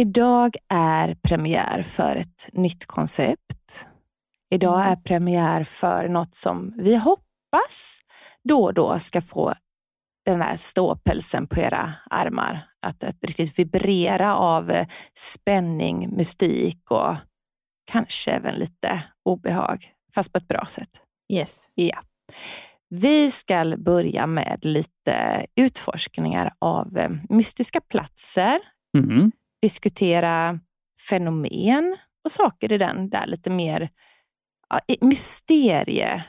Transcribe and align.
Idag 0.00 0.56
är 0.68 1.14
premiär 1.14 1.82
för 1.82 2.16
ett 2.16 2.48
nytt 2.52 2.86
koncept. 2.86 3.88
Idag 4.50 4.86
är 4.86 4.96
premiär 4.96 5.64
för 5.64 6.08
något 6.08 6.34
som 6.34 6.74
vi 6.76 6.96
hoppas 6.96 8.00
då 8.44 8.64
och 8.64 8.74
då 8.74 8.98
ska 8.98 9.20
få 9.20 9.54
den 10.24 10.42
här 10.42 10.56
ståpälsen 10.56 11.46
på 11.46 11.60
era 11.60 11.94
armar. 12.10 12.68
Att, 12.86 13.04
att 13.04 13.24
riktigt 13.24 13.58
vibrera 13.58 14.36
av 14.36 14.70
eh, 14.70 14.86
spänning, 15.14 16.16
mystik 16.16 16.90
och 16.90 17.14
kanske 17.90 18.30
även 18.30 18.54
lite 18.54 19.02
obehag, 19.24 19.92
fast 20.14 20.32
på 20.32 20.38
ett 20.38 20.48
bra 20.48 20.64
sätt. 20.64 21.00
Yes. 21.32 21.70
Ja. 21.74 21.98
Vi 22.88 23.30
ska 23.30 23.76
börja 23.78 24.26
med 24.26 24.58
lite 24.62 25.46
utforskningar 25.56 26.52
av 26.58 26.98
eh, 26.98 27.10
mystiska 27.28 27.80
platser, 27.80 28.58
Mm. 28.98 29.32
Diskutera 29.62 30.60
fenomen 31.08 31.96
och 32.24 32.30
saker 32.30 32.72
i 32.72 32.78
den 32.78 33.10
där 33.10 33.26
lite 33.26 33.50
mer 33.50 33.88
ja, 34.68 34.80
i- 34.88 35.04
mysterieandan. 35.04 36.24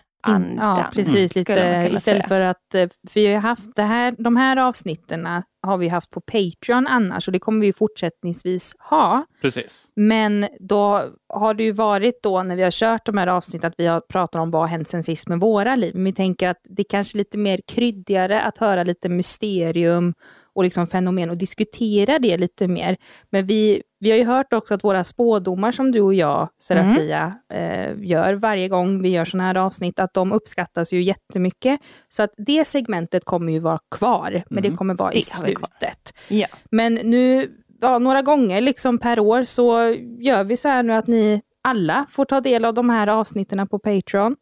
Ja, 0.58 0.89
precis. 0.94 1.35
Lite, 1.35 1.89
istället 1.95 2.27
för 2.27 2.41
att, 2.41 2.75
eh, 2.75 2.89
för 3.09 3.19
vi 3.19 3.33
har 3.33 3.41
haft 3.41 3.75
det 3.75 3.83
här, 3.83 4.16
de 4.17 4.35
här 4.38 4.57
avsnitten 4.57 5.27
har 5.61 5.77
vi 5.77 5.88
haft 5.88 6.09
på 6.11 6.22
Patreon 6.22 6.88
annars 6.88 7.27
och 7.27 7.31
det 7.31 7.39
kommer 7.39 7.61
vi 7.61 7.73
fortsättningsvis 7.73 8.73
ha. 8.89 9.25
Precis. 9.41 9.88
Men 9.95 10.47
då 10.59 11.09
har 11.33 11.53
det 11.53 11.63
ju 11.63 11.72
varit 11.72 12.23
då 12.23 12.44
när 12.44 12.55
vi 12.55 12.63
har 12.63 12.72
kört 12.72 13.05
de 13.05 13.17
här 13.17 13.27
avsnitten 13.27 13.67
att 13.67 13.73
vi 13.77 13.88
har 13.88 14.02
pratat 14.02 14.41
om 14.41 14.52
vad 14.52 14.61
har 14.61 14.67
hänt 14.67 14.89
sen 14.89 15.03
sist 15.03 15.27
med 15.30 15.39
våra 15.39 15.75
liv. 15.75 15.95
Men 15.95 16.03
vi 16.03 16.13
tänker 16.13 16.50
att 16.50 16.61
det 16.63 16.81
är 16.81 16.89
kanske 16.89 17.17
lite 17.17 17.38
mer 17.38 17.59
kryddigare 17.67 18.41
att 18.41 18.57
höra 18.57 18.83
lite 18.83 19.09
mysterium 19.09 20.13
och 20.59 20.63
liksom 20.63 20.88
fenomen 20.88 21.29
och 21.29 21.38
diskutera 21.38 22.19
det 22.19 22.38
lite 22.38 22.67
mer. 22.67 22.97
Men 23.29 23.45
vi, 23.45 23.81
vi 23.99 24.11
har 24.11 24.17
ju 24.17 24.23
hört 24.23 24.53
också 24.53 24.73
att 24.73 24.83
våra 24.83 25.03
spådomar 25.03 25.71
som 25.71 25.91
du 25.91 26.01
och 26.01 26.13
jag, 26.13 26.49
Serafia, 26.61 27.33
eh, 27.53 27.93
gör 27.97 28.33
varje 28.33 28.67
gång 28.67 29.01
vi 29.01 29.09
gör 29.09 29.25
sådana 29.25 29.47
här 29.47 29.57
avsnitt, 29.57 29.99
att 29.99 30.13
de 30.13 30.31
uppskattas 30.31 30.93
ju 30.93 31.01
jättemycket. 31.01 31.79
Så 32.09 32.23
att 32.23 32.33
det 32.38 32.66
segmentet 32.66 33.25
kommer 33.25 33.53
ju 33.53 33.59
vara 33.59 33.79
kvar, 33.91 34.43
men 34.49 34.63
det 34.63 34.71
kommer 34.71 34.93
vara 34.93 35.13
i 35.13 35.16
Det 35.16 35.21
slutet. 35.21 36.13
Ja. 36.27 36.47
Men 36.71 36.94
nu, 36.94 37.51
ja, 37.81 37.99
några 37.99 38.21
gånger 38.21 38.61
liksom 38.61 38.97
per 38.97 39.19
år 39.19 39.44
så 39.44 39.95
gör 40.19 40.44
vi 40.44 40.57
så 40.57 40.67
här 40.67 40.83
nu 40.83 40.94
att 40.94 41.07
ni 41.07 41.41
alla 41.63 42.05
får 42.09 42.25
ta 42.25 42.41
del 42.41 42.66
av 42.66 42.73
de 42.73 42.89
här 42.89 43.07
avsnitten 43.07 43.67
på 43.67 43.79
Patreon. 43.79 44.35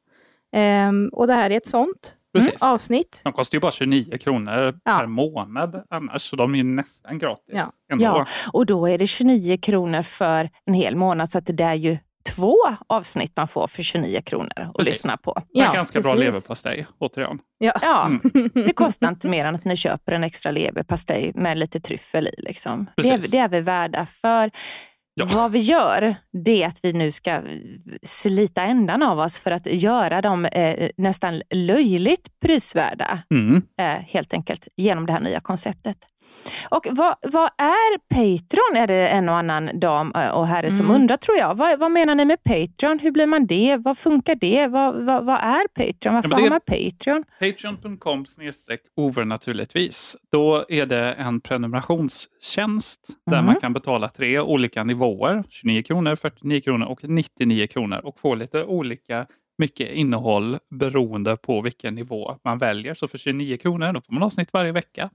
Ehm, 0.55 1.09
och 1.13 1.27
det 1.27 1.33
här 1.33 1.49
är 1.49 1.57
ett 1.57 1.67
sånt 1.67 2.16
Precis. 2.45 2.61
avsnitt. 2.61 3.21
De 3.23 3.33
kostar 3.33 3.55
ju 3.55 3.59
bara 3.59 3.71
29 3.71 4.17
kronor 4.17 4.79
Ja. 4.83 4.97
per 4.97 5.05
månad 5.07 5.83
annars, 5.89 6.21
så 6.29 6.35
de 6.35 6.53
är 6.53 6.57
ju 6.57 6.63
nästan 6.63 7.19
gratis. 7.19 7.53
Ja. 7.53 7.65
Ändå. 7.91 8.03
Ja, 8.05 8.25
och 8.53 8.65
då 8.65 8.87
är 8.87 8.97
det 8.97 9.07
29 9.07 9.57
kronor 9.57 10.01
för 10.01 10.49
en 10.65 10.73
hel 10.73 10.95
månad, 10.95 11.29
så 11.29 11.37
att 11.37 11.45
det 11.45 11.63
är 11.63 11.73
ju 11.73 11.97
två 12.35 12.57
avsnitt 12.87 13.31
man 13.37 13.47
får 13.47 13.67
för 13.67 13.83
29 13.83 14.21
kronor 14.21 14.51
att 14.57 14.73
Precis. 14.73 14.93
lyssna 14.93 15.17
på. 15.17 15.41
Det 15.53 15.59
är 15.59 15.63
Ja, 15.65 15.73
ganska 15.73 16.01
bra 16.01 16.11
precis. 16.13 16.25
leverpastej, 16.25 16.87
återigen. 16.99 17.39
Ja. 17.57 17.71
Ja, 17.81 18.05
Mm. 18.05 18.21
det 18.53 18.73
kostar 18.73 19.09
inte 19.09 19.29
mer 19.29 19.45
än 19.45 19.55
att 19.55 19.65
ni 19.65 19.75
köper 19.75 20.11
en 20.11 20.23
extra 20.23 20.51
leverpastej 20.51 21.31
med 21.35 21.57
lite 21.57 21.79
tryffel 21.79 22.27
i. 22.27 22.33
Liksom. 22.37 22.85
Det, 22.97 23.09
är, 23.09 23.17
det 23.31 23.37
är 23.37 23.49
vi 23.49 23.61
värda 23.61 24.05
för. 24.05 24.51
Ja. 25.19 25.25
Vad 25.25 25.51
vi 25.51 25.59
gör, 25.59 26.15
det 26.31 26.63
är 26.63 26.67
att 26.67 26.79
vi 26.83 26.93
nu 26.93 27.11
ska 27.11 27.41
slita 28.03 28.61
ändan 28.61 29.03
av 29.03 29.19
oss 29.19 29.37
för 29.37 29.51
att 29.51 29.65
göra 29.65 30.21
dem 30.21 30.45
eh, 30.45 30.89
nästan 30.97 31.41
löjligt 31.49 32.39
prisvärda. 32.39 33.19
Mm. 33.31 33.61
eh, 33.79 33.85
helt 33.85 34.33
enkelt 34.33 34.67
genom 34.75 35.05
det 35.05 35.13
här 35.13 35.19
nya 35.19 35.39
konceptet. 35.39 35.97
Och 36.69 36.87
vad, 36.91 37.15
vad 37.23 37.49
är 37.57 37.97
Patreon? 37.97 38.83
Är 38.83 38.87
det 38.87 39.07
en 39.07 39.29
och 39.29 39.35
annan 39.37 39.69
dam 39.79 40.11
och 40.33 40.47
herre 40.47 40.71
som 40.71 40.85
Mm. 40.85 41.01
undrar 41.01 41.17
tror 41.17 41.37
jag. 41.37 41.55
Vad, 41.55 41.79
vad 41.79 41.91
menar 41.91 42.15
ni 42.15 42.25
med 42.25 42.43
Patreon? 42.43 42.99
Hur 42.99 43.11
blir 43.11 43.27
man 43.27 43.45
det? 43.47 43.77
Vad 43.79 43.97
funkar 43.97 44.35
det? 44.35 44.67
Vad, 44.67 44.95
vad, 45.05 45.29
är 45.29 45.67
Patreon? 45.67 46.15
Varför 46.15 46.29
det- 46.29 46.35
har 46.35 46.49
man 46.49 46.59
Patreon? 46.67 47.23
Patreon.com 47.39 48.25
snedstreck 48.25 48.81
overnaturligtvis. 48.95 50.15
Då 50.31 50.65
är 50.69 50.85
det 50.85 51.13
en 51.13 51.41
prenumerationstjänst 51.41 53.07
där 53.25 53.37
Mhm. 53.37 53.45
man 53.45 53.55
kan 53.61 53.73
betala 53.73 54.09
tre 54.09 54.39
olika 54.39 54.83
nivåer. 54.83 55.43
29 55.49 55.81
kronor, 55.83 56.15
49 56.15 56.61
kronor 56.61 56.87
och 56.87 56.99
99 57.03 57.67
kronor 57.67 57.99
och 58.03 58.19
få 58.19 58.35
lite 58.35 58.63
olika 58.63 59.25
mycket 59.57 59.91
innehåll 59.93 60.57
beroende 60.69 61.37
på 61.37 61.61
vilken 61.61 61.95
nivå 61.95 62.35
man 62.43 62.57
väljer. 62.57 62.93
Så 62.93 63.07
för 63.07 63.17
29 63.17 63.57
kronor 63.57 63.93
då 63.93 64.01
får 64.01 64.13
man 64.13 64.23
avsnitt 64.23 64.49
varje 64.53 64.71
vecka. 64.71 65.09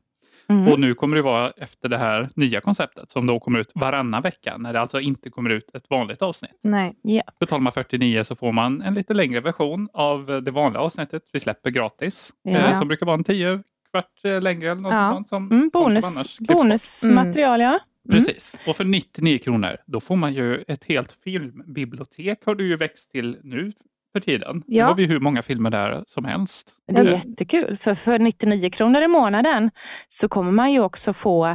Mm. 0.48 0.72
Och 0.72 0.80
nu 0.80 0.94
kommer 0.94 1.16
det 1.16 1.22
vara 1.22 1.50
efter 1.50 1.88
det 1.88 1.98
här 1.98 2.28
nya 2.34 2.60
konceptet 2.60 3.10
som 3.10 3.26
då 3.26 3.40
kommer 3.40 3.58
ut 3.58 3.72
varannan 3.74 4.22
vecka 4.22 4.56
när 4.58 4.72
det 4.72 4.80
alltså 4.80 5.00
inte 5.00 5.30
kommer 5.30 5.50
ut 5.50 5.74
ett 5.74 5.84
vanligt 5.90 6.22
avsnitt. 6.22 6.58
Nej. 6.62 6.94
Betalar 7.40 7.60
man 7.60 7.72
49 7.72 8.24
så 8.24 8.36
får 8.36 8.52
man 8.52 8.82
en 8.82 8.94
lite 8.94 9.14
längre 9.14 9.40
version 9.40 9.88
av 9.92 10.26
det 10.44 10.50
vanliga 10.50 10.80
avsnittet 10.80 11.22
vi 11.32 11.40
släpper 11.40 11.70
gratis. 11.70 12.32
Ja. 12.42 12.50
Eh, 12.58 12.78
som 12.78 12.88
brukar 12.88 13.06
vara 13.06 13.14
en 13.16 13.24
10 13.24 13.62
kvart 13.90 14.24
eh, 14.24 14.40
längre 14.40 14.70
eller 14.70 14.80
något 14.80 14.92
Ja. 14.92 15.10
sånt. 15.12 15.28
Som 15.28 15.50
Mm, 15.50 15.70
bonus, 15.72 16.38
bonusmaterial, 16.40 17.60
ja. 17.60 17.68
Mm. 17.68 17.78
Precis. 18.10 18.56
Och 18.68 18.76
för 18.76 18.84
99 18.84 19.38
kronor 19.38 19.76
då 19.86 20.00
får 20.00 20.16
man 20.16 20.34
ju 20.34 20.64
ett 20.68 20.84
helt 20.84 21.12
filmbibliotek 21.24 22.38
har 22.46 22.54
du 22.54 22.66
ju 22.68 22.76
växt 22.76 23.10
till 23.12 23.36
nu 23.42 23.72
för 24.12 24.20
tiden. 24.20 24.62
Ja. 24.66 24.84
Nu 24.84 24.88
har 24.88 24.94
vi 24.94 25.06
hur 25.06 25.20
många 25.20 25.42
filmer 25.42 25.70
där 25.70 26.04
som 26.06 26.24
helst. 26.24 26.68
Det 26.92 27.00
är 27.02 27.04
jättekul, 27.06 27.76
för 27.76 27.94
för 27.94 28.18
99 28.18 28.70
kronor 28.70 29.02
i 29.02 29.08
månaden 29.08 29.70
så 30.08 30.28
kommer 30.28 30.52
man 30.52 30.72
ju 30.72 30.80
också 30.80 31.12
få 31.12 31.46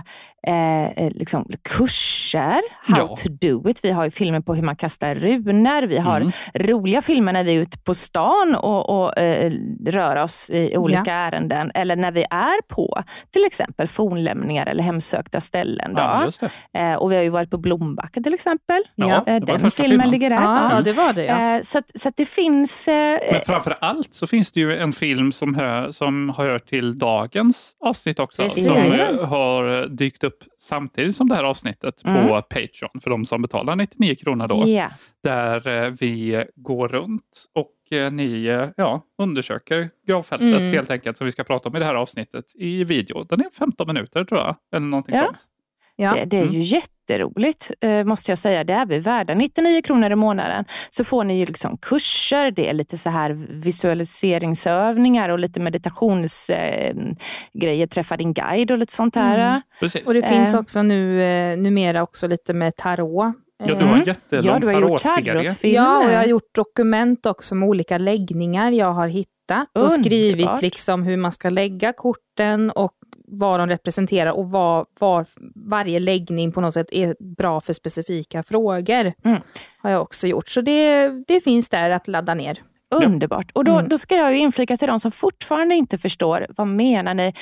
eh, 0.47 0.85
eh, 0.88 1.12
liksom 1.12 1.47
kurser, 1.69 2.62
how 2.81 2.97
Ja. 2.97 3.16
to 3.16 3.29
do 3.29 3.69
it. 3.69 3.79
Vi 3.85 3.91
har 3.91 4.03
ju 4.03 4.12
filmer 4.12 4.40
på 4.41 4.56
hur 4.56 4.63
man 4.63 4.75
kastar 4.75 5.16
runor. 5.16 5.88
Vi 5.88 5.97
har 5.97 6.17
Mm. 6.22 6.31
roliga 6.53 7.01
filmer 7.01 7.34
när 7.34 7.44
vi 7.44 7.56
är 7.57 7.62
ute 7.62 7.78
på 7.78 7.94
stan 7.94 8.56
och, 8.56 8.90
och 9.03 9.17
eh, 9.19 9.51
rör 9.85 10.16
oss 10.16 10.50
i 10.50 10.78
olika 10.78 11.13
ärenden. 11.13 11.72
Eller 11.73 11.96
när 11.96 12.12
vi 12.12 12.22
är 12.29 12.62
på 12.67 13.03
till 13.31 13.46
exempel 13.46 13.88
fornlämningar 13.88 14.66
eller 14.66 14.84
hemsökta 14.84 15.40
ställen. 15.40 15.94
Då. 15.94 16.01
Ja, 16.01 16.25
just 16.25 16.40
det. 16.73 16.79
eh, 16.79 16.94
och 16.96 17.12
vi 17.12 17.16
har 17.16 17.23
ju 17.23 17.29
varit 17.29 17.50
på 17.51 17.57
Blombacka 17.57 18.22
till 18.22 18.34
exempel. 18.34 18.84
Ja, 18.96 19.23
Eh, 19.28 19.40
det 19.40 19.51
var 19.51 19.59
Den 19.59 19.72
filmen 19.72 19.72
filmen. 19.72 20.12
ligger 20.12 20.29
där. 20.29 20.35
Ja, 20.35 20.69
Ja. 20.69 20.75
ja, 20.75 20.81
det 20.81 20.94
var 20.94 21.13
det 21.13 21.25
ja. 21.25 21.56
Eh, 21.56 21.62
så, 21.62 21.78
att, 21.78 21.91
så 21.96 22.09
att 22.09 22.17
det 22.17 22.25
finns... 22.25 22.47
Eh, 22.88 23.31
Men 23.31 23.41
framför 23.46 23.78
allt 23.81 24.13
så 24.13 24.28
finns 24.28 24.52
det 24.52 24.59
ju 24.59 24.78
en 24.78 24.94
film 24.94 25.31
som, 25.31 25.56
hör, 25.56 25.91
som 25.91 26.34
hör 26.38 26.59
till 26.59 26.97
dagens 27.00 27.75
avsnitt 27.80 28.19
också. 28.19 28.41
Precis. 28.44 28.66
Som 28.66 28.76
eh, 28.78 29.29
har 29.29 29.88
dykt 29.88 30.23
upp 30.23 30.44
samtidigt 30.59 31.16
som 31.16 31.29
det 31.29 31.35
här 31.35 31.44
avsnittet 31.44 32.03
på 32.03 32.09
Mm. 32.09 32.28
Patreon 32.28 33.02
för 33.03 33.09
de 33.09 33.26
som 33.26 33.41
betalar 33.41 33.76
99 33.76 34.16
kronor 34.16 34.47
då. 34.47 34.64
ja. 34.67 34.88
Där 35.23 35.67
eh, 35.85 35.90
vi 35.99 36.46
går 36.55 36.88
runt 36.88 37.46
och 37.53 37.97
eh, 37.97 38.11
ni 38.11 38.46
ja, 38.78 39.02
undersöker 39.17 39.90
gravfältet 40.08 40.59
Mm. 40.61 40.72
helt 40.73 40.90
enkelt 40.91 41.17
som 41.17 41.26
vi 41.26 41.32
ska 41.32 41.43
prata 41.43 41.70
om 41.70 41.76
i 41.76 41.79
det 41.79 41.85
här 41.85 41.96
avsnittet 41.96 42.46
i 42.55 42.84
video. 42.84 43.23
Den 43.23 43.40
är 43.40 43.50
15 43.58 43.88
minuter 43.88 44.23
tror 44.23 44.40
jag. 44.41 44.55
Eller 44.76 44.85
någonting 44.88 45.16
Ja. 45.16 45.26
sånt. 45.26 45.38
ja. 45.96 46.14
Det, 46.14 46.26
det 46.26 46.38
är 46.40 46.46
ju 46.47 46.61
jätteroligt, 47.09 47.71
eh, 47.81 48.03
måste 48.03 48.31
jag 48.31 48.37
säga. 48.37 48.63
Det 48.63 48.73
är 48.73 48.85
vi 48.85 48.99
värda. 48.99 49.33
99 49.33 49.81
kronor 49.81 50.11
i 50.11 50.15
månaden 50.15 50.65
så 50.89 51.03
får 51.03 51.23
ni 51.23 51.39
ju 51.39 51.45
liksom 51.45 51.77
kurser, 51.77 52.51
det 52.51 52.69
är 52.69 52.73
lite 52.73 52.97
så 52.97 53.09
här 53.09 53.31
visualiseringsövningar 53.61 55.29
och 55.29 55.39
lite 55.39 55.59
meditationsgrejer. 55.59 56.95
Eh, 56.95 57.13
grejer. 57.53 57.87
Träffa 57.87 58.17
din 58.17 58.33
guide 58.33 58.71
och 58.71 58.77
lite 58.77 58.93
sånt 58.93 59.15
här. 59.15 59.49
Mm. 59.49 59.61
Precis. 59.79 60.05
Och 60.05 60.13
det 60.13 60.19
Eh. 60.19 60.29
finns 60.29 60.53
också 60.53 60.81
nu, 60.81 61.21
eh, 61.23 61.57
numera 61.57 62.03
också 62.03 62.27
lite 62.27 62.53
med 62.53 62.75
tarot. 62.75 63.35
Ja, 63.59 63.65
du 63.65 63.73
har 63.73 63.81
Eh, 63.81 63.99
en 63.99 64.03
jättelång 64.05 64.45
Ja, 64.45 64.59
du 64.59 64.67
har 64.67 64.81
gjort 64.81 65.01
tarotfilmer. 65.01 65.75
Ja, 65.75 65.97
och 66.05 66.11
jag 66.11 66.17
har 66.17 66.25
gjort 66.25 66.55
dokument 66.55 67.25
också 67.25 67.55
med 67.55 67.69
olika 67.69 67.97
läggningar 67.97 68.71
jag 68.71 68.93
har 68.93 69.07
hittat 69.07 69.27
och 69.75 69.81
Underbart. 69.81 70.05
skrivit 70.05 70.61
liksom 70.61 71.03
hur 71.03 71.17
man 71.17 71.31
ska 71.31 71.49
lägga 71.49 71.93
korten 71.93 72.71
och 72.71 72.91
vad 73.32 73.59
de 73.59 73.70
representerar 73.70 74.32
och 74.32 74.50
vad, 74.50 74.85
vad 75.00 75.28
varje 75.56 76.00
läggning 76.00 76.52
på 76.52 76.62
något 76.62 76.74
sätt 76.74 76.88
är 76.91 77.16
bra 77.38 77.62
för 77.62 77.74
specifika 77.74 78.44
frågor. 78.44 79.14
Mm. 79.26 79.41
Har 79.78 79.90
jag 79.90 80.02
också 80.02 80.28
gjort. 80.28 80.50
Så 80.50 80.62
det, 80.62 81.09
det 81.28 81.41
finns 81.41 81.70
där 81.70 81.90
att 81.90 82.08
ladda 82.08 82.34
ner. 82.34 82.62
Underbart. 82.96 83.52
Och 83.53 83.64
då, 83.66 83.72
Mm. 83.78 83.90
då 83.90 83.97
ska 83.97 84.16
jag 84.16 84.32
ju 84.34 84.38
inflika 84.40 84.78
till 84.78 84.88
de 84.88 85.00
som 85.00 85.12
fortfarande 85.12 85.76
inte 85.76 85.97
förstår. 85.97 86.46
Vad 86.50 86.68
menar 86.68 87.14
ni? 87.14 87.34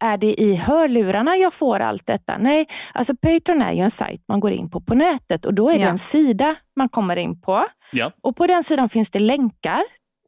Är 0.00 0.16
det 0.16 0.40
i 0.42 0.54
hörlurarna 0.54 1.36
jag 1.36 1.54
får 1.54 1.80
allt 1.80 2.06
detta? 2.06 2.38
Nej, 2.38 2.66
alltså 2.92 3.16
Patreon 3.16 3.62
är 3.62 3.72
ju 3.72 3.80
en 3.80 3.90
sajt 3.90 4.22
man 4.28 4.40
går 4.40 4.52
in 4.52 4.70
på 4.70 4.80
på 4.80 4.94
nätet 4.94 5.46
och 5.46 5.54
då 5.54 5.68
är 5.70 5.74
det 5.74 5.80
Ja. 5.84 5.88
en 5.88 5.98
sida 5.98 6.54
man 6.76 6.88
kommer 6.88 7.16
in 7.16 7.40
på. 7.40 7.64
Ja, 7.92 8.12
Och 8.22 8.36
på 8.36 8.46
den 8.46 8.62
sidan 8.64 8.88
finns 8.88 9.10
det 9.10 9.18
länkar, 9.18 9.82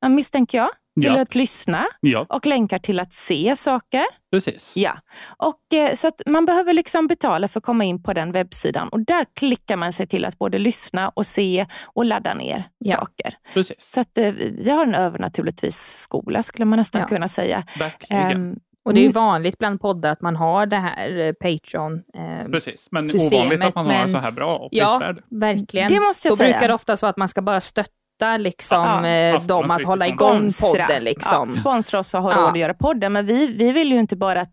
misstänker 0.08 0.58
jag, 0.58 0.69
till 1.00 1.04
Ja. 1.14 1.20
att 1.22 1.34
lyssna 1.34 1.87
ja 2.00 2.26
och 2.28 2.46
länkar 2.46 2.78
till 2.78 3.00
att 3.00 3.12
se 3.12 3.56
saker. 3.56 4.04
precis. 4.32 4.76
Ja, 4.76 4.98
och, 5.37 5.75
eh, 5.78 5.94
så 5.94 6.08
att 6.08 6.22
man 6.26 6.44
behöver 6.46 6.72
liksom 6.72 7.06
betala 7.06 7.48
för 7.48 7.60
att 7.60 7.64
komma 7.64 7.84
in 7.84 8.02
på 8.02 8.12
den 8.12 8.32
webbsidan 8.32 8.88
och 8.88 9.00
där 9.00 9.25
klickar 9.34 9.76
man 9.76 9.93
sig 9.93 10.06
till 10.06 10.25
att 10.25 10.38
både 10.38 10.58
lyssna 10.58 11.08
och 11.08 11.26
se 11.26 11.66
och 11.87 12.04
ladda 12.04 12.34
ner 12.34 12.64
Ja. 12.78 12.96
saker. 12.96 13.34
precis. 13.54 13.81
Så 13.81 14.00
att, 14.00 14.19
eh, 14.19 14.32
vi 14.32 14.70
har 14.70 14.82
en 14.87 14.94
övernaturligtvis 14.94 15.76
skola 15.98 16.43
skulle 16.43 16.64
man 16.64 16.78
nästan 16.78 17.00
Ja. 17.02 17.08
kunna 17.08 17.28
säga. 17.28 17.64
Verkligen. 17.78 18.31
Ehm, 18.31 18.56
Och 18.84 18.94
det 18.94 19.00
är 19.00 19.02
Mm. 19.02 19.12
vanligt 19.12 19.58
bland 19.58 19.81
poddar 19.81 20.10
att 20.12 20.20
man 20.20 20.37
har 20.37 20.66
det 20.66 20.76
här 20.76 21.19
eh, 21.19 21.32
Patreon. 21.32 21.94
Eh, 22.14 22.48
precis. 22.50 22.88
Men 22.90 23.04
ovanligt 23.16 23.64
att 23.64 23.75
man 23.75 23.87
har 23.87 23.93
en 23.93 24.00
men- 24.00 24.10
så 24.10 24.19
här 24.19 24.31
bra 24.31 24.56
och 24.56 24.69
ja, 24.72 25.14
verkligen. 25.31 25.88
Det 25.88 26.00
måste 26.00 26.28
jag 26.28 26.32
Då 26.32 26.37
säga. 26.37 26.50
brukar 26.52 26.69
det 26.69 26.75
ofta 26.75 26.96
så 26.96 27.06
att 27.06 27.16
man 27.16 27.28
ska 27.28 27.43
bara 27.43 27.60
stötta 27.60 27.90
liksom, 28.38 28.84
Ja, 28.84 29.06
eh, 29.06 29.10
ja, 29.12 29.38
dem 29.38 29.70
att 29.70 29.84
hålla 29.84 30.06
igång 30.06 30.50
Sponsra. 30.50 30.84
podden. 30.86 31.04
Liksom. 31.04 31.48
Ja, 31.48 31.56
sponsra 31.60 31.98
oss 32.00 32.14
och 32.14 32.22
ha 32.22 32.30
Ja. 32.32 32.36
råd 32.38 32.48
att 32.52 32.58
göra 32.58 32.74
podden. 32.74 33.12
Men 33.12 33.26
vi, 33.26 33.46
vi 33.46 33.72
vill 33.72 33.92
ju 33.92 33.98
inte 33.98 34.16
bara 34.16 34.40
att, 34.40 34.52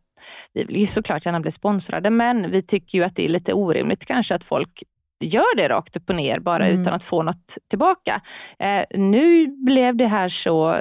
vi 0.53 0.63
vill 0.63 0.77
ju 0.77 0.87
såklart 0.87 1.25
gärna 1.25 1.39
bli 1.39 1.51
sponsrade, 1.51 2.09
men 2.09 2.51
vi 2.51 2.61
tycker 2.61 2.97
ju 2.97 3.03
att 3.03 3.15
det 3.15 3.25
är 3.25 3.29
lite 3.29 3.53
orimligt 3.53 4.05
kanske 4.05 4.35
att 4.35 4.43
folk 4.43 4.83
gör 5.23 5.55
det 5.57 5.69
rakt 5.69 5.97
upp 5.97 6.09
och 6.09 6.15
ner 6.15 6.39
bara 6.39 6.67
Mm. 6.67 6.81
utan 6.81 6.93
att 6.93 7.03
få 7.03 7.23
något 7.23 7.57
tillbaka. 7.69 8.21
Eh, 8.59 8.83
nu 8.99 9.47
blev 9.47 9.95
det 9.97 10.05
här 10.07 10.29
så 10.29 10.79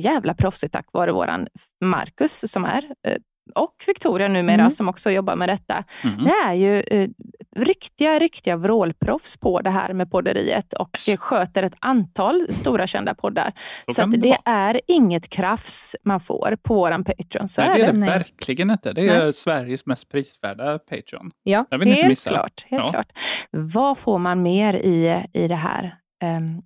jävla 0.00 0.34
proffsigt 0.34 0.72
tack 0.72 0.86
vare 0.92 1.12
våran 1.12 1.46
Marcus 1.84 2.52
som 2.52 2.64
är 2.64 2.84
eh, 3.08 3.16
och 3.54 3.74
Victoria 3.86 4.28
numera 4.28 4.54
Mm. 4.54 4.70
som 4.70 4.88
också 4.88 5.10
jobbar 5.10 5.36
med 5.36 5.48
detta. 5.48 5.84
Mm. 6.04 6.24
Det 6.24 6.30
är 6.30 6.52
ju 6.52 6.80
eh, 6.80 7.08
riktiga, 7.56 8.18
riktiga 8.18 8.56
vrålproffs 8.56 9.36
på 9.36 9.60
det 9.60 9.70
här 9.70 9.92
med 9.92 10.10
podderiet 10.10 10.72
och 10.72 10.98
eh, 11.08 11.16
sköter 11.16 11.62
ett 11.62 11.76
antal 11.78 12.46
stora 12.52 12.86
kända 12.86 13.14
poddar. 13.14 13.52
Så 13.86 13.92
Så 13.94 14.06
det 14.06 14.16
det 14.16 14.38
är 14.44 14.80
inget 14.86 15.28
krafs 15.28 15.96
man 16.04 16.20
får 16.20 16.56
på 16.62 16.74
våran 16.74 17.04
Patreon. 17.04 17.48
Så 17.48 17.60
Nej, 17.60 17.70
är 17.70 17.74
det 17.78 17.82
är 17.84 17.92
det. 17.92 17.98
Nej. 17.98 18.08
verkligen 18.08 18.70
inte. 18.70 18.92
Det 18.92 19.08
är 19.08 19.32
Sveriges 19.32 19.86
mest 19.86 20.08
prisvärda 20.08 20.78
Patreon. 20.78 21.30
Ja. 21.42 21.66
Helt 21.70 22.26
klart. 22.26 22.64
Helt 22.68 22.82
Ja. 22.84 22.88
klart. 22.90 23.12
Vad 23.50 23.98
får 23.98 24.18
man 24.18 24.42
mer 24.42 24.74
i, 24.74 25.22
i 25.32 25.48
det 25.48 25.54
här 25.54 25.96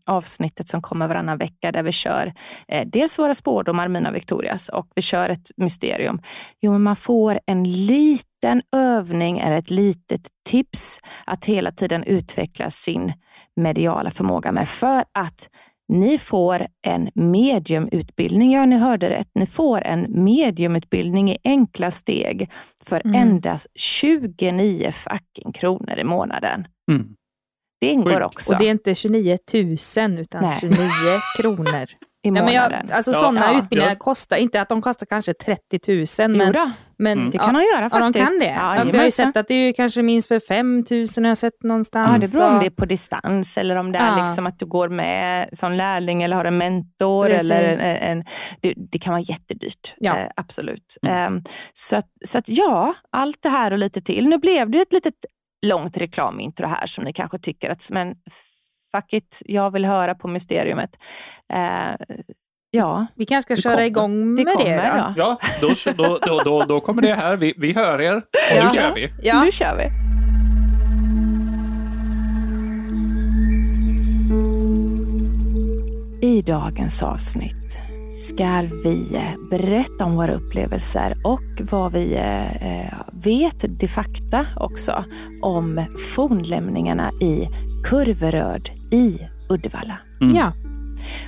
avsnittet 0.06 0.68
som 0.68 0.82
kommer 0.82 1.08
varannan 1.08 1.38
vecka 1.38 1.72
där 1.72 1.82
vi 1.82 1.92
kör 1.92 2.32
eh, 2.68 2.86
dels 2.86 3.18
våra 3.18 3.34
spårdomar, 3.34 3.88
mina 3.88 4.08
och 4.08 4.14
Victorias, 4.16 4.68
och 4.68 4.88
vi 4.94 5.02
kör 5.02 5.28
ett 5.30 5.50
mysterium. 5.56 6.20
Jo, 6.60 6.72
men 6.72 6.82
man 6.82 6.96
får 6.96 7.40
en 7.46 7.64
liten 7.64 8.62
övning 8.76 9.38
eller 9.38 9.56
ett 9.56 9.70
litet 9.70 10.28
tips 10.48 11.00
att 11.26 11.44
hela 11.44 11.72
tiden 11.72 12.04
utveckla 12.04 12.70
sin 12.70 13.12
mediala 13.56 14.10
förmåga 14.10 14.52
med. 14.52 14.68
För 14.68 15.04
att 15.14 15.48
ni 15.92 16.18
får 16.18 16.66
en 16.86 17.08
mediumutbildning, 17.14 18.52
ja 18.52 18.66
ni 18.66 18.76
hörde 18.76 19.10
rätt. 19.10 19.28
Ni 19.34 19.46
får 19.46 19.82
en 19.82 20.24
mediumutbildning 20.24 21.30
i 21.30 21.38
enkla 21.44 21.90
steg 21.90 22.50
för 22.84 23.02
Mm. 23.06 23.22
endast 23.28 23.66
29 23.74 24.90
fucking 24.92 25.52
kronor 25.52 25.98
i 25.98 26.04
månaden. 26.04 26.66
Mm. 26.90 27.14
Det 27.80 27.86
ingår 27.86 28.10
Sjukt. 28.12 28.24
också 28.26 28.52
Och 28.52 28.58
det 28.60 28.66
är 28.66 28.70
inte 28.70 28.94
29 28.94 29.38
000 29.54 30.18
utan 30.18 30.40
Nej. 30.42 30.56
29 30.60 30.78
kronor. 31.36 31.86
i 32.22 32.30
Nej, 32.30 32.42
men 32.42 32.52
månaden. 32.54 32.86
jag, 32.88 32.96
alltså 32.96 33.10
Ja, 33.12 33.18
sådana 33.18 33.52
ja, 33.52 33.58
utbildningar 33.58 33.92
ja. 33.92 33.98
kostar, 33.98 34.36
inte 34.36 34.60
att 34.60 34.68
de 34.68 34.82
kostar 34.82 35.06
kanske 35.06 35.32
30 35.34 35.78
000 36.22 36.36
men, 36.36 36.46
Jodå, 36.46 36.70
men 36.98 37.18
Mm. 37.18 37.30
det 37.30 37.38
kan 37.38 37.54
de 37.54 37.60
göra 37.62 37.82
Ja, 37.82 37.88
faktiskt. 37.90 38.14
de 38.14 38.24
kan 38.26 38.38
det. 38.38 38.46
Ja, 38.46 38.76
jag 38.76 38.98
har 38.98 39.04
ju 39.04 39.10
sett 39.10 39.36
att 39.36 39.48
det 39.48 39.54
är 39.54 39.72
kanske 39.72 40.02
minst 40.02 40.28
för 40.28 40.40
5 40.40 40.84
000 40.90 41.06
har 41.16 41.28
jag 41.28 41.38
sett 41.38 41.62
någonstans. 41.62 42.10
Ja, 42.12 42.18
det 42.26 42.32
beror 42.32 42.46
om 42.50 42.54
Så- 42.56 42.60
det 42.60 42.66
är 42.66 42.70
på 42.70 42.84
distans 42.86 43.58
eller 43.58 43.76
om 43.76 43.92
det 43.92 43.98
är 43.98 44.18
Ja. 44.18 44.24
liksom 44.24 44.46
att 44.46 44.58
du 44.58 44.66
går 44.66 44.88
med 44.88 45.48
som 45.52 45.72
lärling 45.72 46.22
eller 46.22 46.36
har 46.36 46.44
en 46.44 46.58
mentor. 46.58 47.26
Precis. 47.26 47.50
Eller 47.50 47.62
en, 47.64 47.96
en, 48.18 48.24
det, 48.60 48.74
det 48.92 48.98
kan 48.98 49.12
vara 49.12 49.22
jättedyrt, 49.22 49.94
Ja. 49.98 50.16
eh, 50.16 50.26
absolut. 50.36 50.96
Ehm, 51.06 51.42
så, 51.72 51.96
att, 51.96 52.08
så 52.26 52.38
att 52.38 52.44
ja, 52.48 52.94
allt 53.12 53.38
det 53.42 53.48
här 53.48 53.70
och 53.72 53.78
lite 53.78 54.00
till. 54.00 54.28
Nu 54.28 54.38
blev 54.38 54.70
det 54.70 54.78
ett 54.80 54.92
litet 54.92 55.14
långt 55.66 55.96
reklamintro 55.96 56.66
här 56.66 56.86
som 56.86 57.04
ni 57.04 57.12
kanske 57.12 57.38
tycker 57.38 57.70
att, 57.70 57.88
men 57.90 58.14
fuck 58.92 59.12
it, 59.12 59.42
jag 59.46 59.70
vill 59.70 59.84
höra 59.84 60.14
på 60.14 60.28
mysteriumet. 60.28 60.90
Eh, 61.52 61.96
ja, 62.70 63.06
Vi 63.14 63.26
kanske 63.26 63.54
Det 63.54 63.60
ska 63.60 63.68
köra 63.70 63.74
kommer. 63.76 63.86
igång 63.86 64.36
det 64.36 64.44
med 64.44 64.54
kommer 64.54 64.70
det. 64.70 65.12
då. 65.16 65.20
Ja, 65.20 65.38
då, 65.60 65.68
då, 65.96 66.18
då, 66.26 66.40
då, 66.44 66.64
då 66.64 66.80
kommer 66.80 67.02
det 67.02 67.14
här. 67.14 67.36
Vi, 67.36 67.54
vi 67.56 67.72
hör 67.72 68.00
er 68.00 68.16
och 68.16 68.22
Ja. 68.56 68.64
nu 68.68 68.74
kör 68.74 68.94
vi. 68.94 69.08
Ja. 69.22 69.44
Nu 69.44 69.52
kör 69.52 69.76
vi. 69.76 69.84
I 76.22 76.42
dagens 76.42 77.02
avsnitt 77.02 77.57
ska 78.18 78.68
vi 78.84 79.20
berätta 79.50 80.04
om 80.04 80.16
våra 80.16 80.34
upplevelser 80.34 81.16
och 81.24 81.70
vad 81.70 81.92
vi 81.92 82.14
eh, 82.14 82.98
vet 83.12 83.64
de 83.80 83.88
facto 83.88 84.44
också 84.56 85.04
om 85.42 85.84
fornlämningarna 86.14 87.10
i 87.20 87.48
Kurveröd 87.84 88.70
i 88.90 89.18
Uddevalla. 89.48 89.98
Mm. 90.20 90.36
Ja. 90.36 90.52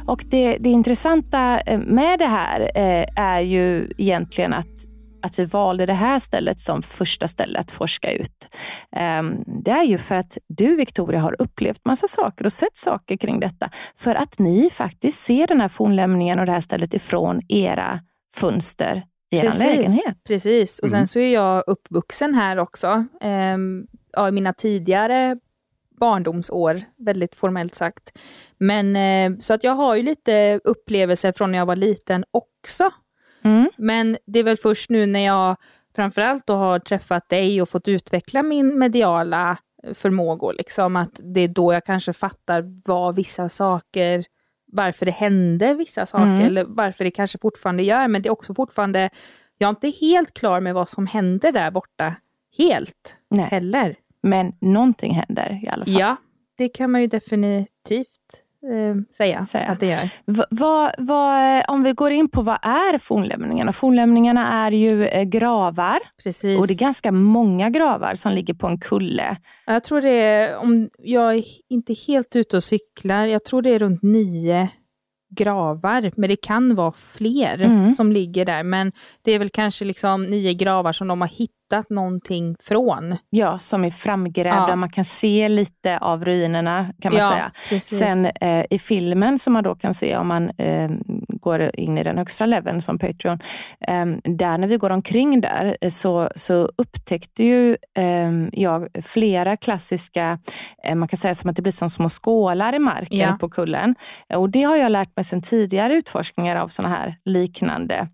Och 0.06 0.24
det, 0.30 0.56
det 0.60 0.70
intressanta 0.70 1.60
eh, 1.60 1.78
med 1.78 2.18
det 2.18 2.26
här 2.26 2.60
eh, 2.60 3.06
är 3.16 3.40
ju 3.40 3.92
egentligen 3.98 4.52
att, 4.52 4.86
att 5.22 5.38
vi 5.38 5.44
valde 5.44 5.86
det 5.86 5.92
här 5.92 6.18
stället 6.18 6.60
som 6.60 6.82
första 6.82 7.28
ställe 7.28 7.58
att 7.58 7.70
forska 7.70 8.12
ut. 8.12 8.48
Ehm, 8.96 9.44
Det 9.64 9.70
är 9.70 9.84
ju 9.84 9.98
för 9.98 10.14
att 10.14 10.38
du 10.48 10.76
Victoria 10.76 11.20
har 11.20 11.36
upplevt 11.42 11.84
massa 11.84 12.06
saker 12.06 12.44
och 12.44 12.52
sett 12.52 12.76
saker 12.76 13.16
kring 13.16 13.40
detta. 13.40 13.70
För 13.96 14.14
att 14.14 14.38
ni 14.38 14.70
faktiskt 14.70 15.20
ser 15.22 15.46
den 15.46 15.60
här 15.60 15.68
fornlämningen 15.68 16.38
och 16.38 16.46
det 16.46 16.52
här 16.52 16.60
stället 16.60 16.94
ifrån 16.94 17.40
era 17.48 18.00
fönster 18.34 19.02
i 19.32 19.36
er 19.36 19.52
lägenhet. 19.58 20.16
Precis, 20.26 20.78
och 20.78 20.90
sen 20.90 20.96
Mm. 20.98 21.06
så 21.06 21.18
är 21.18 21.32
jag 21.34 21.64
uppvuxen 21.66 22.34
här 22.34 22.58
också. 22.58 23.04
Ehm, 23.20 23.86
ja, 24.12 24.28
i 24.28 24.32
mina 24.32 24.52
tidigare 24.52 25.36
barndomsår, 26.00 26.82
väldigt 26.98 27.34
formellt 27.34 27.74
sagt. 27.74 28.18
Men 28.58 28.96
eh, 28.96 29.38
så 29.40 29.54
att 29.54 29.64
jag 29.64 29.74
har 29.74 29.94
ju 29.96 30.02
lite 30.02 30.60
upplevelser 30.64 31.32
från 31.32 31.52
när 31.52 31.58
jag 31.58 31.66
var 31.66 31.76
liten 31.76 32.24
också. 32.30 32.90
Mm. 33.42 33.70
Men 33.76 34.16
det 34.26 34.38
är 34.38 34.44
väl 34.44 34.56
först 34.56 34.90
nu 34.90 35.06
när 35.06 35.26
jag 35.26 35.56
framförallt 35.96 36.46
då 36.46 36.54
har 36.54 36.78
träffat 36.78 37.28
dig 37.28 37.62
och 37.62 37.68
fått 37.68 37.88
utveckla 37.88 38.42
min 38.42 38.78
mediala 38.78 39.58
förmågor, 39.94 40.52
liksom, 40.58 40.96
att 40.96 41.20
det 41.34 41.40
är 41.40 41.48
då 41.48 41.72
jag 41.72 41.84
kanske 41.84 42.12
fattar 42.12 42.64
vad 42.84 43.16
vissa 43.16 43.48
saker, 43.48 44.24
varför 44.72 45.06
det 45.06 45.12
hände 45.12 45.74
vissa 45.74 46.06
saker, 46.06 46.24
Mm. 46.24 46.40
eller 46.46 46.64
varför 46.64 47.04
det 47.04 47.10
kanske 47.10 47.38
fortfarande 47.38 47.82
gör, 47.82 48.08
men 48.08 48.22
det 48.22 48.28
är 48.28 48.30
också 48.30 48.54
fortfarande, 48.54 49.10
jag 49.58 49.66
är 49.66 49.70
inte 49.70 49.90
helt 50.06 50.34
klar 50.34 50.60
med 50.60 50.74
vad 50.74 50.88
som 50.88 51.06
hände 51.06 51.50
där 51.50 51.70
borta, 51.70 52.14
helt 52.58 53.16
Nej. 53.30 53.44
heller. 53.50 53.96
Men 54.22 54.52
någonting 54.60 55.14
händer 55.14 55.60
i 55.64 55.68
alla 55.68 55.84
fall. 55.84 55.94
Ja, 55.94 56.16
det 56.56 56.68
kan 56.68 56.90
man 56.90 57.00
ju 57.00 57.06
definitivt 57.06 58.42
eh, 58.62 59.14
säga, 59.16 59.44
Säga. 59.46 59.66
att 59.66 59.80
det 59.80 59.86
gör. 59.86 60.08
Va, 60.24 60.44
va, 60.50 60.92
va, 60.98 61.62
om 61.68 61.82
vi 61.82 61.92
går 61.92 62.10
in 62.10 62.28
på 62.28 62.42
vad 62.42 62.58
är 62.62 62.98
fornlämningarna? 62.98 63.72
Fornlämningarna 63.72 64.52
är 64.66 64.70
ju 64.72 65.06
eh, 65.06 65.22
gravar 65.22 65.98
Precis. 66.22 66.58
och 66.60 66.66
det 66.66 66.72
är 66.72 66.78
ganska 66.78 67.12
många 67.12 67.70
gravar 67.70 68.14
som 68.14 68.32
ligger 68.32 68.54
på 68.54 68.66
en 68.66 68.78
kulle. 68.80 69.36
Jag 69.66 69.84
tror 69.84 70.00
det 70.00 70.10
är, 70.10 70.56
om 70.56 70.90
jag 70.98 71.34
är 71.34 71.44
inte 71.70 71.94
helt 72.06 72.36
ute 72.36 72.56
och 72.56 72.64
cyklar, 72.64 73.26
jag 73.26 73.44
tror 73.44 73.62
det 73.62 73.70
är 73.70 73.78
runt 73.78 74.02
nio 74.02 74.68
gravar, 75.36 76.12
men 76.16 76.28
det 76.30 76.36
kan 76.36 76.74
vara 76.74 76.92
fler 76.92 77.60
Mm. 77.62 77.92
som 77.92 78.12
ligger 78.12 78.44
där. 78.44 78.62
Men 78.62 78.92
det 79.22 79.32
är 79.32 79.38
väl 79.38 79.48
kanske 79.50 79.84
liksom 79.84 80.24
nio 80.24 80.54
gravar 80.54 80.92
som 80.92 81.08
de 81.08 81.20
har 81.20 81.28
hittat 81.28 81.56
någonting 81.90 82.56
från. 82.60 83.16
Ja, 83.30 83.58
som 83.58 83.84
är 83.84 83.90
framgrävda. 83.90 84.66
Ja. 84.68 84.76
Man 84.76 84.90
kan 84.90 85.04
se 85.04 85.48
lite 85.48 85.98
av 85.98 86.24
ruinerna 86.24 86.86
kan 87.02 87.12
man 87.12 87.20
Ja, 87.22 87.30
säga. 87.30 87.52
precis. 87.68 87.98
Sen 87.98 88.26
eh, 88.40 88.64
i 88.70 88.78
filmen 88.78 89.38
som 89.38 89.52
man 89.52 89.64
då 89.64 89.74
kan 89.74 89.94
se 89.94 90.16
om 90.16 90.28
man 90.28 90.50
eh, 90.58 90.90
går 91.28 91.70
in 91.74 91.98
i 91.98 92.02
den 92.02 92.18
högsta 92.18 92.46
leveln 92.46 92.80
som 92.80 92.98
Patreon. 92.98 93.38
Eh, 93.88 94.06
där 94.24 94.58
när 94.58 94.66
vi 94.68 94.76
går 94.76 94.90
omkring 94.90 95.40
där 95.40 95.76
eh, 95.80 95.88
så, 95.90 96.30
så 96.36 96.70
upptäckte 96.76 97.44
ju 97.44 97.76
eh, 97.96 98.30
jag 98.52 98.88
flera 99.04 99.56
klassiska, 99.56 100.38
eh, 100.84 100.94
man 100.94 101.08
kan 101.08 101.16
säga 101.16 101.34
som 101.34 101.50
att 101.50 101.56
det 101.56 101.62
blir 101.62 101.72
som 101.72 101.90
små 101.90 102.08
skålar 102.08 102.74
i 102.74 102.78
marken 102.78 103.18
Ja. 103.18 103.36
på 103.40 103.48
kullen. 103.48 103.94
Och 104.34 104.50
det 104.50 104.62
har 104.62 104.76
jag 104.76 104.92
lärt 104.92 105.16
mig 105.16 105.24
sedan 105.24 105.42
tidigare 105.42 105.94
utforskningar 105.94 106.56
av 106.56 106.68
sådana 106.68 106.94
här 106.94 107.16
liknande 107.24 108.08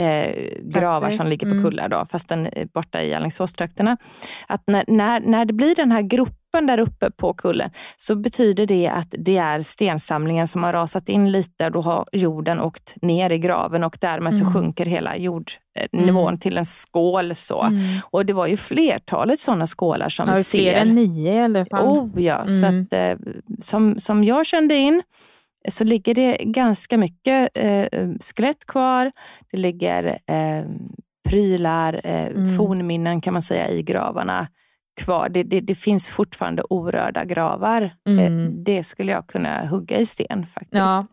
eh, 0.00 0.34
gravar 0.62 1.10
som 1.10 1.26
ligger 1.26 1.46
på 1.46 1.52
Mm. 1.52 1.64
kullar, 1.64 1.88
då, 1.88 2.06
fast 2.10 2.28
den 2.28 2.46
är 2.46 2.66
borta 2.74 3.02
i 3.02 3.14
Alingsåstrakterna. 3.14 3.96
Att 4.46 4.62
när, 4.66 4.84
när, 4.88 5.20
när 5.20 5.44
det 5.44 5.52
blir 5.52 5.74
den 5.74 5.92
här 5.92 6.02
gropen 6.02 6.66
där 6.66 6.80
uppe 6.80 7.10
på 7.10 7.34
kullen 7.34 7.70
så 7.96 8.16
betyder 8.16 8.66
det 8.66 8.88
att 8.88 9.14
det 9.18 9.36
är 9.36 9.60
stensamlingen 9.60 10.48
som 10.48 10.62
har 10.62 10.72
rasat 10.72 11.08
in 11.08 11.32
lite 11.32 11.66
och 11.66 11.72
då 11.72 11.80
har 11.80 12.04
jorden 12.12 12.60
åkt 12.60 12.94
ner 13.02 13.30
i 13.30 13.38
graven 13.38 13.84
och 13.84 13.96
därmed 14.00 14.34
så 14.34 14.40
Mm. 14.44 14.54
sjunker 14.54 14.84
hela 14.86 15.16
jordnivån 15.16 16.28
Mm. 16.28 16.38
till 16.40 16.58
en 16.58 16.64
skål. 16.64 17.34
så. 17.34 17.62
Mm. 17.62 17.80
Och 18.10 18.26
det 18.26 18.32
var 18.32 18.46
ju 18.46 18.56
flertalet 18.56 19.40
sådana 19.40 19.66
skålar 19.66 20.08
som 20.08 20.28
Ja, 20.28 20.34
vi 20.34 20.44
fler 20.44 20.72
ser. 20.72 20.80
än 20.80 20.94
nio 20.94 21.32
i 21.34 21.38
alla 21.44 21.66
fall. 21.66 21.86
Oh 21.86 22.22
ja, 22.22 22.46
så 22.46 22.66
Mm. 22.66 22.82
att, 22.82 22.92
eh, 22.92 23.32
som, 23.60 23.98
som 23.98 24.24
jag 24.24 24.46
kände 24.46 24.74
in 24.74 25.02
så 25.68 25.84
ligger 25.84 26.14
det 26.14 26.36
ganska 26.36 26.98
mycket 26.98 27.50
eh, 27.54 28.08
skelett 28.20 28.66
kvar. 28.66 29.12
Det 29.50 29.56
ligger 29.56 30.04
eh, 30.04 30.64
prylar, 31.28 32.00
eh, 32.04 32.26
Mm. 32.26 32.56
fornminnen 32.56 33.20
kan 33.20 33.32
man 33.32 33.42
säga 33.42 33.68
i 33.68 33.82
gravarna 33.82 34.48
kvar. 35.00 35.28
Det, 35.28 35.42
det, 35.42 35.60
det 35.60 35.74
finns 35.74 36.08
fortfarande 36.08 36.62
orörda 36.62 37.24
gravar. 37.24 37.90
Mm. 38.08 38.18
Eh, 38.46 38.50
det 38.52 38.82
skulle 38.84 39.12
jag 39.12 39.26
kunna 39.26 39.66
hugga 39.66 39.98
i 39.98 40.06
sten 40.06 40.46
faktiskt. 40.46 40.72
Ja. 40.78 41.06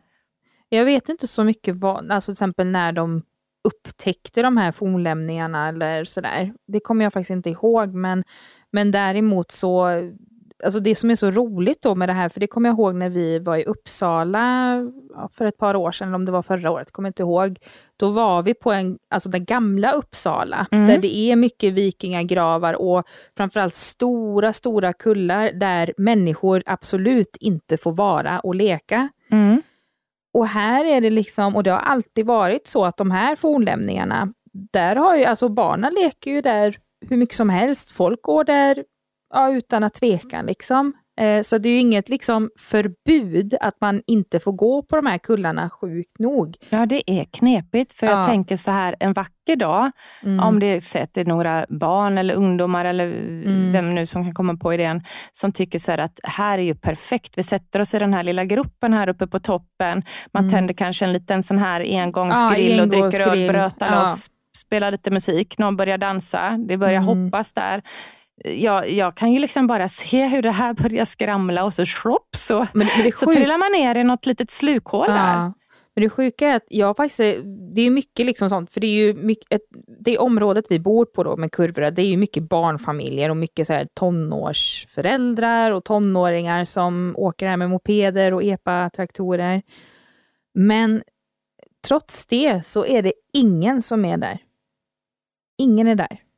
Jag 0.69 0.85
vet 0.85 1.09
inte 1.09 1.27
så 1.27 1.43
mycket, 1.43 1.75
vad, 1.75 2.11
alltså 2.11 2.29
till 2.29 2.33
exempel 2.33 2.67
när 2.67 2.91
de 2.91 3.21
upptäckte 3.63 4.41
de 4.41 4.57
här 4.57 4.71
fornlämningarna 4.71 5.69
eller 5.69 6.03
sådär. 6.03 6.53
Det 6.67 6.79
kommer 6.79 7.05
jag 7.05 7.13
faktiskt 7.13 7.29
inte 7.31 7.49
ihåg, 7.49 7.93
men, 7.93 8.23
men 8.71 8.91
däremot 8.91 9.51
så, 9.51 9.87
alltså 10.63 10.79
det 10.79 10.95
som 10.95 11.09
är 11.11 11.15
så 11.15 11.31
roligt 11.31 11.81
då 11.81 11.95
med 11.95 12.09
det 12.09 12.13
här, 12.13 12.29
för 12.29 12.39
det 12.39 12.47
kommer 12.47 12.69
jag 12.69 12.73
ihåg 12.73 12.95
när 12.95 13.09
vi 13.09 13.39
var 13.39 13.57
i 13.57 13.63
Uppsala 13.63 14.75
för 15.33 15.45
ett 15.45 15.57
par 15.57 15.75
år 15.75 15.91
sedan, 15.91 16.07
eller 16.07 16.15
om 16.15 16.25
det 16.25 16.31
var 16.31 16.41
förra 16.43 16.71
året, 16.71 16.91
kommer 16.91 17.09
inte 17.09 17.23
ihåg. 17.23 17.59
Då 17.97 18.09
var 18.11 18.43
vi 18.43 18.53
på 18.53 18.71
en, 18.71 18.97
alltså 19.09 19.29
den 19.29 19.45
gamla 19.45 19.91
Uppsala, 19.91 20.67
Mm. 20.71 20.87
där 20.87 20.97
det 20.97 21.15
är 21.15 21.35
mycket 21.35 21.73
vikingagravar 21.73 22.73
och 22.73 23.03
framförallt 23.37 23.75
stora, 23.75 24.53
stora 24.53 24.93
kullar 24.93 25.51
där 25.51 25.93
människor 25.97 26.63
absolut 26.65 27.37
inte 27.39 27.77
får 27.77 27.91
vara 27.91 28.39
och 28.39 28.55
leka. 28.55 29.09
Mm. 29.31 29.61
Och 30.33 30.47
här 30.47 30.85
är 30.85 31.01
det 31.01 31.09
liksom, 31.09 31.55
och 31.55 31.63
det 31.63 31.71
har 31.71 31.79
alltid 31.79 32.25
varit 32.25 32.67
så 32.67 32.85
att 32.85 32.97
de 32.97 33.11
här 33.11 33.35
fornlämningarna, 33.35 34.33
där 34.53 34.95
har 34.95 35.15
ju, 35.15 35.25
alltså 35.25 35.49
barnen 35.49 35.93
leker 35.93 36.31
ju 36.31 36.41
där 36.41 36.77
hur 37.09 37.17
mycket 37.17 37.35
som 37.35 37.49
helst. 37.49 37.91
Folk 37.91 38.21
går 38.21 38.43
där 38.43 38.83
ja, 39.33 39.51
utan 39.53 39.83
att 39.83 39.93
tveka 39.93 40.41
liksom. 40.41 40.93
Eh, 41.21 41.41
så 41.41 41.57
det 41.57 41.69
är 41.69 41.73
ju 41.73 41.79
inget 41.79 42.09
liksom 42.09 42.49
förbud 42.59 43.53
att 43.61 43.81
man 43.81 44.01
inte 44.07 44.39
får 44.39 44.51
gå 44.51 44.81
på 44.83 44.95
de 44.95 45.05
här 45.05 45.17
kullarna 45.17 45.69
sjukt 45.69 46.19
nog. 46.19 46.55
Ja, 46.69 46.85
det 46.85 47.11
är 47.11 47.23
knepigt. 47.23 47.93
För 47.93 48.05
Ja. 48.07 48.11
jag 48.11 48.25
tänker 48.25 48.55
så 48.55 48.71
här, 48.71 48.95
en 48.99 49.13
vacker 49.13 49.55
dag, 49.55 49.91
Mm. 50.23 50.39
om 50.39 50.59
det 50.59 50.65
är 50.65 51.25
några 51.25 51.65
barn 51.69 52.17
eller 52.17 52.33
ungdomar 52.33 52.85
eller 52.85 53.05
Mm. 53.05 53.71
vem 53.71 53.89
nu 53.89 54.05
som 54.05 54.23
kan 54.23 54.33
komma 54.33 54.55
på 54.55 54.73
idén, 54.73 55.03
som 55.31 55.51
tycker 55.51 55.79
så 55.79 55.91
här 55.91 55.97
att 55.97 56.19
här 56.23 56.57
är 56.57 56.63
ju 56.63 56.75
perfekt. 56.75 57.37
Vi 57.37 57.43
sätter 57.43 57.81
oss 57.81 57.93
i 57.93 57.99
den 57.99 58.13
här 58.13 58.23
lilla 58.23 58.45
gruppen 58.45 58.93
här 58.93 59.09
uppe 59.09 59.27
på 59.27 59.39
toppen. 59.39 60.03
Man 60.33 60.43
Mm. 60.43 60.51
tänder 60.53 60.73
kanske 60.73 61.05
en 61.05 61.13
liten 61.13 61.43
sån 61.43 61.57
här 61.57 61.85
engångsgrill 62.01 62.79
och 62.79 62.87
dricker 62.87 63.21
öl, 63.21 63.47
brötar 63.47 63.87
Ja. 63.93 63.99
loss, 63.99 64.27
spelar 64.57 64.91
lite 64.91 65.11
musik, 65.11 65.57
någon 65.57 65.77
börjar 65.77 65.97
dansa, 65.97 66.57
det 66.67 66.77
börjar 66.77 67.01
Mm. 67.01 67.25
hoppas 67.25 67.53
där. 67.53 67.81
Jag, 68.43 68.89
jag 68.89 69.15
kan 69.15 69.33
ju 69.33 69.39
liksom 69.39 69.67
bara 69.67 69.87
se 69.87 70.27
hur 70.27 70.41
det 70.41 70.51
här 70.51 70.73
börjar 70.73 71.05
skramla 71.05 71.63
och 71.63 71.73
så 71.73 71.85
schlopp 71.85 72.35
så, 72.35 72.67
Men, 72.73 72.87
men 73.03 73.11
så 73.13 73.31
trillar 73.31 73.57
man 73.57 73.71
ner 73.71 73.95
i 73.97 74.03
något 74.03 74.25
litet 74.25 74.49
slukhål 74.49 75.07
där. 75.07 75.33
Ja. 75.33 75.53
Men 75.95 76.03
det 76.03 76.09
sjuka 76.09 76.47
är 76.47 76.55
att 76.55 76.65
jag 76.67 76.97
faktiskt, 76.97 77.43
det 77.75 77.81
är 77.81 77.89
mycket 77.89 78.25
liksom 78.25 78.49
sånt, 78.49 78.73
för 78.73 78.81
det 78.81 78.87
är 78.87 79.07
ju 79.07 79.13
mycket, 79.13 79.53
ett, 79.53 79.61
det 79.99 80.17
området 80.17 80.65
vi 80.69 80.79
bor 80.79 81.05
på 81.05 81.23
då 81.23 81.37
med 81.37 81.51
kurvorna, 81.51 81.91
det 81.91 82.01
är 82.01 82.05
ju 82.05 82.17
mycket 82.17 82.43
barnfamiljer 82.43 83.29
och 83.29 83.37
mycket 83.37 83.67
så 83.67 83.73
här 83.73 83.87
tonårsföräldrar 83.93 85.71
och 85.71 85.83
tonåringar 85.83 86.65
som 86.65 87.13
åker 87.17 87.47
här 87.47 87.57
med 87.57 87.69
mopeder 87.69 88.33
och 88.33 88.43
epa-traktorer. 88.43 89.61
Men 90.53 91.01
trots 91.87 92.27
det 92.27 92.65
så 92.65 92.85
är 92.85 93.01
det 93.01 93.13
ingen 93.33 93.81
som 93.81 94.05
är 94.05 94.17
där. 94.17 94.39
Ingen 95.57 95.87
är 95.87 95.95
där. 95.95 96.28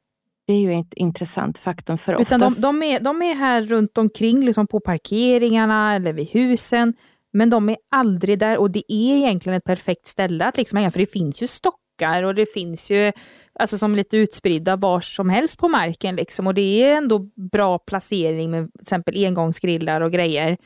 Det 0.51 0.55
är 0.55 0.59
ju 0.59 0.73
ett 0.73 0.93
intressant 0.93 1.57
faktum 1.57 1.97
för 1.97 2.21
Utan 2.21 2.39
de, 2.39 2.45
oftast... 2.45 2.61
de, 2.61 2.83
är, 2.83 2.99
de 2.99 3.21
är 3.21 3.35
här 3.35 3.61
runt 3.61 3.97
omkring 3.97 4.45
liksom 4.45 4.67
på 4.67 4.79
parkeringarna 4.79 5.95
eller 5.95 6.13
vid 6.13 6.29
husen. 6.29 6.93
Men 7.33 7.49
de 7.49 7.69
är 7.69 7.77
aldrig 7.91 8.39
där 8.39 8.57
och 8.57 8.71
det 8.71 8.93
är 8.93 9.15
egentligen 9.15 9.57
ett 9.57 9.63
perfekt 9.63 10.07
ställe 10.07 10.45
att 10.45 10.57
liksom 10.57 10.77
hänga, 10.77 10.91
för 10.91 10.99
det 10.99 11.11
finns 11.11 11.43
ju 11.43 11.47
stockar 11.47 12.23
och 12.23 12.35
det 12.35 12.53
finns 12.53 12.91
ju 12.91 13.11
alltså 13.59 13.77
som 13.77 13.95
lite 13.95 14.17
utspridda 14.17 14.75
var 14.75 15.01
som 15.01 15.29
helst 15.29 15.57
på 15.59 15.67
marken. 15.67 16.15
Liksom. 16.15 16.47
Och 16.47 16.53
det 16.53 16.83
är 16.83 16.97
ändå 16.97 17.19
bra 17.51 17.79
placering 17.79 18.51
med 18.51 18.73
till 18.73 18.81
exempel 18.81 19.25
engångsgrillar 19.25 20.01
och 20.01 20.11
grejer. 20.11 20.57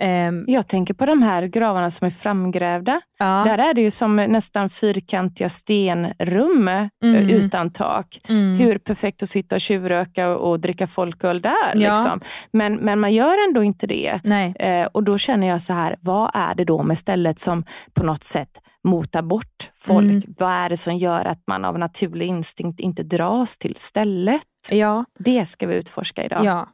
Ehm, 0.00 0.44
Jag 0.48 0.68
tänker 0.68 0.94
på 0.94 1.06
de 1.06 1.22
här 1.22 1.42
gravarna 1.46 1.90
som 1.90 2.06
är 2.06 2.10
framgrävda. 2.10 3.00
ja. 3.18 3.42
Där 3.46 3.58
är 3.58 3.74
det 3.74 3.80
ju 3.82 3.90
som 3.90 4.16
nästan 4.16 4.70
fyrkantiga 4.70 5.48
stenrum 5.48 6.68
eh, 6.68 6.86
Mm. 7.04 7.28
utan 7.30 7.70
tak. 7.70 8.20
Mm. 8.28 8.54
Hur 8.58 8.78
perfekt 8.78 9.22
att 9.22 9.28
sitta 9.28 9.54
och 9.54 9.60
tjuvröka 9.60 10.28
och, 10.28 10.50
och 10.50 10.60
dricka 10.60 10.86
folköl 10.86 11.40
där. 11.42 11.74
Ja. 11.74 11.90
Liksom. 11.90 12.20
Men, 12.52 12.74
men 12.74 13.00
man 13.00 13.12
gör 13.14 13.48
ändå 13.48 13.62
inte 13.64 13.86
det. 13.86 14.20
Eh, 14.58 14.86
och 14.86 15.04
då 15.04 15.18
känner 15.18 15.46
jag 15.46 15.60
så 15.60 15.72
här, 15.72 15.96
vad 16.00 16.30
är 16.34 16.54
det 16.54 16.64
då 16.64 16.82
med 16.82 16.98
stället 16.98 17.38
som 17.38 17.64
på 17.94 18.04
något 18.04 18.24
sätt 18.24 18.58
motar 18.84 19.22
bort 19.22 19.70
folk? 19.78 20.10
Mm. 20.10 20.22
Vad 20.38 20.50
är 20.52 20.68
det 20.68 20.76
som 20.76 20.96
gör 20.96 21.24
att 21.24 21.42
man 21.46 21.64
av 21.64 21.78
naturlig 21.78 22.26
instinkt 22.26 22.80
inte 22.80 23.02
dras 23.02 23.58
till 23.58 23.76
stället? 23.76 24.42
Ja. 24.70 25.04
Det 25.18 25.44
ska 25.46 25.66
vi 25.66 25.74
utforska 25.76 26.24
idag. 26.24 26.44
Ja. 26.44 26.68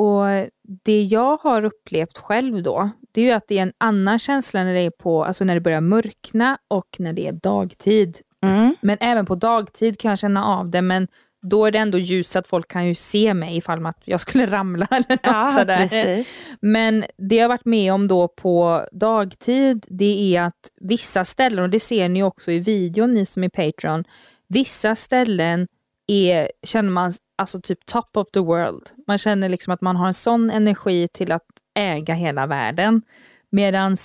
Och 0.00 0.48
det 0.84 1.02
jag 1.02 1.36
har 1.36 1.64
upplevt 1.64 2.18
själv 2.18 2.62
då, 2.62 2.90
det 3.12 3.20
är 3.20 3.24
ju 3.24 3.30
att 3.30 3.48
det 3.48 3.58
är 3.58 3.62
en 3.62 3.72
annan 3.78 4.18
känsla 4.18 4.64
när 4.64 4.74
det, 4.74 4.80
är 4.80 4.90
på, 4.90 5.24
alltså 5.24 5.44
när 5.44 5.54
det 5.54 5.60
börjar 5.60 5.80
mörkna 5.80 6.58
och 6.68 6.86
när 6.98 7.12
det 7.12 7.26
är 7.26 7.32
dagtid. 7.32 8.18
Mm. 8.42 8.74
Men 8.80 8.96
även 9.00 9.26
på 9.26 9.34
dagtid 9.34 9.98
kan 10.00 10.08
jag 10.08 10.18
känna 10.18 10.44
av 10.44 10.70
det, 10.70 10.82
men 10.82 11.08
då 11.42 11.66
är 11.66 11.70
det 11.70 11.78
ändå 11.78 11.98
ljus 11.98 12.30
så 12.30 12.38
att 12.38 12.48
folk 12.48 12.68
kan 12.68 12.86
ju 12.86 12.94
se 12.94 13.34
mig 13.34 13.56
ifall 13.56 13.86
att 13.86 14.00
jag 14.04 14.20
skulle 14.20 14.46
ramla 14.50 14.86
eller 14.90 15.08
något 15.10 15.20
Ja, 15.22 15.50
sådär. 15.58 15.88
precis. 15.88 16.28
Men 16.60 17.04
det 17.16 17.36
jag 17.36 17.48
varit 17.48 17.64
med 17.64 17.92
om 17.92 18.08
då 18.08 18.28
på 18.28 18.86
dagtid, 18.92 19.86
det 19.88 20.36
är 20.36 20.42
att 20.42 20.70
vissa 20.80 21.24
ställen, 21.24 21.64
och 21.64 21.70
det 21.70 21.80
ser 21.80 22.08
ni 22.08 22.22
också 22.22 22.52
i 22.52 22.58
videon, 22.58 23.14
ni 23.14 23.26
som 23.26 23.44
är 23.44 23.48
Patreon, 23.48 24.04
vissa 24.48 24.94
ställen 24.94 25.68
är, 26.10 26.50
känner 26.62 26.90
man 26.90 27.12
alltså 27.38 27.60
typ 27.60 27.86
top 27.86 28.16
of 28.16 28.30
the 28.30 28.40
world. 28.40 28.82
Man 29.06 29.18
känner 29.18 29.48
liksom 29.48 29.72
att 29.72 29.80
man 29.80 29.96
har 29.96 30.06
en 30.06 30.14
sån 30.14 30.50
energi 30.50 31.08
till 31.08 31.32
att 31.32 31.46
äga 31.74 32.14
hela 32.14 32.46
världen. 32.46 33.02
Medan 33.50 33.96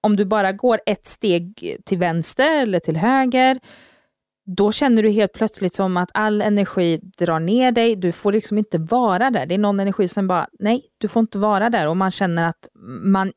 om 0.00 0.16
du 0.16 0.24
bara 0.24 0.52
går 0.52 0.80
ett 0.86 1.06
steg 1.06 1.76
till 1.84 1.98
vänster 1.98 2.62
eller 2.62 2.80
till 2.80 2.96
höger, 2.96 3.60
då 4.56 4.72
känner 4.72 5.02
du 5.02 5.10
helt 5.10 5.32
plötsligt 5.32 5.72
som 5.74 5.96
att 5.96 6.10
all 6.14 6.42
energi 6.42 7.00
drar 7.18 7.40
ner 7.40 7.72
dig. 7.72 7.96
Du 7.96 8.12
får 8.12 8.32
liksom 8.32 8.58
inte 8.58 8.78
vara 8.78 9.30
där. 9.30 9.46
Det 9.46 9.54
är 9.54 9.58
någon 9.58 9.80
energi 9.80 10.08
som 10.08 10.26
bara, 10.28 10.48
nej, 10.58 10.82
du 10.98 11.08
får 11.08 11.20
inte 11.20 11.38
vara 11.38 11.70
där. 11.70 11.88
Och 11.88 11.96
man 11.96 12.10
känner 12.10 12.48
att 12.48 12.68
man, 13.02 13.32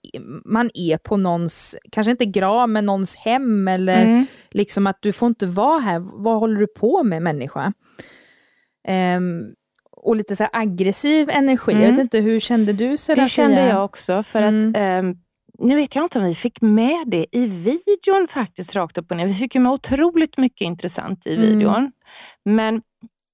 man 0.45 0.69
är 0.73 0.97
på 0.97 1.17
någons, 1.17 1.75
kanske 1.91 2.11
inte 2.11 2.25
grav, 2.25 2.69
men 2.69 2.85
någons 2.85 3.15
hem. 3.15 3.67
Eller 3.67 4.03
Mm. 4.05 4.25
liksom 4.51 4.87
att 4.87 4.97
du 5.01 5.13
får 5.13 5.27
inte 5.27 5.45
vara 5.45 5.79
här. 5.79 5.99
Vad 6.23 6.39
håller 6.39 6.59
du 6.59 6.67
på 6.67 7.03
med 7.03 7.21
människa? 7.21 7.73
Ehm, 8.87 9.43
och 9.91 10.15
lite 10.15 10.35
så 10.35 10.43
här 10.43 10.49
aggressiv 10.53 11.29
energi. 11.29 11.71
Jag 11.71 11.81
Mm. 11.81 11.91
vet 11.95 12.01
inte, 12.01 12.19
hur 12.19 12.39
kände 12.39 12.73
du 12.73 12.97
Serafia? 12.97 13.23
Det 13.23 13.29
kände 13.29 13.67
jag 13.67 13.85
också. 13.85 14.23
För 14.23 14.41
Mm. 14.41 14.69
att 14.69 14.75
ehm, 14.77 15.15
nu 15.59 15.75
vet 15.75 15.95
jag 15.95 16.05
inte 16.05 16.19
om 16.19 16.25
vi 16.25 16.35
fick 16.35 16.61
med 16.61 17.03
det 17.07 17.25
i 17.31 17.47
videon 17.47 18.27
faktiskt 18.27 18.75
rakt 18.75 18.97
upp 18.97 19.11
och 19.11 19.17
ner. 19.17 19.25
Vi 19.27 19.33
fick 19.33 19.55
ju 19.55 19.61
med 19.61 19.71
otroligt 19.71 20.37
mycket 20.37 20.61
intressant 20.65 21.27
i 21.27 21.35
Mm. 21.35 21.47
videon. 21.47 21.91
Men 22.45 22.81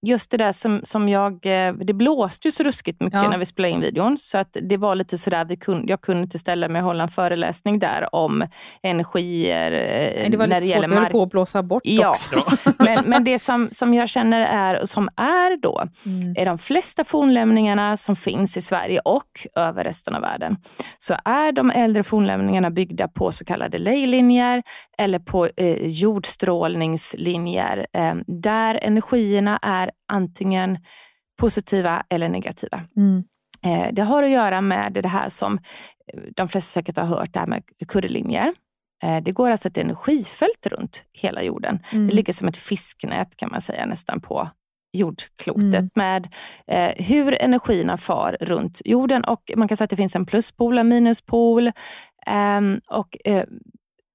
just 0.02 0.32
det 0.32 0.38
där 0.38 0.52
som, 0.52 0.82
som 0.84 1.10
jag, 1.10 1.34
eh, 1.68 1.74
det 1.74 1.94
blåste 1.94 2.48
ju 2.48 2.52
så 2.52 2.64
ruskigt 2.64 3.02
mycket 3.02 3.24
Ja. 3.24 3.30
när 3.30 3.38
vi 3.38 3.46
spelade 3.46 3.74
in 3.74 3.80
videon. 3.82 4.18
Så 4.18 4.38
att 4.38 4.58
det 4.62 4.78
var 4.78 4.96
lite 4.96 5.18
sådär, 5.18 5.46
vi 5.46 5.56
kunde, 5.56 5.92
jag 5.92 6.02
kunde 6.02 6.22
inte 6.24 6.40
ställa 6.40 6.68
mig 6.68 6.80
och 6.82 6.86
hålla 6.88 7.04
en 7.04 7.10
föreläsning 7.10 7.80
där 7.80 8.16
om 8.16 8.44
energier 8.84 9.72
eh, 9.72 10.30
det 10.32 10.38
var 10.38 10.48
när 10.48 10.56
lite 10.56 10.60
det 10.60 10.66
svårt, 10.66 10.70
gäller 10.84 10.88
höll 10.96 11.04
mark. 11.04 11.12
på 11.12 11.24
att 11.24 11.30
blåsa 11.30 11.64
bort 11.64 11.82
Ja. 11.86 12.10
också. 12.10 12.44
Men, 12.80 13.04
men 13.06 13.24
det 13.24 13.40
som, 13.40 13.68
som 13.72 13.94
jag 13.94 14.10
känner 14.10 14.42
är, 14.42 14.82
och 14.82 14.90
som 14.90 15.10
är 15.16 15.62
då, 15.62 15.84
Mm. 16.06 16.36
är 16.38 16.46
de 16.46 16.58
flesta 16.58 17.04
fornlämningarna 17.04 17.98
som 17.98 18.16
finns 18.16 18.58
i 18.58 18.62
Sverige 18.62 19.00
och 19.06 19.48
över 19.56 19.84
resten 19.84 20.16
av 20.16 20.22
världen, 20.22 20.58
så 20.98 21.16
är 21.26 21.52
de 21.52 21.70
äldre 21.72 22.04
fornlämningarna 22.04 22.70
byggda 22.72 23.08
på 23.08 23.32
så 23.32 23.46
kallade 23.46 23.78
leylinjer 23.78 24.64
eller 25.02 25.20
på 25.20 25.50
eh, 25.58 25.88
jordstrålningslinjer 25.88 27.88
eh, 27.94 28.16
där 28.28 28.80
energierna 28.84 29.60
är 29.62 29.92
antingen 30.12 30.78
positiva 31.40 32.04
eller 32.10 32.30
negativa. 32.30 32.84
Mm. 32.98 33.24
Eh, 33.66 33.94
det 33.94 34.02
har 34.02 34.24
att 34.24 34.30
göra 34.30 34.62
med 34.62 34.94
det 34.94 35.08
här 35.08 35.30
som 35.30 35.58
eh, 36.14 36.20
de 36.36 36.50
flesta 36.50 36.80
säkert 36.80 36.98
har 36.98 37.06
hört, 37.06 37.34
det 37.34 37.40
här 37.40 37.48
med 37.48 37.64
kurrlinjer. 37.88 38.54
Eh, 39.04 39.24
det 39.24 39.32
går 39.32 39.50
alltså 39.50 39.68
ett 39.68 39.78
energifält 39.78 40.68
runt 40.68 41.04
hela 41.14 41.44
jorden. 41.44 41.80
Mm. 41.94 42.08
Det 42.08 42.14
ligger 42.14 42.34
som 42.34 42.48
ett 42.48 42.58
fisknät 42.58 43.36
kan 43.36 43.50
man 43.52 43.62
säga 43.62 43.86
nästan 43.86 44.22
på 44.22 44.50
jordklotet 44.94 45.74
Mm. 45.74 45.90
med 45.96 46.28
eh, 46.68 47.06
hur 47.06 47.42
energierna 47.42 47.98
far 47.98 48.38
runt 48.42 48.82
jorden. 48.86 49.24
Och 49.24 49.52
Man 49.56 49.68
kan 49.68 49.78
säga 49.78 49.84
att 49.84 49.90
det 49.90 49.96
finns 49.96 50.16
en 50.16 50.26
pluspol 50.26 50.74
och 50.74 50.80
en 50.80 50.88
minuspol. 50.88 51.72
Ehm, 52.26 52.82
och, 52.90 53.18
eh, 53.26 53.44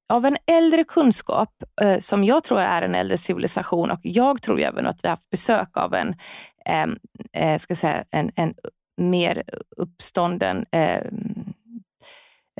av 0.08 0.25
en 0.26 0.36
äldre 0.46 0.84
kunskap, 0.84 1.50
eh, 1.82 1.98
som 1.98 2.25
jag 2.25 2.44
tror 2.44 2.60
är 2.60 2.82
en 2.82 2.94
äldre 2.94 3.16
civilisation 3.16 3.90
och 3.90 4.00
jag 4.02 4.42
tror 4.42 4.60
även 4.60 4.86
att 4.86 4.98
vi 5.02 5.08
har 5.08 5.12
haft 5.12 5.30
besök 5.30 5.76
av 5.76 5.94
en, 5.94 6.98
eh, 7.32 7.58
ska 7.58 7.75
säga, 7.75 8.04
en, 8.10 8.30
en 8.36 8.54
mer 9.00 9.42
uppstånden 9.76 10.64
eh, 10.72 11.00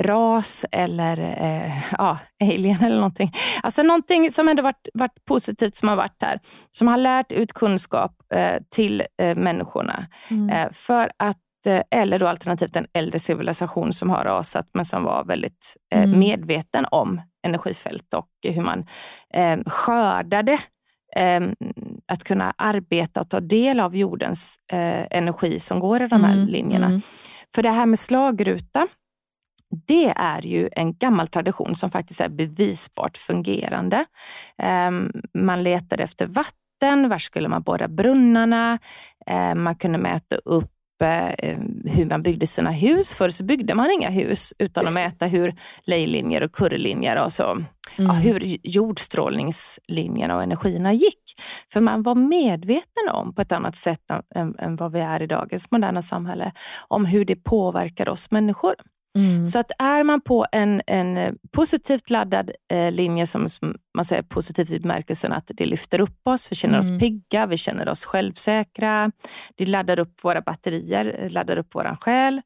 ras 0.01 0.65
eller 0.73 1.21
eh, 1.21 1.73
ja, 1.99 2.19
alien 2.41 2.85
eller 2.85 2.97
någonting. 2.97 3.33
Alltså 3.63 3.83
någonting 3.83 4.31
som 4.31 4.49
ändå 4.49 4.63
varit, 4.63 4.89
varit 4.95 5.25
positivt 5.25 5.75
som 5.75 5.89
har 5.89 5.97
varit 5.97 6.23
här. 6.23 6.41
Som 6.71 6.89
har 6.89 6.97
lärt 6.97 7.33
ut 7.33 7.53
kunskap 7.53 8.13
eh, 8.35 8.57
till 8.71 9.03
eh, 9.23 9.37
människorna. 9.37 10.07
Mm. 10.31 10.51
Eh, 10.51 10.73
för 10.73 11.11
att, 11.17 11.37
eh, 11.67 11.81
eller 11.91 12.19
då 12.19 12.27
alternativt 12.29 12.77
en 12.77 12.87
äldre 12.93 13.19
civilisation 13.19 13.93
som 13.93 14.11
har 14.11 14.25
rasat 14.25 14.67
men 14.75 14.85
som 14.85 15.05
var 15.05 15.25
väldigt 15.25 15.77
eh, 15.95 16.03
Mm. 16.03 16.19
medveten 16.19 16.87
om 16.91 17.21
energifält 17.47 18.15
och 18.15 18.29
hur 18.43 18.63
man 18.63 18.87
eh, 19.35 19.59
skördade 19.67 20.53
eh, 21.17 21.41
att 22.09 22.25
kunna 22.25 22.55
arbeta 22.59 23.21
och 23.21 23.31
ta 23.31 23.41
del 23.41 23.81
av 23.81 23.97
jordens 23.97 24.57
eh, 24.73 25.07
energi 25.11 25.61
som 25.61 25.81
går 25.81 26.03
i 26.03 26.07
de 26.09 26.25
här 26.25 26.35
Mm, 26.35 26.47
linjerna. 26.47 26.87
mm. 26.87 27.01
För 27.55 27.63
det 27.63 27.71
här 27.71 27.87
med 27.87 27.99
slagruta, 27.99 28.87
det 29.87 30.13
är 30.17 30.47
ju 30.47 30.69
en 30.73 30.97
gammal 30.97 31.29
tradition 31.29 31.75
som 31.75 31.91
faktiskt 31.91 32.21
är 32.21 32.29
bevisbart 32.29 33.17
fungerande. 33.17 34.05
Ehm, 34.59 35.11
Man 35.35 35.63
letade 35.63 36.03
efter 36.03 36.27
vatten, 36.27 37.09
var 37.09 37.19
skulle 37.19 37.49
man 37.49 37.63
borra 37.63 37.89
brunnarna? 37.89 38.79
Man 39.57 39.75
kunde 39.77 39.99
mäta 39.99 40.37
upp 40.37 40.65
eh, 40.65 40.76
hur 41.85 42.07
man 42.07 42.23
byggde 42.23 42.47
sina 42.47 42.71
hus. 42.71 43.15
Förr 43.15 43.31
så 43.31 43.45
byggde 43.45 43.75
man 43.75 43.91
inga 43.91 44.11
hus 44.11 44.55
utan 44.59 44.87
att 44.87 44.93
mäta 44.93 45.27
hur 45.27 45.55
lejlinjer 45.85 46.43
och 46.43 46.53
kurrlinjer 46.53 47.25
och 47.25 47.33
så, 47.33 47.43
ja, 47.97 48.05
Mm. 48.05 48.17
hur 48.17 48.57
jordstrålningslinjerna 48.63 50.37
och 50.37 50.43
energierna 50.43 50.93
gick. 50.93 51.23
För 51.73 51.81
man 51.81 52.03
var 52.03 52.15
medveten 52.15 53.09
om, 53.13 53.35
på 53.35 53.43
ett 53.43 53.53
annat 53.53 53.77
sätt 53.77 54.11
än, 54.35 54.55
än 54.59 54.77
vad 54.77 54.93
vi 54.93 55.01
är 55.01 55.23
i 55.23 55.27
dagens 55.27 55.71
moderna 55.71 56.03
samhälle, 56.03 56.53
om 56.89 57.05
hur 57.05 57.25
det 57.25 57.37
påverkar 57.37 58.09
oss 58.09 58.31
människor. 58.31 58.75
Mm. 59.17 59.47
Så 59.47 59.59
att 59.59 59.71
är 59.79 60.03
man 60.05 60.21
på 60.21 60.47
en, 60.53 60.83
en 60.87 61.17
eh, 61.17 61.33
positivt 61.53 62.11
laddad 62.11 62.51
eh, 62.73 62.93
linje, 62.93 63.27
som 63.27 63.49
som 63.49 63.77
man 63.97 64.05
säger 64.05 64.23
positivt 64.23 64.71
i 64.71 64.81
bemärkelsen 64.81 65.33
att 65.33 65.51
det 65.55 65.67
lyfter 65.67 66.01
upp 66.01 66.21
oss, 66.29 66.53
vi 66.53 66.57
känner 66.57 66.81
Mm. 66.81 66.97
oss 66.97 67.01
pigga, 67.01 67.47
vi 67.47 67.57
känner 67.57 67.89
oss 67.89 68.05
självsäkra, 68.05 69.13
det 69.55 69.67
laddar 69.67 69.99
upp 69.99 70.25
våra 70.25 70.41
batterier, 70.41 71.17
eh, 71.19 71.31
laddar 71.31 71.59
upp 71.59 71.75
våran 71.75 71.97
själ. 71.97 72.43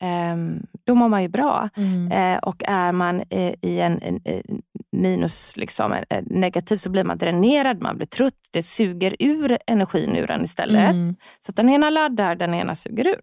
Ehm, 0.00 0.62
då 0.86 0.94
mår 0.94 1.08
man 1.08 1.22
ju 1.22 1.28
bra. 1.28 1.68
Mm. 1.76 2.12
Eh, 2.12 2.38
och 2.38 2.62
är 2.66 2.92
man 2.92 3.22
i 3.30 3.80
en, 3.80 4.02
en, 4.02 4.20
en 4.24 4.62
minus, 4.92 5.56
liksom, 5.56 5.92
en, 6.08 6.24
negativ, 6.30 6.76
så 6.76 6.90
blir 6.90 7.04
man 7.04 7.18
dränerad, 7.18 7.82
man 7.82 7.96
blir 7.96 8.06
trött. 8.06 8.48
Det 8.52 8.62
suger 8.62 9.16
ur 9.18 9.58
energin 9.66 10.16
ur 10.16 10.30
en 10.30 10.44
istället. 10.44 10.92
Mm. 10.92 11.14
Så 11.40 11.52
den 11.52 11.68
ena 11.68 11.90
laddar, 11.90 12.34
den 12.34 12.54
ena 12.54 12.74
suger 12.74 13.06
ur. 13.08 13.20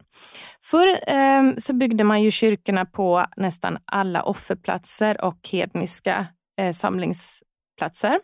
Förr 0.62 1.00
eh, 1.08 1.44
så 1.58 1.74
byggde 1.74 2.04
man 2.04 2.22
ju 2.22 2.32
kyrkorna 2.32 2.86
på 2.86 3.26
nästan 3.38 3.78
alla 3.86 4.24
offerplatser 4.24 5.24
och 5.24 5.50
hedniska 5.52 6.28
eh, 6.60 6.72
samlingsplatser. 6.72 8.20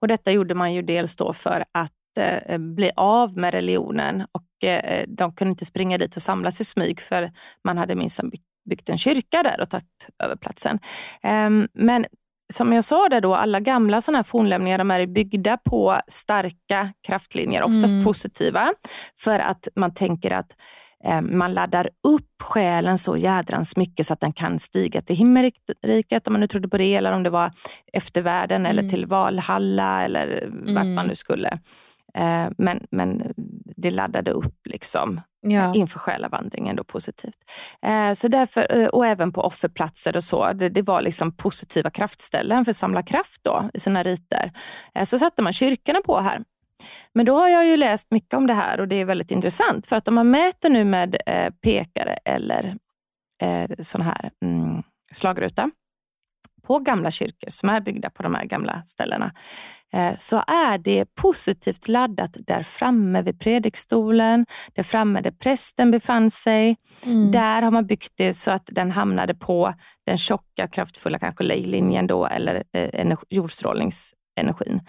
Och 0.00 0.08
detta 0.08 0.30
gjorde 0.30 0.54
man 0.54 0.74
ju 0.74 0.82
dels 0.82 1.16
då 1.16 1.32
för 1.32 1.64
att 1.72 1.92
eh, 2.18 2.58
bli 2.58 2.90
av 2.96 3.36
med 3.38 3.54
religionen 3.54 4.26
och 4.32 4.68
eh, 4.68 5.04
de 5.08 5.32
kunde 5.34 5.50
inte 5.50 5.64
springa 5.64 5.98
dit 5.98 6.16
och 6.16 6.22
samlas 6.22 6.60
i 6.60 6.64
smyg 6.64 7.00
för 7.00 7.32
man 7.64 7.78
hade 7.78 7.94
minsann 7.94 8.30
byggt, 8.68 8.88
en 8.88 8.98
kyrka 8.98 9.42
där 9.42 9.60
och 9.60 9.70
tagit 9.70 10.08
över 10.24 10.36
platsen. 10.36 10.78
Ehm, 11.22 11.68
men 11.74 12.06
som 12.52 12.72
jag 12.72 12.84
sa 12.84 13.08
där 13.08 13.20
då, 13.20 13.34
alla 13.34 13.60
gamla 13.60 14.00
såna 14.00 14.18
här 14.18 14.22
fornlämningar 14.22 14.78
de 14.78 14.90
är 14.90 15.06
byggda 15.06 15.56
på 15.56 16.00
starka 16.08 16.92
kraftlinjer, 17.06 17.62
oftast 17.62 17.92
Mm. 17.92 18.04
positiva, 18.04 18.72
för 19.18 19.38
att 19.40 19.68
man 19.76 19.94
tänker 19.94 20.30
att 20.30 20.56
eh, 21.04 21.20
man 21.20 21.54
laddar 21.54 21.88
upp 22.08 22.42
själen 22.42 22.98
så 22.98 23.16
jädrans 23.16 23.76
mycket 23.76 24.06
så 24.06 24.12
att 24.14 24.20
den 24.20 24.32
kan 24.32 24.58
stiga 24.58 25.00
till 25.02 25.16
himmelriket, 25.16 26.26
om 26.26 26.32
man 26.32 26.40
nu 26.40 26.46
trodde 26.46 26.68
på 26.68 26.78
det, 26.78 26.94
eller 26.94 27.12
om 27.12 27.22
det 27.22 27.30
var 27.30 27.52
eftervärlden 27.92 28.66
eller 28.66 28.82
Mm. 28.82 28.90
till 28.90 29.06
Valhalla 29.06 30.02
eller 30.04 30.48
vart 30.50 30.82
Mm. 30.84 30.94
man 30.94 31.06
nu 31.06 31.14
skulle. 31.14 31.58
Eh, 32.18 32.48
Men, 32.58 32.86
men 32.90 33.32
det 33.76 33.90
laddade 33.90 34.30
upp 34.30 34.66
liksom 34.66 35.20
Ja. 35.46 35.74
inför 35.74 35.98
själavandringen 35.98 36.76
då 36.76 36.84
positivt. 36.84 37.36
Eh, 37.82 38.12
så 38.12 38.28
därför, 38.28 38.76
eh, 38.76 38.86
och 38.86 39.06
även 39.06 39.32
på 39.32 39.40
offerplatser 39.42 40.16
och 40.16 40.24
så. 40.24 40.52
Det, 40.52 40.68
det 40.68 40.82
var 40.82 41.00
liksom 41.02 41.36
positiva 41.36 41.90
kraftställen 41.90 42.64
för 42.64 42.70
att 42.70 42.76
samla 42.76 43.02
kraft 43.02 43.40
då 43.44 43.70
i 43.74 43.80
sina 43.80 44.02
riter. 44.02 44.52
Eh, 44.94 45.04
så 45.04 45.18
satte 45.18 45.42
man 45.42 45.52
kyrkorna 45.52 46.00
på 46.00 46.18
här. 46.20 46.44
Men 47.14 47.26
då 47.26 47.36
har 47.38 47.48
jag 47.48 47.66
ju 47.66 47.76
läst 47.76 48.10
mycket 48.10 48.34
om 48.34 48.46
det 48.46 48.54
här 48.54 48.80
och 48.80 48.88
det 48.88 48.96
är 48.96 49.04
väldigt 49.04 49.30
intressant. 49.30 49.86
För 49.86 49.96
att 49.96 50.08
om 50.08 50.14
man 50.14 50.30
mäter 50.30 50.70
nu 50.70 50.84
med 50.84 51.16
eh, 51.26 51.50
pekare 51.62 52.18
eller 52.24 52.76
eh, 53.42 53.70
sån 53.80 54.00
här 54.02 54.30
mm, 54.44 54.82
slagruta 55.12 55.70
på 56.66 56.78
gamla 56.78 57.10
kyrkor 57.10 57.50
som 57.50 57.68
är 57.68 57.80
byggda 57.80 58.10
på 58.10 58.22
de 58.22 58.34
här 58.34 58.44
gamla 58.44 58.82
ställena, 58.84 59.32
eh, 59.92 60.14
så 60.16 60.36
är 60.36 60.78
det 60.78 61.14
positivt 61.14 61.88
laddat 61.88 62.36
där 62.46 62.62
framme 62.62 63.22
vid 63.22 63.40
predikstolen, 63.40 64.46
där 64.72 64.82
framme 64.82 65.20
där 65.20 65.30
prästen 65.30 65.90
befann 65.90 66.30
sig. 66.30 66.76
Mm. 67.06 67.30
Där 67.30 67.62
har 67.62 67.70
man 67.70 67.86
byggt 67.86 68.12
det 68.16 68.32
så 68.32 68.50
att 68.50 68.66
den 68.66 68.90
hamnade 68.90 69.34
på 69.34 69.74
den 70.06 70.18
tjocka, 70.18 70.68
kraftfulla 70.68 71.18
kanske 71.18 71.44
lejlinjen 71.44 72.06
då, 72.06 72.26
eller 72.26 72.54
eh, 72.54 72.90
energi, 72.92 73.26
jordstrålningsenergin. 73.30 74.80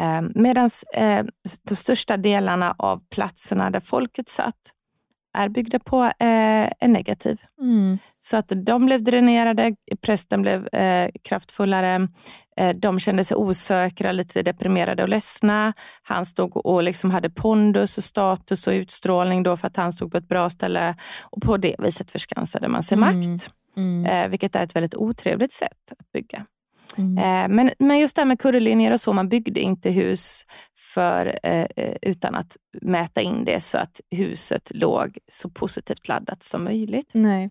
Eh, 0.00 0.22
Medan 0.34 0.70
eh, 0.94 1.24
de 1.68 1.76
största 1.76 2.16
delarna 2.16 2.74
av 2.78 3.00
platserna 3.10 3.70
där 3.70 3.80
folket 3.80 4.28
satt 4.28 4.72
är 5.38 5.48
byggda 5.48 5.78
på 5.78 6.04
eh, 6.04 6.12
en 6.80 6.92
negativ. 6.92 7.40
Mm. 7.60 7.98
Så 8.18 8.36
att 8.36 8.52
de 8.56 8.86
blev 8.86 9.02
dränerade, 9.02 9.74
prästen 10.00 10.42
blev 10.42 10.68
eh, 10.74 11.10
kraftfullare, 11.24 12.08
eh, 12.56 12.76
de 12.76 13.00
kände 13.00 13.24
sig 13.24 13.36
osäkra, 13.36 14.12
lite 14.12 14.42
deprimerade 14.42 15.02
och 15.02 15.08
ledsna. 15.08 15.72
Han 16.02 16.26
stod 16.26 16.56
och 16.56 16.82
liksom 16.82 17.10
hade 17.10 17.30
pondus 17.30 17.98
och 17.98 18.04
status 18.04 18.66
och 18.66 18.72
utstrålning 18.72 19.42
då 19.42 19.56
för 19.56 19.66
att 19.66 19.76
han 19.76 19.92
stod 19.92 20.12
på 20.12 20.18
ett 20.18 20.28
bra 20.28 20.50
ställe. 20.50 20.96
Och 21.22 21.42
På 21.42 21.56
det 21.56 21.74
viset 21.78 22.10
förskansade 22.10 22.68
man 22.68 22.82
sig 22.82 22.96
Mm. 22.98 23.18
makt, 23.18 23.50
Mm. 23.76 24.06
eh, 24.06 24.28
vilket 24.28 24.56
är 24.56 24.62
ett 24.62 24.76
väldigt 24.76 24.94
otrevligt 24.94 25.52
sätt 25.52 25.92
att 25.98 26.12
bygga. 26.12 26.46
Mm. 26.96 27.18
Eh, 27.18 27.54
men, 27.56 27.70
men 27.78 27.98
just 27.98 28.16
det 28.16 28.20
här 28.22 28.26
med 28.26 28.40
kurrelinjer 28.40 28.92
och 28.92 29.00
så, 29.00 29.12
man 29.12 29.28
byggde 29.28 29.60
inte 29.60 29.90
hus 29.90 30.46
för, 30.94 31.38
eh, 31.42 31.66
eh, 31.76 31.96
utan 32.02 32.34
att 32.34 32.56
mäta 32.82 33.20
in 33.20 33.44
det 33.44 33.60
så 33.60 33.78
att 33.78 34.00
huset 34.10 34.70
låg 34.74 35.18
så 35.28 35.50
positivt 35.50 36.08
laddat 36.08 36.42
som 36.42 36.64
möjligt. 36.64 37.10
Nej. 37.12 37.50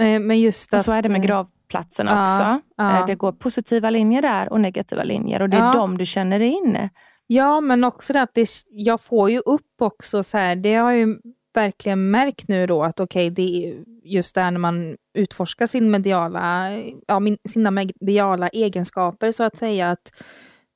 Eh, 0.00 0.20
Men 0.20 0.40
just 0.40 0.72
Och 0.72 0.78
att... 0.78 0.84
så 0.84 0.92
är 0.92 1.02
det 1.02 1.08
med 1.08 1.20
eh, 1.20 1.26
gravplatserna 1.26 2.10
ja, 2.10 2.24
också. 2.24 2.60
ja. 2.76 3.00
Eh, 3.00 3.06
Det 3.06 3.14
går 3.14 3.32
positiva 3.32 3.90
linjer 3.90 4.22
där 4.22 4.52
och 4.52 4.60
negativa 4.60 5.02
linjer 5.04 5.42
och 5.42 5.48
det 5.48 5.56
är 5.56 5.60
Ja. 5.60 5.72
de 5.72 5.98
du 5.98 6.06
känner 6.06 6.40
in. 6.40 6.88
Ja, 7.26 7.60
men 7.60 7.84
också 7.84 8.12
det 8.12 8.22
att 8.22 8.34
det, 8.34 8.48
jag 8.70 9.00
får 9.00 9.30
ju 9.30 9.38
upp 9.38 9.82
också 9.82 10.22
så 10.22 10.38
här, 10.38 10.56
det 10.56 10.74
har 10.74 10.90
jag 10.92 11.00
ju 11.08 11.16
verkligen 11.54 12.10
märkt 12.10 12.48
nu 12.48 12.66
då 12.66 12.82
att 12.84 13.00
okej, 13.00 13.30
det 13.30 13.42
är 13.66 13.74
just 14.04 14.34
där 14.34 14.50
när 14.50 14.58
man 14.58 14.96
utforskar 15.14 15.66
sin 15.66 15.90
mediala, 15.90 16.70
ja, 17.06 17.20
min, 17.20 17.36
sina 17.48 17.70
mediala 17.70 18.48
egenskaper 18.48 19.32
så 19.32 19.42
att 19.44 19.56
säga, 19.56 19.90
att 19.90 20.12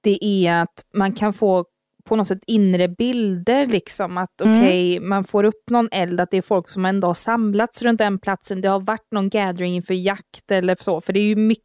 det 0.02 0.24
är 0.24 0.62
att 0.62 0.84
man 0.94 1.12
kan 1.12 1.32
få 1.32 1.64
på 2.04 2.16
något 2.16 2.26
sätt 2.26 2.44
inre 2.46 2.88
bilder, 2.88 3.66
liksom 3.66 4.18
att 4.18 4.40
Mm. 4.42 4.58
okej, 4.58 5.00
man 5.00 5.24
får 5.24 5.44
upp 5.44 5.70
någon 5.70 5.88
eld, 5.92 6.20
att 6.20 6.30
det 6.30 6.36
är 6.36 6.42
folk 6.42 6.68
som 6.68 6.84
ändå 6.84 7.08
har 7.08 7.14
samlats 7.14 7.82
runt 7.82 7.98
den 7.98 8.18
platsen, 8.18 8.60
det 8.60 8.68
har 8.68 8.80
varit 8.80 9.12
någon 9.12 9.28
gathering 9.28 9.74
inför 9.74 9.94
jakt 9.94 10.50
eller 10.50 10.76
så, 10.80 11.00
för 11.00 11.12
det 11.12 11.20
är 11.20 11.24
ju 11.24 11.36
mycket 11.36 11.64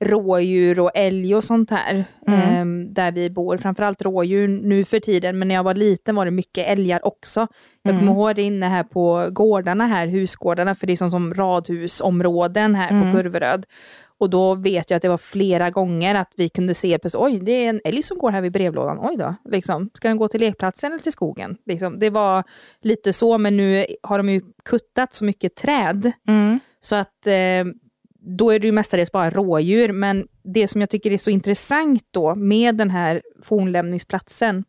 rådjur 0.00 0.80
och 0.80 0.90
älg 0.94 1.34
och 1.36 1.44
sånt 1.44 1.70
här 1.70 2.04
Mm. 2.26 2.40
ehm, 2.40 2.94
där 2.94 3.12
vi 3.12 3.30
bor. 3.30 3.56
Framförallt 3.56 4.02
rådjur 4.02 4.48
nu 4.48 4.84
för 4.84 5.00
tiden, 5.00 5.38
men 5.38 5.48
när 5.48 5.54
jag 5.54 5.62
var 5.62 5.74
liten 5.74 6.14
var 6.16 6.24
det 6.24 6.30
mycket 6.30 6.68
älgar 6.68 7.06
också. 7.06 7.46
Jag 7.82 7.94
Mm. 7.94 8.06
kommer 8.06 8.12
ihåg 8.20 8.36
det 8.36 8.42
inne 8.42 8.66
här 8.66 8.82
på 8.84 9.28
gårdarna 9.30 9.86
här, 9.86 10.06
husgårdarna, 10.06 10.74
för 10.74 10.86
det 10.86 10.92
är 10.92 10.96
som, 10.96 11.10
som 11.10 11.34
radhusområden 11.34 12.74
här 12.74 12.90
Mm. 12.90 13.12
på 13.12 13.16
Kurveröd. 13.18 13.66
Och 14.20 14.30
då 14.30 14.54
vet 14.54 14.90
jag 14.90 14.96
att 14.96 15.02
det 15.02 15.08
var 15.08 15.18
flera 15.18 15.70
gånger 15.70 16.14
att 16.14 16.32
vi 16.36 16.48
kunde 16.48 16.74
se, 16.74 16.98
oj 17.14 17.38
det 17.42 17.52
är 17.52 17.68
en 17.68 17.80
älg 17.84 18.02
som 18.02 18.18
går 18.18 18.30
här 18.30 18.40
vid 18.40 18.52
brevlådan, 18.52 18.98
oj 19.02 19.16
då, 19.16 19.34
liksom, 19.50 19.90
ska 19.94 20.08
den 20.08 20.16
gå 20.16 20.28
till 20.28 20.40
lekplatsen 20.40 20.92
eller 20.92 21.02
till 21.02 21.12
skogen? 21.12 21.56
Liksom, 21.66 21.98
det 21.98 22.10
var 22.10 22.44
lite 22.82 23.12
så, 23.12 23.38
men 23.38 23.56
nu 23.56 23.86
har 24.02 24.18
de 24.18 24.28
ju 24.28 24.40
kuttat 24.64 25.14
så 25.14 25.24
mycket 25.24 25.54
träd 25.56 26.12
Mm. 26.28 26.60
så 26.80 26.96
att 26.96 27.26
eh, 27.26 27.64
då 28.36 28.50
är 28.50 28.58
det 28.58 28.66
ju 28.66 28.72
mestadels 28.72 29.12
bara 29.12 29.30
rådjur, 29.30 29.92
men 29.92 30.28
det 30.44 30.68
som 30.68 30.80
jag 30.80 30.90
tycker 30.90 31.12
är 31.12 31.18
så 31.18 31.30
intressant 31.30 32.02
då 32.10 32.34
med 32.34 32.76
den 32.76 32.90
här 32.90 33.22
fornlämningsplatsen, 33.42 34.64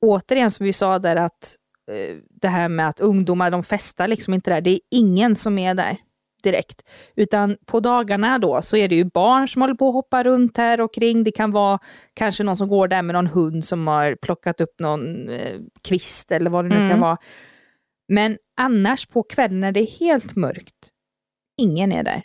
återigen 0.00 0.50
som 0.50 0.66
vi 0.66 0.72
sa 0.72 0.98
där 0.98 1.16
att 1.16 1.56
eh, 1.90 2.16
det 2.30 2.48
här 2.48 2.68
med 2.68 2.88
att 2.88 3.00
ungdomar, 3.00 3.50
de 3.50 3.62
festar 3.62 4.08
liksom 4.08 4.34
inte 4.34 4.50
där, 4.50 4.60
det 4.60 4.70
är 4.70 4.80
ingen 4.90 5.36
som 5.36 5.58
är 5.58 5.74
där 5.74 5.96
direkt. 6.42 6.82
Utan 7.16 7.56
på 7.66 7.80
dagarna 7.80 8.38
då 8.38 8.62
så 8.62 8.76
är 8.76 8.88
det 8.88 8.94
ju 8.94 9.04
barn 9.04 9.48
som 9.48 9.62
håller 9.62 9.74
på 9.74 9.88
att 9.88 9.94
hoppa 9.94 10.24
runt 10.24 10.56
här 10.56 10.80
och 10.80 10.94
kring. 10.94 11.24
Det 11.24 11.32
kan 11.32 11.50
vara 11.50 11.78
kanske 12.14 12.44
någon 12.44 12.56
som 12.56 12.68
går 12.68 12.88
där 12.88 13.02
med 13.02 13.14
någon 13.14 13.26
hund 13.26 13.64
som 13.64 13.86
har 13.86 14.14
plockat 14.22 14.60
upp 14.60 14.80
någon 14.80 15.28
eh, 15.28 15.60
kvist 15.82 16.32
eller 16.32 16.50
vad 16.50 16.64
det 16.64 16.68
nu 16.68 16.76
mm. 16.76 16.90
kan 16.90 17.00
vara. 17.00 17.16
Men 18.08 18.38
annars 18.56 19.06
på 19.06 19.22
kvällen 19.22 19.60
när 19.60 19.72
det 19.72 19.80
är 19.80 20.00
helt 20.00 20.36
mörkt, 20.36 20.90
ingen 21.58 21.92
är 21.92 22.02
där. 22.02 22.22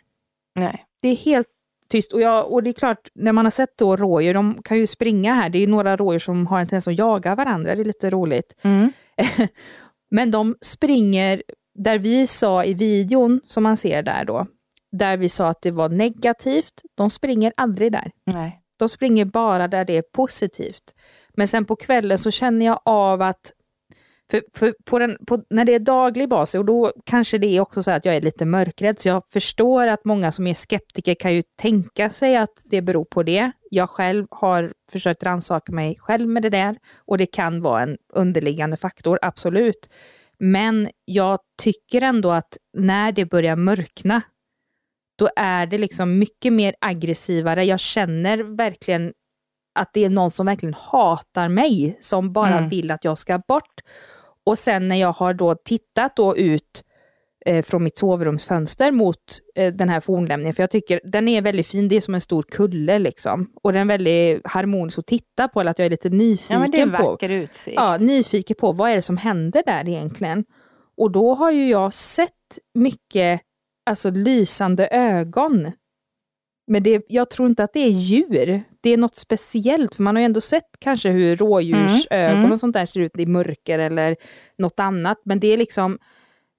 Nej. 0.57 0.85
Det 1.01 1.07
är 1.07 1.15
helt 1.15 1.47
tyst. 1.89 2.13
Och, 2.13 2.21
jag, 2.21 2.51
och 2.51 2.63
det 2.63 2.69
är 2.69 2.73
klart, 2.73 3.07
när 3.15 3.31
man 3.31 3.45
har 3.45 3.51
sett 3.51 3.77
då 3.77 3.95
rådjur, 3.95 4.33
de 4.33 4.61
kan 4.63 4.77
ju 4.77 4.87
springa 4.87 5.33
här. 5.33 5.49
Det 5.49 5.63
är 5.63 5.67
några 5.67 5.97
rådjur 5.97 6.19
som 6.19 6.47
har 6.47 6.59
en 6.59 6.67
tendens 6.67 6.87
att 6.87 6.97
jaga 6.97 7.35
varandra. 7.35 7.75
Det 7.75 7.81
är 7.81 7.85
lite 7.85 8.09
roligt. 8.09 8.55
Mm. 8.61 8.91
Men 10.11 10.31
de 10.31 10.55
springer 10.61 11.43
där 11.77 11.99
vi 11.99 12.27
sa 12.27 12.63
i 12.63 12.73
videon 12.73 13.41
som 13.43 13.63
man 13.63 13.77
ser 13.77 14.03
där 14.03 14.25
då, 14.25 14.47
där 14.91 15.17
vi 15.17 15.29
sa 15.29 15.49
att 15.49 15.61
det 15.61 15.71
var 15.71 15.89
negativt, 15.89 16.81
de 16.95 17.09
springer 17.09 17.53
aldrig 17.57 17.91
där. 17.91 18.11
Nej. 18.33 18.61
De 18.79 18.89
springer 18.89 19.25
bara 19.25 19.67
där 19.67 19.85
det 19.85 19.97
är 19.97 20.01
positivt. 20.01 20.95
Men 21.35 21.47
sen 21.47 21.65
på 21.65 21.75
kvällen 21.75 22.17
så 22.17 22.31
känner 22.31 22.65
jag 22.65 22.79
av 22.85 23.21
att 23.21 23.51
för, 24.31 24.41
för 24.53 24.75
på 24.85 24.99
den, 24.99 25.17
på, 25.27 25.43
när 25.49 25.65
det 25.65 25.73
är 25.73 25.79
daglig 25.79 26.29
bas, 26.29 26.55
och 26.55 26.65
då 26.65 26.93
kanske 27.05 27.37
det 27.37 27.47
är 27.47 27.59
också 27.59 27.83
så 27.83 27.91
att 27.91 28.05
jag 28.05 28.15
är 28.15 28.21
lite 28.21 28.45
mörkrädd, 28.45 28.99
så 28.99 29.07
jag 29.07 29.23
förstår 29.29 29.87
att 29.87 30.05
många 30.05 30.31
som 30.31 30.47
är 30.47 30.53
skeptiker 30.53 31.15
kan 31.15 31.33
ju 31.33 31.41
tänka 31.41 32.09
sig 32.09 32.37
att 32.37 32.63
det 32.65 32.81
beror 32.81 33.05
på 33.05 33.23
det. 33.23 33.51
Jag 33.71 33.89
själv 33.89 34.27
har 34.31 34.73
försökt 34.91 35.23
rannsaka 35.23 35.71
mig 35.71 35.95
själv 35.99 36.29
med 36.29 36.43
det 36.43 36.49
där 36.49 36.77
och 36.95 37.17
det 37.17 37.25
kan 37.25 37.61
vara 37.61 37.83
en 37.83 37.97
underliggande 38.13 38.77
faktor, 38.77 39.19
absolut. 39.21 39.89
Men 40.39 40.89
jag 41.05 41.39
tycker 41.63 42.01
ändå 42.01 42.31
att 42.31 42.57
när 42.77 43.11
det 43.11 43.25
börjar 43.25 43.55
mörkna, 43.55 44.21
då 45.19 45.29
är 45.35 45.65
det 45.65 45.77
liksom 45.77 46.19
mycket 46.19 46.53
mer 46.53 46.75
aggressivare. 46.81 47.63
Jag 47.63 47.79
känner 47.79 48.37
verkligen 48.37 49.13
att 49.75 49.89
det 49.93 50.05
är 50.05 50.09
någon 50.09 50.31
som 50.31 50.45
verkligen 50.45 50.75
hatar 50.77 51.49
mig, 51.49 51.97
som 52.01 52.33
bara 52.33 52.57
mm. 52.57 52.69
vill 52.69 52.91
att 52.91 53.03
jag 53.03 53.17
ska 53.17 53.41
bort. 53.47 53.81
Och 54.47 54.59
sen 54.59 54.87
när 54.87 54.95
jag 54.95 55.13
har 55.13 55.33
då 55.33 55.55
tittat 55.55 56.15
då 56.15 56.37
ut 56.37 56.83
eh, 57.45 57.63
från 57.65 57.83
mitt 57.83 57.97
sovrumsfönster 57.97 58.91
mot 58.91 59.17
eh, 59.55 59.73
den 59.73 59.89
här 59.89 59.99
fornlämningen, 59.99 60.53
för 60.53 60.63
jag 60.63 60.71
tycker 60.71 61.01
den 61.03 61.27
är 61.27 61.41
väldigt 61.41 61.67
fin, 61.67 61.87
det 61.87 61.95
är 61.95 62.01
som 62.01 62.15
en 62.15 62.21
stor 62.21 62.43
kulle 62.43 62.99
liksom. 62.99 63.51
Och 63.63 63.73
den 63.73 63.81
är 63.81 63.85
väldigt 63.85 64.47
harmonisk 64.47 64.99
att 64.99 65.07
titta 65.07 65.47
på, 65.47 65.61
eller 65.61 65.71
att 65.71 65.79
jag 65.79 65.85
är 65.85 65.89
lite 65.89 66.09
nyfiken 66.09 66.55
ja, 66.55 66.59
men 66.59 66.71
det 66.71 66.81
är 66.81 67.03
på. 67.03 67.11
vacker 67.11 67.29
utsikt. 67.29 67.75
Ja, 67.75 67.97
nyfiken 67.97 68.55
på 68.59 68.71
vad 68.71 68.91
är 68.91 68.95
det 68.95 69.01
som 69.01 69.17
händer 69.17 69.63
där 69.65 69.89
egentligen. 69.89 70.45
Och 70.97 71.11
då 71.11 71.35
har 71.35 71.51
ju 71.51 71.69
jag 71.69 71.93
sett 71.93 72.31
mycket 72.73 73.41
alltså, 73.85 74.09
lysande 74.09 74.87
ögon. 74.87 75.71
Men 76.67 76.83
det, 76.83 77.05
jag 77.07 77.29
tror 77.29 77.49
inte 77.49 77.63
att 77.63 77.73
det 77.73 77.79
är 77.79 77.89
djur. 77.89 78.63
Det 78.87 78.93
är 78.93 78.97
något 78.97 79.15
speciellt, 79.15 79.95
för 79.95 80.03
man 80.03 80.15
har 80.15 80.21
ju 80.21 80.25
ändå 80.25 80.41
sett 80.41 80.63
kanske 80.79 81.09
hur 81.09 81.35
rådjursögon 81.35 82.29
mm. 82.29 82.39
Mm. 82.39 82.51
och 82.51 82.59
sånt 82.59 82.73
där 82.73 82.85
ser 82.85 82.99
ut 82.99 83.19
i 83.19 83.25
mörker 83.25 83.79
eller 83.79 84.15
något 84.57 84.79
annat. 84.79 85.17
Men 85.25 85.39
det 85.39 85.47
är 85.47 85.57
liksom 85.57 85.97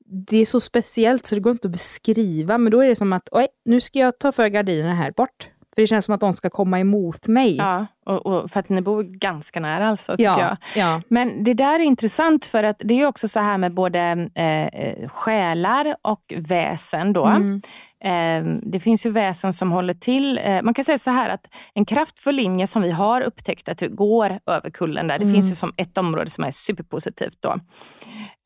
det 0.07 0.37
är 0.37 0.47
så 0.47 0.61
speciellt 0.61 1.27
så 1.27 1.35
det 1.35 1.41
går 1.41 1.53
inte 1.53 1.69
att 1.69 1.73
beskriva, 1.73 2.59
men 2.59 2.73
då 2.73 2.81
är 2.81 2.87
det 2.87 2.97
som 2.97 3.12
att 3.12 3.29
oj, 3.33 3.47
nu 3.64 3.81
ska 3.81 3.99
jag 3.99 4.19
ta 4.19 4.33
för 4.33 4.47
gardinerna 4.47 4.95
här 4.95 5.12
bort. 5.17 5.49
För 5.75 5.83
det 5.83 5.87
känns 5.87 6.05
som 6.05 6.14
att 6.14 6.21
de 6.21 6.35
ska 6.35 6.51
komma 6.51 6.81
emot 6.81 7.29
mig. 7.29 7.57
Ja, 7.57 7.87
och, 8.09 8.27
och 8.27 8.51
för 8.51 8.61
att 8.61 8.68
ni 8.68 8.81
bor 8.81 9.03
ganska 9.03 9.61
nära 9.61 9.88
alltså, 9.88 10.16
tycker 10.16 10.31
ja, 10.31 10.40
jag. 10.40 10.57
Ja. 10.77 11.03
Men 11.09 11.44
det 11.44 11.55
där 11.55 11.81
är 11.81 11.85
intressant 11.85 12.44
för 12.44 12.64
att 12.64 12.83
det 12.85 13.03
är 13.03 13.07
också 13.07 13.29
så 13.29 13.40
här 13.40 13.59
med 13.59 13.75
både 13.75 14.29
eh, 14.35 15.09
själar 15.09 15.97
och 16.03 16.35
väsen 16.37 17.12
då. 17.12 17.27
Mm. 17.27 17.62
Eh, 18.05 18.61
det 18.62 18.81
finns 18.81 19.07
ju 19.07 19.11
väsen 19.11 19.53
som 19.53 19.71
håller 19.73 19.94
till. 19.94 20.40
Eh, 20.44 20.62
man 20.62 20.75
kan 20.75 20.85
säga 20.85 20.99
så 20.99 21.11
här 21.11 21.29
att 21.29 21.55
en 21.75 21.85
kraftfull 21.85 22.35
linje 22.35 22.66
som 22.66 22.83
vi 22.83 22.90
har 22.90 23.21
upptäckt 23.21 23.68
att 23.68 23.79
det 23.79 23.88
går 23.88 24.38
över 24.47 24.71
kullen 24.71 25.09
där. 25.09 25.18
Det 25.18 25.25
mm. 25.25 25.35
finns 25.35 25.51
ju 25.51 25.55
som 25.55 25.73
ett 25.77 25.99
område 25.99 26.31
som 26.31 26.44
är 26.44 26.51
superpositivt 26.51 27.37
då. 27.40 27.57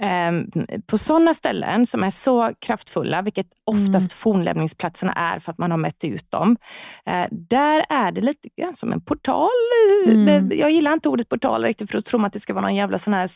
Ehm, 0.02 0.46
på 0.86 0.98
sådana 0.98 1.34
ställen 1.34 1.86
som 1.86 2.04
är 2.04 2.10
så 2.10 2.50
kraftfulla, 2.58 3.22
vilket 3.22 3.46
oftast 3.64 4.12
mm. 4.12 4.16
fornlämningsplatserna 4.16 5.12
är 5.12 5.38
för 5.38 5.52
att 5.52 5.58
man 5.58 5.70
har 5.70 5.78
mätt 5.78 6.04
ut 6.04 6.30
dem. 6.30 6.56
Eh, 7.06 7.26
där 7.30 7.84
är 7.88 8.12
det 8.12 8.20
lite 8.20 8.48
grann 8.56 8.74
som 8.74 8.92
en 8.92 9.00
portal. 9.00 9.48
Mm. 10.06 10.50
Jag 10.54 10.70
gillar 10.70 10.92
inte 10.92 11.08
ordet 11.08 11.28
portal 11.28 11.64
riktigt 11.64 11.90
för 11.90 11.98
då 11.98 12.02
tror 12.02 12.20
man 12.20 12.26
att 12.26 12.32
det 12.32 12.40
ska 12.40 12.54
vara 12.54 12.62
någon 12.62 12.74
jävla 12.74 12.98
sån 12.98 13.14
här 13.14 13.28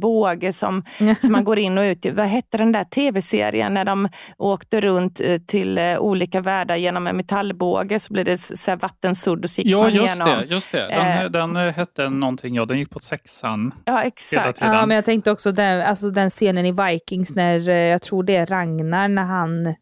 båge 0.00 0.52
som, 0.52 0.84
som 1.20 1.32
man 1.32 1.44
går 1.44 1.58
in 1.58 1.78
och 1.78 1.82
ut 1.82 2.06
i. 2.06 2.10
Vad 2.10 2.26
hette 2.26 2.58
den 2.58 2.72
där 2.72 2.84
tv-serien 2.84 3.74
när 3.74 3.84
de 3.84 4.08
åkte 4.38 4.80
runt 4.80 5.20
eh, 5.20 5.38
till 5.38 5.78
eh, 5.78 5.98
olika 5.98 6.40
världar 6.40 6.76
genom 6.76 7.06
en 7.06 7.16
metallbåge 7.16 7.98
så 7.98 8.12
blev 8.12 8.24
det 8.24 8.36
så 8.36 8.76
vattensudd 8.76 9.44
och 9.44 9.50
så 9.50 9.60
gick 9.60 9.74
ja, 9.74 9.82
man 9.82 9.94
just 9.94 10.06
igenom. 10.06 10.28
Det, 10.28 10.44
just 10.44 10.72
det. 10.72 10.88
Den, 10.88 11.24
eh, 11.24 11.30
den 11.30 11.74
hette 11.74 12.08
någonting, 12.08 12.54
ja 12.54 12.64
den 12.64 12.78
gick 12.78 12.90
på 12.90 12.98
sexan. 12.98 13.74
Ja 13.84 14.02
exakt. 14.02 14.58
Ja, 14.60 14.86
men 14.86 14.94
jag 14.94 15.04
tänkte 15.04 15.30
också 15.30 15.52
den, 15.52 15.82
alltså 15.82 16.10
den 16.10 16.30
scenen 16.30 16.66
i 16.66 16.72
Vikings 16.72 17.34
när, 17.34 17.68
eh, 17.68 17.74
jag 17.74 18.02
tror 18.02 18.22
det 18.22 18.36
är 18.36 18.46
Ragnar, 18.46 19.08
när 19.08 19.24
han 19.24 19.74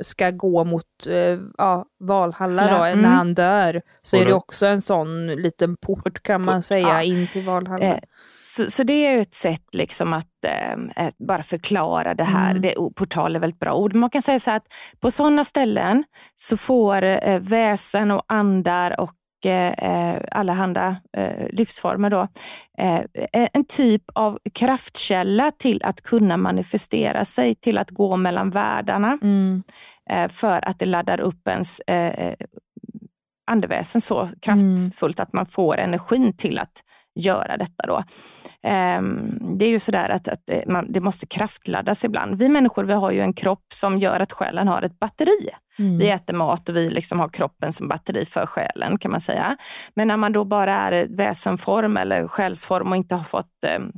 ska 0.00 0.30
gå 0.30 0.64
mot 0.64 1.06
eh, 1.08 1.38
ja, 1.58 1.84
Valhalla 2.00 2.78
då, 2.78 2.84
mm. 2.84 3.02
när 3.02 3.08
han 3.08 3.34
dör, 3.34 3.82
så 4.02 4.16
är 4.16 4.24
det 4.24 4.32
också 4.32 4.66
en 4.66 4.82
sån 4.82 5.26
liten 5.26 5.76
port 5.76 6.22
kan 6.22 6.44
man 6.44 6.58
port, 6.58 6.64
säga 6.64 6.88
ja. 6.88 7.02
in 7.02 7.26
till 7.26 7.44
Valhalla. 7.44 7.84
Eh, 7.84 7.98
så, 8.24 8.70
så, 8.70 8.82
det 8.82 9.06
är 9.06 9.18
ett 9.18 9.34
sätt 9.34 9.74
liksom 9.74 10.12
att 10.12 10.44
eh, 10.96 11.08
bara 11.28 11.42
förklara 11.42 12.14
det 12.14 12.24
här. 12.24 12.50
Mm. 12.50 12.62
Det, 12.62 12.74
portal 12.96 13.36
är 13.36 13.40
väldigt 13.40 13.60
bra 13.60 13.74
ord. 13.74 13.94
Man 13.94 14.10
kan 14.10 14.22
säga 14.22 14.40
så 14.40 14.50
att 14.50 14.64
på 15.00 15.10
sådana 15.10 15.44
ställen 15.44 16.04
så 16.36 16.56
får 16.56 17.04
eh, 17.04 17.40
väsen 17.40 18.10
och 18.10 18.22
andar 18.28 19.00
och 19.00 19.14
eh, 19.46 20.16
allehanda 20.30 20.96
eh, 21.16 21.48
livsformer. 21.50 22.10
Då. 22.10 22.28
Eh, 22.78 23.02
en 23.32 23.64
typ 23.64 24.02
av 24.14 24.38
kraftkälla 24.54 25.50
till 25.50 25.80
att 25.84 26.02
kunna 26.02 26.36
manifestera 26.36 27.24
sig, 27.24 27.54
till 27.54 27.78
att 27.78 27.90
gå 27.90 28.16
mellan 28.16 28.50
världarna. 28.50 29.18
Mm. 29.22 29.62
Eh, 30.10 30.28
för 30.28 30.68
att 30.68 30.78
det 30.78 30.86
laddar 30.86 31.20
upp 31.20 31.48
ens 31.48 31.80
eh, 31.80 32.34
andeväsen 33.50 34.00
så 34.00 34.28
kraftfullt 34.42 35.18
mm. 35.18 35.22
att 35.22 35.32
man 35.32 35.46
får 35.46 35.78
energin 35.78 36.32
till 36.36 36.58
att 36.58 36.82
göra 37.14 37.56
detta. 37.56 37.86
Då. 37.86 38.02
Um, 38.68 39.38
det 39.58 39.64
är 39.64 39.70
ju 39.70 39.78
sådär 39.78 40.08
att, 40.08 40.28
att 40.28 40.50
man, 40.66 40.92
det 40.92 41.00
måste 41.00 41.26
kraftladdas 41.26 42.04
ibland. 42.04 42.38
Vi 42.38 42.48
människor 42.48 42.84
vi 42.84 42.92
har 42.92 43.10
ju 43.10 43.20
en 43.20 43.32
kropp 43.32 43.64
som 43.74 43.98
gör 43.98 44.20
att 44.20 44.32
själen 44.32 44.68
har 44.68 44.82
ett 44.82 44.98
batteri. 44.98 45.48
Mm. 45.78 45.98
Vi 45.98 46.10
äter 46.10 46.34
mat 46.34 46.68
och 46.68 46.76
vi 46.76 46.90
liksom 46.90 47.20
har 47.20 47.28
kroppen 47.28 47.72
som 47.72 47.88
batteri 47.88 48.24
för 48.24 48.46
själen 48.46 48.98
kan 48.98 49.10
man 49.10 49.20
säga. 49.20 49.56
Men 49.94 50.08
när 50.08 50.16
man 50.16 50.32
då 50.32 50.44
bara 50.44 50.74
är 50.74 51.06
väsenform 51.16 51.96
eller 51.96 52.28
själsform 52.28 52.88
och 52.88 52.96
inte 52.96 53.14
har 53.14 53.24
fått 53.24 53.64
um, 53.76 53.92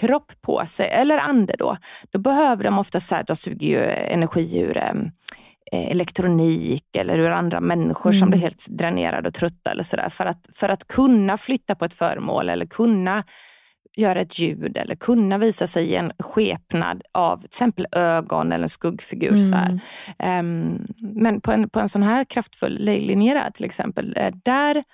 kropp 0.00 0.32
på 0.40 0.66
sig, 0.66 0.88
eller 0.88 1.18
ande 1.18 1.54
då, 1.58 1.76
då 2.10 2.18
behöver 2.18 2.64
de 2.64 2.78
ofta, 2.78 3.00
så 3.00 3.14
här, 3.14 3.24
de 3.26 3.36
suger 3.36 3.68
ju 3.68 3.78
energi 3.90 4.58
ur 4.58 4.90
um, 4.92 5.10
elektronik 5.72 6.96
eller 6.96 7.18
ur 7.18 7.30
andra 7.30 7.60
människor 7.60 8.10
mm. 8.10 8.20
som 8.20 8.30
blir 8.30 8.40
helt 8.40 8.66
dränerade 8.70 9.28
och 9.28 9.34
trötta 9.34 9.70
eller 9.70 9.82
sådär. 9.82 10.08
För 10.08 10.26
att, 10.26 10.48
för 10.52 10.68
att 10.68 10.86
kunna 10.86 11.36
flytta 11.36 11.74
på 11.74 11.84
ett 11.84 11.94
föremål 11.94 12.48
eller 12.48 12.66
kunna 12.66 13.24
göra 13.96 14.20
ett 14.20 14.38
ljud 14.38 14.76
eller 14.76 14.94
kunna 14.94 15.38
visa 15.38 15.66
sig 15.66 15.86
i 15.86 15.96
en 15.96 16.12
skepnad 16.18 17.02
av 17.12 17.36
till 17.36 17.46
exempel 17.46 17.86
ögon 17.92 18.52
eller 18.52 18.62
en 18.62 18.68
skuggfigur. 18.68 19.28
Mm. 19.28 19.44
Så 19.44 19.54
här. 19.54 19.80
Um, 20.40 20.86
men 20.98 21.40
på 21.40 21.52
en, 21.52 21.68
på 21.68 21.80
en 21.80 21.88
sån 21.88 22.02
här 22.02 22.24
kraftfull 22.24 22.78
linjerad 22.84 23.54
till 23.54 23.64
exempel, 23.64 24.14
eh, 24.16 24.34
där, 24.44 24.84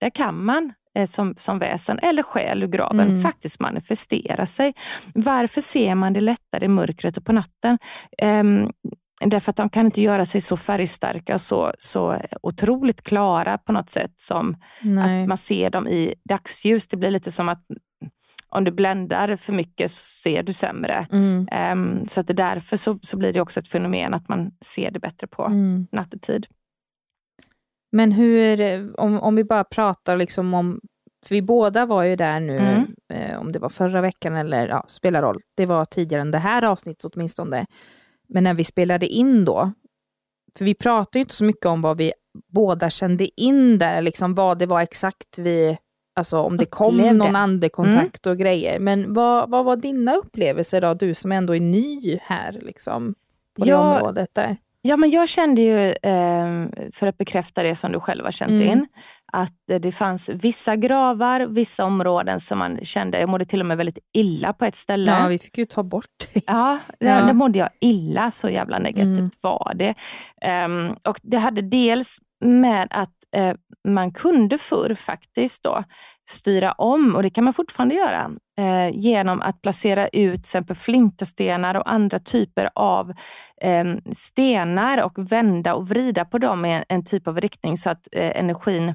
där 0.00 0.10
kan 0.10 0.44
man 0.44 0.72
eh, 0.94 1.06
som, 1.06 1.34
som 1.38 1.58
väsen 1.58 1.98
eller 1.98 2.22
själ 2.22 2.62
ur 2.62 2.66
graven 2.66 3.08
mm. 3.08 3.22
faktiskt 3.22 3.60
manifestera 3.60 4.46
sig. 4.46 4.74
Varför 5.14 5.60
ser 5.60 5.94
man 5.94 6.12
det 6.12 6.20
lättare 6.20 6.64
i 6.64 6.68
mörkret 6.68 7.16
och 7.16 7.24
på 7.24 7.32
natten? 7.32 7.78
Um, 8.22 8.70
Därför 9.20 9.50
att 9.50 9.56
de 9.56 9.68
kan 9.68 9.86
inte 9.86 10.02
göra 10.02 10.24
sig 10.24 10.40
så 10.40 10.56
färgstarka 10.56 11.34
och 11.34 11.40
så, 11.40 11.72
så 11.78 12.20
otroligt 12.42 13.02
klara 13.02 13.58
på 13.58 13.72
något 13.72 13.90
sätt 13.90 14.12
som 14.16 14.56
Nej. 14.82 15.22
att 15.22 15.28
man 15.28 15.38
ser 15.38 15.70
dem 15.70 15.88
i 15.88 16.14
dagsljus. 16.28 16.88
Det 16.88 16.96
blir 16.96 17.10
lite 17.10 17.30
som 17.30 17.48
att 17.48 17.62
om 18.48 18.64
du 18.64 18.70
bländar 18.70 19.36
för 19.36 19.52
mycket 19.52 19.90
så 19.90 20.20
ser 20.22 20.42
du 20.42 20.52
sämre. 20.52 21.06
Mm. 21.12 21.48
Um, 21.72 22.08
så 22.08 22.20
att 22.20 22.26
det 22.26 22.34
därför 22.34 22.76
så, 22.76 22.98
så 23.02 23.16
blir 23.16 23.32
det 23.32 23.40
också 23.40 23.60
ett 23.60 23.68
fenomen 23.68 24.14
att 24.14 24.28
man 24.28 24.50
ser 24.64 24.90
det 24.90 25.00
bättre 25.00 25.26
på 25.26 25.44
mm. 25.44 25.86
nattetid. 25.92 26.46
Men 27.92 28.12
hur, 28.12 29.00
om, 29.00 29.20
om 29.20 29.36
vi 29.36 29.44
bara 29.44 29.64
pratar 29.64 30.16
liksom 30.16 30.54
om, 30.54 30.80
för 31.26 31.34
vi 31.34 31.42
båda 31.42 31.86
var 31.86 32.02
ju 32.02 32.16
där 32.16 32.40
nu, 32.40 32.58
mm. 32.58 32.94
eh, 33.12 33.38
om 33.38 33.52
det 33.52 33.58
var 33.58 33.68
förra 33.68 34.00
veckan 34.00 34.36
eller 34.36 34.68
ja, 34.68 34.84
spelar 34.88 35.22
roll, 35.22 35.40
det 35.56 35.66
var 35.66 35.84
tidigare 35.84 36.22
än 36.22 36.30
det 36.30 36.38
här 36.38 36.64
avsnittet 36.64 37.04
åtminstone. 37.14 37.66
Men 38.34 38.44
när 38.44 38.54
vi 38.54 38.64
spelade 38.64 39.06
in 39.06 39.44
då, 39.44 39.72
för 40.58 40.64
vi 40.64 40.74
pratade 40.74 41.18
ju 41.18 41.20
inte 41.20 41.34
så 41.34 41.44
mycket 41.44 41.66
om 41.66 41.82
vad 41.82 41.96
vi 41.96 42.12
båda 42.52 42.90
kände 42.90 43.40
in 43.40 43.78
där, 43.78 44.02
liksom 44.02 44.34
vad 44.34 44.58
det 44.58 44.66
var 44.66 44.80
exakt 44.80 45.38
vi, 45.38 45.78
alltså 46.16 46.38
om 46.38 46.56
det 46.56 46.66
kom 46.66 46.94
Upplevde. 46.94 47.12
någon 47.12 47.36
andekontakt 47.36 48.26
och 48.26 48.38
grejer. 48.38 48.78
Men 48.78 49.14
vad, 49.14 49.50
vad 49.50 49.64
var 49.64 49.76
dina 49.76 50.14
upplevelser 50.14 50.80
då, 50.80 50.94
du 50.94 51.14
som 51.14 51.32
ändå 51.32 51.56
är 51.56 51.60
ny 51.60 52.18
här 52.22 52.52
liksom, 52.52 53.14
på 53.58 53.66
Ja, 53.68 53.76
det 53.76 53.96
området 53.96 54.28
där? 54.32 54.56
Ja, 54.86 54.96
men 54.96 55.10
jag 55.10 55.28
kände 55.28 55.62
ju, 55.62 55.88
eh, 55.90 56.66
för 56.92 57.06
att 57.06 57.18
bekräfta 57.18 57.62
det 57.62 57.74
som 57.74 57.92
du 57.92 58.00
själv 58.00 58.24
har 58.24 58.30
känt 58.30 58.50
Mm. 58.50 58.62
in, 58.68 58.86
att 59.32 59.52
det 59.80 59.92
fanns 59.92 60.28
vissa 60.28 60.76
gravar, 60.76 61.40
vissa 61.40 61.84
områden 61.84 62.40
som 62.40 62.58
man 62.58 62.78
kände, 62.84 63.20
jag 63.20 63.28
mådde 63.28 63.44
till 63.44 63.60
och 63.60 63.66
med 63.66 63.76
väldigt 63.76 63.98
illa 64.12 64.52
på 64.52 64.64
ett 64.64 64.74
ställe. 64.74 65.10
Ja, 65.22 65.26
vi 65.28 65.38
fick 65.38 65.58
ju 65.58 65.64
ta 65.64 65.82
bort 65.82 66.06
det. 66.34 66.40
Ja, 66.46 66.78
där, 67.00 67.18
Ja. 67.20 67.24
där 67.26 67.32
mådde 67.32 67.58
jag 67.58 67.68
illa. 67.80 68.30
Så 68.30 68.48
jävla 68.48 68.78
negativt 68.78 69.18
Mm. 69.18 69.30
var 69.42 69.72
det. 69.74 69.94
Ehm, 70.42 70.92
och 71.08 71.18
Det 71.22 71.38
hade 71.38 71.62
dels 71.62 72.18
med 72.44 72.88
att 72.90 73.10
eh, 73.34 73.54
man 73.88 74.12
kunde 74.12 74.58
förr 74.58 74.94
faktiskt 74.94 75.62
då 75.62 75.84
styra 76.30 76.72
om, 76.72 77.16
och 77.16 77.22
det 77.22 77.30
kan 77.30 77.44
man 77.44 77.52
fortfarande 77.52 77.94
göra, 77.94 78.30
eh, 78.58 78.96
genom 78.98 79.42
att 79.42 79.62
placera 79.62 80.08
ut 80.08 80.12
till 80.34 80.40
exempel 80.40 80.76
flinterstenar 80.76 81.74
och 81.74 81.92
andra 81.92 82.18
typer 82.18 82.70
av 82.74 83.10
eh, 83.60 83.84
stenar 84.12 85.02
och 85.02 85.32
vända 85.32 85.74
och 85.74 85.88
vrida 85.88 86.24
på 86.24 86.38
dem 86.38 86.64
i 86.64 86.72
en, 86.72 86.84
en 86.88 87.04
typ 87.04 87.28
av 87.28 87.40
riktning 87.40 87.76
så 87.76 87.90
att 87.90 88.08
eh, 88.12 88.38
energin 88.40 88.94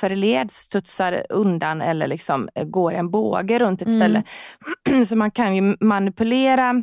förleds, 0.00 0.54
studsar 0.54 1.26
undan 1.28 1.82
eller 1.82 2.06
liksom 2.06 2.48
eh, 2.54 2.64
går 2.64 2.94
en 2.94 3.10
båge 3.10 3.58
runt 3.58 3.82
ett 3.82 3.88
Mm. 3.88 3.98
ställe. 4.00 4.22
Så 5.04 5.16
man 5.16 5.30
kan 5.30 5.56
ju 5.56 5.76
manipulera 5.80 6.82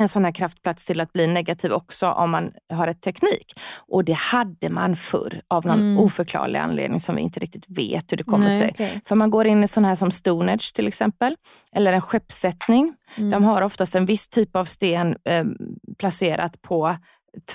en 0.00 0.08
sån 0.08 0.24
här 0.24 0.32
kraftplats 0.32 0.84
till 0.84 1.00
att 1.00 1.12
bli 1.12 1.26
negativ 1.26 1.72
också 1.72 2.08
om 2.10 2.30
man 2.30 2.52
har 2.72 2.88
ett 2.88 3.02
teknik. 3.02 3.60
Och 3.88 4.04
det 4.04 4.12
hade 4.16 4.68
man 4.70 4.96
förr 4.96 5.42
av 5.48 5.66
någon 5.66 5.78
Mm. 5.80 5.98
oförklarlig 5.98 6.58
anledning 6.58 7.00
som 7.00 7.14
vi 7.16 7.22
inte 7.22 7.40
riktigt 7.40 7.64
vet 7.68 8.12
hur 8.12 8.16
det 8.16 8.24
kommer 8.24 8.48
Nej, 8.48 8.58
sig. 8.58 8.70
okej. 8.74 9.00
För 9.04 9.16
man 9.16 9.30
går 9.30 9.46
in 9.46 9.64
i 9.64 9.68
sån 9.68 9.84
här 9.84 9.94
som 9.94 10.10
Stonehenge 10.10 10.70
till 10.74 10.86
exempel, 10.86 11.36
eller 11.72 11.92
en 11.92 12.00
skeppssättning. 12.00 12.94
Mm. 13.16 13.30
De 13.30 13.44
har 13.44 13.62
oftast 13.62 13.94
en 13.94 14.06
viss 14.06 14.28
typ 14.28 14.56
av 14.56 14.64
sten 14.64 15.16
eh, 15.24 15.44
placerat 15.98 16.62
på 16.62 16.96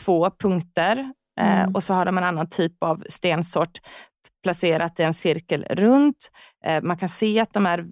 två 0.05 0.29
punkter 0.39 0.97
eh, 1.39 1.59
Mm. 1.61 1.75
och 1.75 1.83
så 1.83 1.93
har 1.93 2.05
de 2.05 2.17
en 2.17 2.23
annan 2.23 2.49
typ 2.49 2.83
av 2.83 3.03
stensort 3.09 3.79
placerat 4.43 4.99
i 4.99 5.03
en 5.03 5.13
cirkel 5.13 5.65
runt. 5.69 6.31
Eh, 6.65 6.81
man 6.83 6.97
kan 6.97 7.09
se 7.09 7.39
att 7.39 7.53
de 7.53 7.65
är 7.65 7.85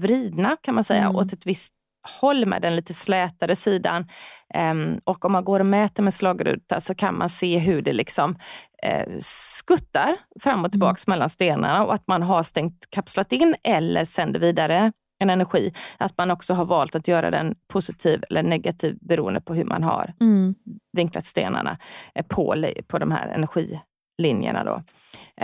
vridna 0.00 0.56
kan 0.62 0.74
man 0.74 0.84
säga 0.84 1.04
Mm. 1.04 1.16
åt 1.16 1.32
ett 1.32 1.46
visst 1.46 1.74
håll 2.20 2.46
med 2.46 2.62
den 2.62 2.76
lite 2.76 2.94
slätare 2.94 3.56
sidan. 3.56 4.06
Ehm, 4.54 5.00
och 5.04 5.24
om 5.24 5.32
man 5.32 5.44
går 5.44 5.60
och 5.60 5.66
mäter 5.66 6.02
med 6.02 6.14
slagruta 6.14 6.80
så 6.80 6.94
kan 6.94 7.18
man 7.18 7.28
se 7.28 7.58
hur 7.58 7.82
det 7.82 7.92
liksom 7.92 8.36
eh, 8.82 9.06
skuttar 9.18 10.16
fram 10.40 10.64
och 10.64 10.70
tillbaks 10.70 11.06
mellan 11.06 11.30
stenarna 11.30 11.84
och 11.84 11.94
att 11.94 12.06
man 12.06 12.22
har 12.22 12.42
stängt, 12.42 12.86
kapslat 12.90 13.32
in 13.32 13.54
eller 13.62 14.04
sänder 14.04 14.40
vidare 14.40 14.92
en 15.22 15.30
energi. 15.30 15.72
Att 15.98 16.18
man 16.18 16.30
också 16.30 16.54
har 16.54 16.64
valt 16.64 16.94
att 16.94 17.08
göra 17.08 17.30
den 17.30 17.54
positiv 17.72 18.24
eller 18.30 18.42
negativ 18.42 18.98
beroende 19.00 19.40
på 19.40 19.54
hur 19.54 19.64
man 19.64 19.82
har 19.82 20.14
Mm. 20.20 20.54
vinklat 20.96 21.24
stenarna 21.24 21.78
eh, 22.14 22.26
på, 22.26 22.54
på 22.88 22.98
de 22.98 23.10
här 23.10 23.28
energilinjerna. 23.28 24.64
Då. 24.64 24.82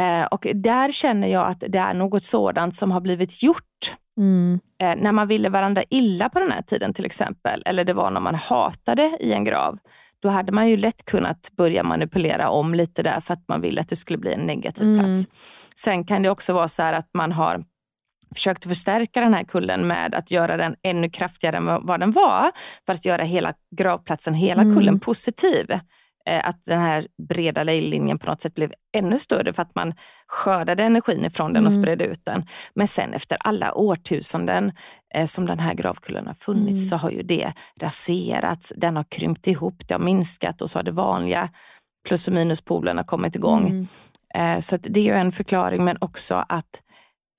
Eh, 0.02 0.24
och 0.24 0.46
där 0.54 0.92
känner 0.92 1.28
jag 1.28 1.46
att 1.48 1.60
det 1.68 1.78
är 1.78 1.94
något 1.94 2.22
sådant 2.22 2.74
som 2.74 2.90
har 2.90 3.00
blivit 3.00 3.42
gjort 3.42 3.62
Mm. 4.18 4.58
eh, 4.80 4.94
när 4.96 5.12
man 5.12 5.28
ville 5.28 5.48
varandra 5.48 5.82
illa 5.90 6.28
på 6.28 6.40
den 6.40 6.52
här 6.52 6.62
tiden 6.62 6.94
till 6.94 7.04
exempel, 7.06 7.62
eller 7.66 7.84
det 7.84 7.92
var 7.92 8.10
när 8.10 8.20
man 8.20 8.34
hatade 8.34 9.16
i 9.20 9.32
en 9.32 9.44
grav, 9.44 9.78
då 10.20 10.28
hade 10.28 10.52
man 10.52 10.68
ju 10.68 10.76
lätt 10.76 11.04
kunnat 11.04 11.50
börja 11.56 11.82
manipulera 11.82 12.48
om 12.50 12.74
lite 12.74 13.02
där 13.02 13.20
för 13.20 13.32
att 13.34 13.48
man 13.48 13.60
ville 13.60 13.80
att 13.80 13.88
det 13.88 13.96
skulle 13.96 14.18
bli 14.18 14.32
en 14.32 14.40
negativ 14.40 14.82
Mm. 14.88 15.04
plats. 15.04 15.26
Sen 15.74 16.04
kan 16.04 16.22
det 16.22 16.30
också 16.30 16.52
vara 16.52 16.68
så 16.68 16.82
här 16.82 16.92
att 16.92 17.08
man 17.14 17.32
har 17.32 17.64
försökt 18.34 18.64
förstärka 18.64 19.20
den 19.20 19.34
här 19.34 19.44
kullen 19.44 19.86
med 19.86 20.14
att 20.14 20.30
göra 20.30 20.56
den 20.56 20.76
ännu 20.82 21.10
kraftigare 21.10 21.56
än 21.56 21.86
vad 21.86 22.00
den 22.00 22.10
var, 22.10 22.50
för 22.86 22.92
att 22.92 23.04
göra 23.04 23.22
hela 23.22 23.52
gravplatsen, 23.76 24.34
hela 24.34 24.62
Mm. 24.62 24.74
kullen 24.74 25.00
positiv. 25.00 25.66
Eh, 26.28 26.48
Att 26.48 26.64
den 26.64 26.80
här 26.80 27.06
breda 27.28 27.62
lejlinjen 27.62 28.18
på 28.18 28.26
något 28.30 28.40
sätt 28.40 28.54
blev 28.54 28.72
ännu 28.96 29.18
större 29.18 29.52
för 29.52 29.62
att 29.62 29.74
man 29.74 29.94
skördade 30.26 30.82
energin 30.84 31.24
ifrån 31.24 31.52
den 31.52 31.66
och 31.66 31.72
Mm. 31.72 31.82
spred 31.82 32.02
ut 32.02 32.24
den. 32.24 32.46
Men 32.74 32.88
sen 32.88 33.14
efter 33.14 33.38
alla 33.40 33.74
årtusenden 33.74 34.72
eh, 35.14 35.26
som 35.26 35.46
den 35.46 35.58
här 35.60 35.74
gravkullen 35.74 36.26
har 36.26 36.34
funnits 36.34 36.68
Mm. 36.80 36.88
så 36.88 36.96
har 36.96 37.10
ju 37.10 37.22
det 37.22 37.52
raserats. 37.80 38.72
Den 38.76 38.96
har 38.96 39.04
krympt 39.04 39.46
ihop, 39.46 39.88
det 39.88 39.94
har 39.94 40.00
minskat 40.00 40.62
och 40.62 40.70
så 40.70 40.78
har 40.78 40.82
det 40.84 40.92
vanliga 40.92 41.48
plus 42.08 42.28
och 42.28 42.34
minuspolerna 42.34 43.04
kommit 43.04 43.36
igång. 43.36 43.68
Mm. 43.68 43.86
Eh, 44.34 44.60
så 44.60 44.76
det 44.76 45.00
är 45.00 45.04
ju 45.04 45.12
en 45.14 45.32
förklaring 45.32 45.84
men 45.84 45.96
också 46.00 46.44
att 46.48 46.82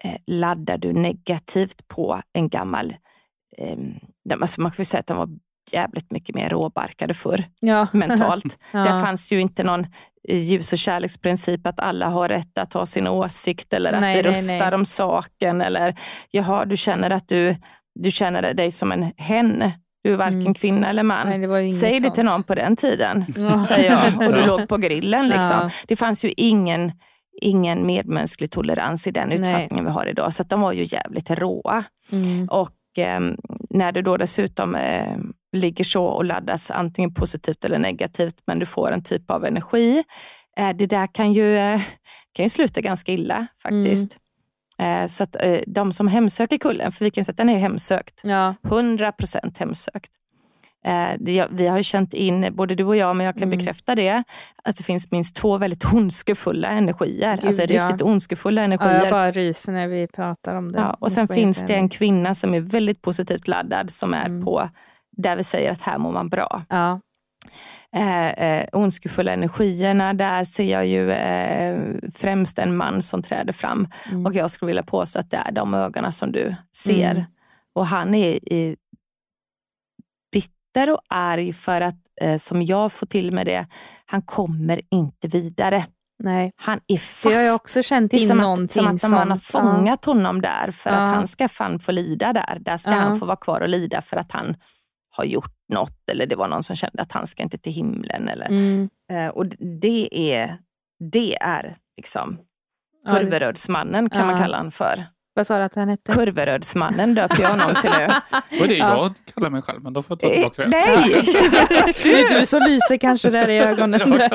eh, 0.03 0.15
laddar 0.27 0.77
du 0.77 0.93
negativt 0.93 1.87
på 1.87 2.21
en 2.33 2.49
gammal, 2.49 2.95
eh, 3.57 3.77
den- 4.25 4.41
alltså 4.41 4.61
man 4.61 4.71
kan 4.71 4.77
ju 4.81 4.85
säga 4.85 4.99
att 4.99 5.07
de 5.07 5.17
var 5.17 5.29
jävligt 5.73 6.11
mycket 6.11 6.35
mer 6.35 6.49
råbarkade 6.49 7.13
förr 7.13 7.43
Ja. 7.59 7.87
mentalt. 7.93 8.57
Ja. 8.71 8.79
Där 8.79 9.03
fanns 9.03 9.31
ju 9.31 9.39
inte 9.41 9.63
någon 9.63 9.85
ljus 10.29 10.73
och 10.73 10.79
kärleksprincip 10.79 11.67
att 11.67 11.79
alla 11.79 12.09
har 12.09 12.27
rätt 12.29 12.57
att 12.57 12.73
ha 12.73 12.85
sin 12.85 13.07
åsikt 13.07 13.73
eller 13.73 13.93
att 13.93 14.01
Nej, 14.01 14.15
vi 14.15 14.29
röstar 14.29 14.65
nej. 14.65 14.75
om 14.75 14.85
saken. 14.85 15.61
Eller 15.61 15.95
jaha, 16.31 16.65
du 16.65 16.77
känner 16.77 17.09
att 17.09 17.27
du, 17.27 17.55
du 17.95 18.11
känner 18.11 18.53
dig 18.53 18.71
som 18.71 18.91
en 18.91 19.11
hen. 19.17 19.71
Du 20.03 20.13
är 20.13 20.17
varken 20.17 20.41
Mm. 20.41 20.53
kvinna 20.53 20.89
eller 20.89 21.03
man. 21.03 21.41
Det 21.41 21.69
Säg 21.69 21.93
det 21.93 21.99
till 21.99 22.15
sånt. 22.15 22.17
någon 22.31 22.43
på 22.43 22.55
den 22.55 22.75
tiden, 22.75 23.25
Ja. 23.37 23.63
säger 23.65 23.91
jag. 23.91 24.27
Och 24.27 24.33
du 24.35 24.45
låg 24.45 24.67
på 24.67 24.77
grillen. 24.77 25.27
Liksom. 25.29 25.69
Det 25.87 25.95
fanns 25.95 26.25
ju 26.25 26.33
ingen, 26.37 26.91
ingen 27.41 27.85
medmänsklig 27.85 28.51
tolerans 28.51 29.07
i 29.07 29.11
den 29.11 29.29
Nej. 29.29 29.37
utfattningen 29.37 29.85
vi 29.85 29.91
har 29.91 30.05
idag. 30.05 30.33
Så 30.33 30.43
de 30.43 30.61
var 30.61 30.71
ju 30.73 30.83
jävligt 30.83 31.31
råa. 31.31 31.83
Mm. 32.11 32.47
Och 32.51 32.97
eh, 32.99 33.19
när 33.69 33.91
du 33.91 34.01
då 34.01 34.17
dessutom 34.17 34.75
eh, 34.75 35.17
ligger 35.57 35.83
så 35.83 36.05
och 36.05 36.25
laddas 36.25 36.71
antingen 36.71 37.13
positivt 37.13 37.65
eller 37.65 37.79
negativt, 37.79 38.35
men 38.47 38.59
du 38.59 38.65
får 38.65 38.91
en 38.91 39.03
typ 39.03 39.31
av 39.31 39.45
energi. 39.45 40.03
Eh, 40.57 40.69
det 40.75 40.85
där 40.85 41.07
kan 41.07 41.33
ju, 41.33 41.57
eh, 41.57 41.81
kan 42.33 42.45
ju 42.45 42.49
sluta 42.49 42.81
ganska 42.81 43.11
illa 43.11 43.47
faktiskt. 43.61 44.17
Eh, 44.79 45.07
så 45.07 45.23
att 45.23 45.35
de 45.67 45.91
som 45.91 46.07
hemsöker 46.07 46.57
kullen, 46.57 46.91
för 46.91 47.05
vi 47.05 47.11
kan 47.11 47.21
ju 47.21 47.25
säga 47.25 47.31
att 47.33 47.37
den 47.37 47.49
är 47.49 47.57
hemsökt, 47.57 48.21
Ja. 48.23 48.55
100% 48.63 49.57
hemsökt. 49.57 50.11
Vi 51.49 51.67
har 51.67 51.77
ju 51.77 51.83
känt 51.83 52.13
in, 52.13 52.47
både 52.51 52.75
du 52.75 52.83
och 52.83 52.95
jag, 52.95 53.15
men 53.15 53.25
jag 53.25 53.35
kan 53.35 53.43
Mm. 53.43 53.57
bekräfta 53.57 53.95
det, 53.95 54.23
att 54.63 54.75
det 54.77 54.83
finns 54.83 55.11
minst 55.11 55.35
två 55.35 55.57
väldigt 55.57 55.85
ondskefulla 55.93 56.67
energier. 56.67 57.35
Gud, 57.35 57.45
alltså 57.45 57.61
ja. 57.61 57.85
riktigt 57.85 58.01
ondskefulla 58.01 58.61
ja, 58.61 58.65
energier. 58.65 58.99
jag 58.99 59.09
bara 59.09 59.31
ryser 59.31 59.71
när 59.71 59.87
vi 59.87 60.07
pratar 60.07 60.55
om 60.55 60.71
det. 60.71 60.79
Ja, 60.79 60.97
och 60.99 61.11
sen 61.11 61.27
finns 61.27 61.63
det 61.67 61.75
en 61.75 61.89
kvinna 61.89 62.35
som 62.35 62.53
är 62.53 62.59
väldigt 62.59 63.01
positivt 63.01 63.47
laddad 63.47 63.91
som 63.91 64.13
är 64.13 64.25
Mm. 64.25 64.45
på 64.45 64.69
där 65.17 65.35
vi 65.35 65.43
säger 65.43 65.71
att 65.71 65.81
här 65.81 65.97
mår 65.97 66.11
man 66.11 66.29
bra. 66.29 66.61
Ja. 66.69 66.99
Eh, 67.95 68.27
eh, 68.29 68.65
ondskefulla 68.71 69.31
energierna, 69.33 70.13
där 70.13 70.43
ser 70.43 70.71
jag 70.71 70.87
ju 70.87 71.11
eh, 71.11 71.79
främst 72.15 72.59
en 72.59 72.77
man 72.77 73.01
som 73.01 73.23
träder 73.23 73.53
fram. 73.53 73.87
Mm. 74.11 74.25
Och 74.25 74.33
jag 74.33 74.51
skulle 74.51 74.67
vilja 74.67 74.83
påstå 74.83 75.19
att 75.19 75.31
det 75.31 75.37
är 75.37 75.51
de 75.51 75.73
ögonen 75.73 76.11
som 76.13 76.31
du 76.31 76.55
ser. 76.77 77.11
Mm. 77.11 77.23
Och 77.75 77.87
han 77.87 78.15
är 78.15 78.53
i 78.53 78.75
bitter 80.31 80.89
och 80.93 81.01
arg 81.09 81.53
för 81.53 81.81
att, 81.81 81.95
eh, 82.21 82.37
som 82.37 82.61
jag 82.61 82.93
får 82.93 83.07
till 83.07 83.31
med 83.33 83.45
det, 83.45 83.67
han 84.05 84.21
kommer 84.21 84.81
inte 84.91 85.27
vidare. 85.27 85.85
Nej, 86.23 86.51
Han 86.55 86.79
är 86.87 86.97
för 86.97 87.31
jag 87.31 87.37
har 87.39 87.51
fast. 87.51 87.61
också 87.61 87.83
känt 87.83 88.11
Det 88.11 88.17
är 88.17 88.27
som 88.27 88.39
att, 88.39 88.71
som 88.71 88.87
att 88.87 89.03
man 89.11 89.31
har 89.31 89.37
sånt. 89.37 89.65
Ja. 89.65 89.73
fångat 89.75 90.05
honom 90.05 90.41
där 90.41 90.71
för 90.71 90.89
Ja. 90.89 90.95
att 90.95 91.15
han 91.15 91.27
ska 91.27 91.47
fan 91.49 91.79
få 91.79 91.91
lida 91.91 92.33
där. 92.33 92.57
Där 92.59 92.77
ska 92.77 92.89
Ja. 92.91 92.95
han 92.97 93.19
få 93.19 93.25
vara 93.25 93.35
kvar 93.37 93.61
och 93.61 93.69
lida 93.69 94.01
för 94.01 94.17
att 94.17 94.31
han 94.31 94.55
har 95.17 95.25
gjort 95.25 95.53
något 95.73 96.09
eller 96.11 96.25
det 96.25 96.35
var 96.35 96.47
någon 96.47 96.63
som 96.63 96.75
kände 96.75 97.01
att 97.01 97.11
han 97.11 97.27
ska 97.27 97.43
inte 97.43 97.57
till 97.57 97.73
himlen. 97.73 98.27
Eller, 98.27 98.45
Mm. 98.47 98.89
eh, 99.11 99.27
och 99.27 99.45
det 99.81 100.09
är, 100.33 100.57
det 101.11 101.37
är 101.41 101.75
liksom 101.97 102.37
Kurverödsmannen 103.09 104.09
kan 104.09 104.25
man 104.25 104.35
Ja. 104.35 104.41
kalla 104.41 104.57
han 104.57 104.71
för. 104.71 105.03
Vad 105.33 105.47
sa 105.47 105.57
du 105.57 105.63
att 105.63 105.75
han 105.75 105.89
hette? 105.89 106.11
Kurverödsmannen 106.11 107.15
döper 107.15 107.41
jag 107.41 107.49
honom 107.49 107.75
till 107.81 107.89
nu. 107.97 108.05
Och 108.61 108.67
det 108.67 108.73
är 108.73 108.77
Ja. 108.79 108.97
jag 109.03 109.13
kallar 109.33 109.49
mig 109.49 109.61
själv, 109.61 109.83
men 109.83 109.93
då 109.93 110.03
får 110.03 110.11
jag 110.11 110.19
ta 110.19 110.27
Eh, 110.27 110.33
tillbaka 110.33 110.63
det. 110.63 110.69
Nej! 110.69 111.09
Det 112.03 112.21
är 112.21 112.39
du 112.39 112.45
som 112.45 112.61
lyser 112.61 112.97
kanske 112.97 113.29
där 113.29 113.49
i 113.49 113.57
ögonen. 113.59 113.99
Ja, 113.99 114.05
där. 114.17 114.29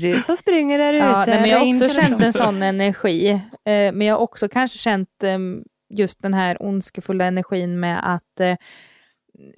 du 0.00 0.20
som 0.20 0.36
springer 0.36 0.78
där 0.78 0.94
ute. 0.94 1.04
Ja, 1.06 1.24
nej, 1.26 1.40
men 1.40 1.50
jag 1.50 1.58
har 1.58 1.68
också 1.74 1.88
känt 1.88 2.22
en 2.22 2.32
sån 2.32 2.62
energi. 2.62 3.28
Eh, 3.30 3.38
men 3.64 4.00
jag 4.02 4.14
har 4.14 4.20
också 4.20 4.48
kanske 4.48 4.78
känt 4.78 5.24
eh, 5.24 5.38
just 5.90 6.22
den 6.22 6.34
här 6.34 6.62
ondskefulla 6.62 7.24
energin 7.24 7.80
med 7.80 8.14
att, 8.14 8.40
eh, 8.40 8.56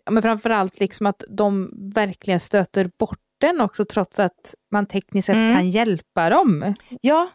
ja, 0.05 0.11
men 0.11 0.23
framförallt 0.23 0.81
liksom 0.81 1.07
att 1.07 1.25
de 1.29 1.71
verkligen 1.95 2.41
stöter 2.41 2.91
bort 2.99 3.19
den 3.41 3.61
också, 3.61 3.85
trots 3.85 4.21
att 4.21 4.55
man 4.73 4.87
tekniskt 4.87 5.27
sett 5.27 5.37
Mm. 5.37 5.55
kan 5.55 5.71
hjälpa 5.71 6.31
dem. 6.31 6.75
Ja, 7.01 7.29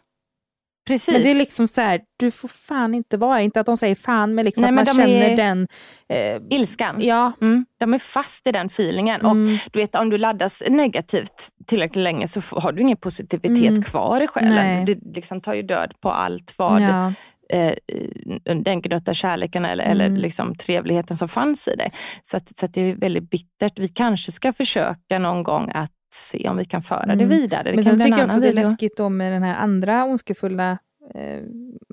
precis. 0.88 1.12
Men 1.12 1.22
det 1.22 1.30
är 1.30 1.34
liksom 1.34 1.68
så 1.68 1.80
här, 1.80 2.00
du 2.16 2.30
får 2.30 2.48
fan 2.48 2.94
inte 2.94 3.16
vara, 3.16 3.40
inte 3.42 3.60
att 3.60 3.66
de 3.66 3.76
säger 3.76 3.94
fan, 3.94 4.34
men 4.34 4.44
liksom 4.44 4.62
Nej, 4.62 4.68
att 4.68 4.74
men 4.74 4.84
man 4.96 4.96
de 4.96 5.02
känner 5.12 5.28
är- 5.30 5.36
den... 5.36 5.68
Eh, 6.08 6.42
Ilskan. 6.58 6.96
ja. 6.98 7.32
Mm, 7.40 7.66
de 7.80 7.94
är 7.94 7.98
fast 7.98 8.46
i 8.46 8.52
den 8.52 8.66
feelingen. 8.66 9.20
Mm. 9.20 9.30
Och 9.42 9.48
du 9.72 9.78
vet, 9.78 9.94
om 9.94 10.10
du 10.10 10.18
laddas 10.18 10.62
negativt 10.68 11.48
tillräckligt 11.66 12.02
länge 12.02 12.28
så 12.28 12.40
har 12.58 12.72
du 12.72 12.82
ingen 12.82 12.96
positivitet 12.96 13.68
Mm. 13.68 13.82
kvar 13.82 14.20
i 14.20 14.26
själen. 14.26 14.54
Nej. 14.54 14.84
Det 14.84 15.14
liksom 15.14 15.40
tar 15.40 15.54
ju 15.54 15.62
död 15.62 15.94
på 16.00 16.10
allt 16.10 16.54
vad 16.58 16.82
ja. 16.82 17.12
Eh, 17.48 17.74
den 18.64 18.82
gnutta 18.82 19.14
kärleken 19.14 19.64
eller, 19.64 19.84
eller 19.84 20.06
Mm. 20.06 20.20
liksom 20.20 20.54
trevligheten 20.54 21.16
som 21.16 21.28
fanns 21.28 21.68
i 21.68 21.74
dig. 21.74 21.90
Så, 22.22 22.36
att, 22.36 22.58
så 22.58 22.66
att 22.66 22.74
det 22.74 22.80
är 22.80 22.94
väldigt 22.96 23.30
bittert. 23.30 23.78
Vi 23.78 23.88
kanske 23.88 24.32
ska 24.32 24.52
försöka 24.52 25.18
någon 25.18 25.42
gång 25.42 25.70
att 25.74 25.90
se 26.14 26.48
om 26.48 26.56
vi 26.56 26.64
kan 26.64 26.82
föra 26.82 27.06
det 27.06 27.12
Mm. 27.12 27.28
vidare. 27.28 27.62
Det 27.70 27.74
Men 27.74 27.84
sen 27.84 28.00
tycker 28.00 28.18
jag 28.18 28.26
också 28.26 28.40
det 28.40 28.48
är 28.48 28.52
läskigt 28.52 28.96
då 28.96 29.08
med 29.08 29.32
den 29.32 29.42
här 29.42 29.56
andra 29.56 30.04
ondskefulla 30.04 30.78
eh, 31.14 31.40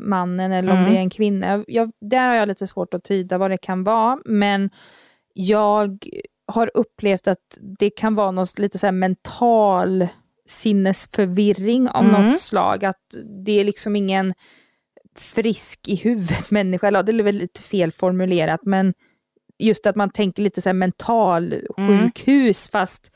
mannen 0.01 0.51
eller 0.51 0.71
om 0.71 0.77
Mm. 0.77 0.89
det 0.91 0.97
är 0.97 1.01
en 1.01 1.09
kvinna. 1.09 1.63
Jag, 1.67 1.91
där 2.01 2.27
har 2.27 2.35
jag 2.35 2.47
lite 2.47 2.67
svårt 2.67 2.93
att 2.93 3.03
tyda 3.03 3.37
vad 3.37 3.51
det 3.51 3.57
kan 3.57 3.83
vara, 3.83 4.17
men 4.25 4.69
jag 5.33 5.97
har 6.51 6.71
upplevt 6.73 7.27
att 7.27 7.57
det 7.79 7.89
kan 7.89 8.15
vara 8.15 8.31
något 8.31 8.59
lite 8.59 8.77
så 8.79 8.91
mental 8.91 10.07
sinnesförvirring 10.49 11.89
av 11.89 12.03
Mm. 12.05 12.21
något 12.25 12.39
slag. 12.39 12.85
Att 12.85 13.01
det 13.45 13.59
är 13.59 13.63
liksom 13.63 13.95
ingen 13.95 14.33
frisk 15.19 15.79
i 15.87 15.95
huvudet 15.95 16.51
människa, 16.51 16.87
eller 16.87 17.03
det 17.03 17.11
är 17.11 17.23
väl 17.23 17.35
lite 17.35 17.61
fel 17.61 17.91
formulerat, 17.91 18.59
men 18.63 18.93
just 19.59 19.85
att 19.87 19.95
man 19.95 20.09
tänker 20.09 20.43
lite 20.43 20.61
så 20.61 20.69
här 20.69 20.73
mental 20.73 21.53
Mm. 21.77 22.53
fast 22.71 23.11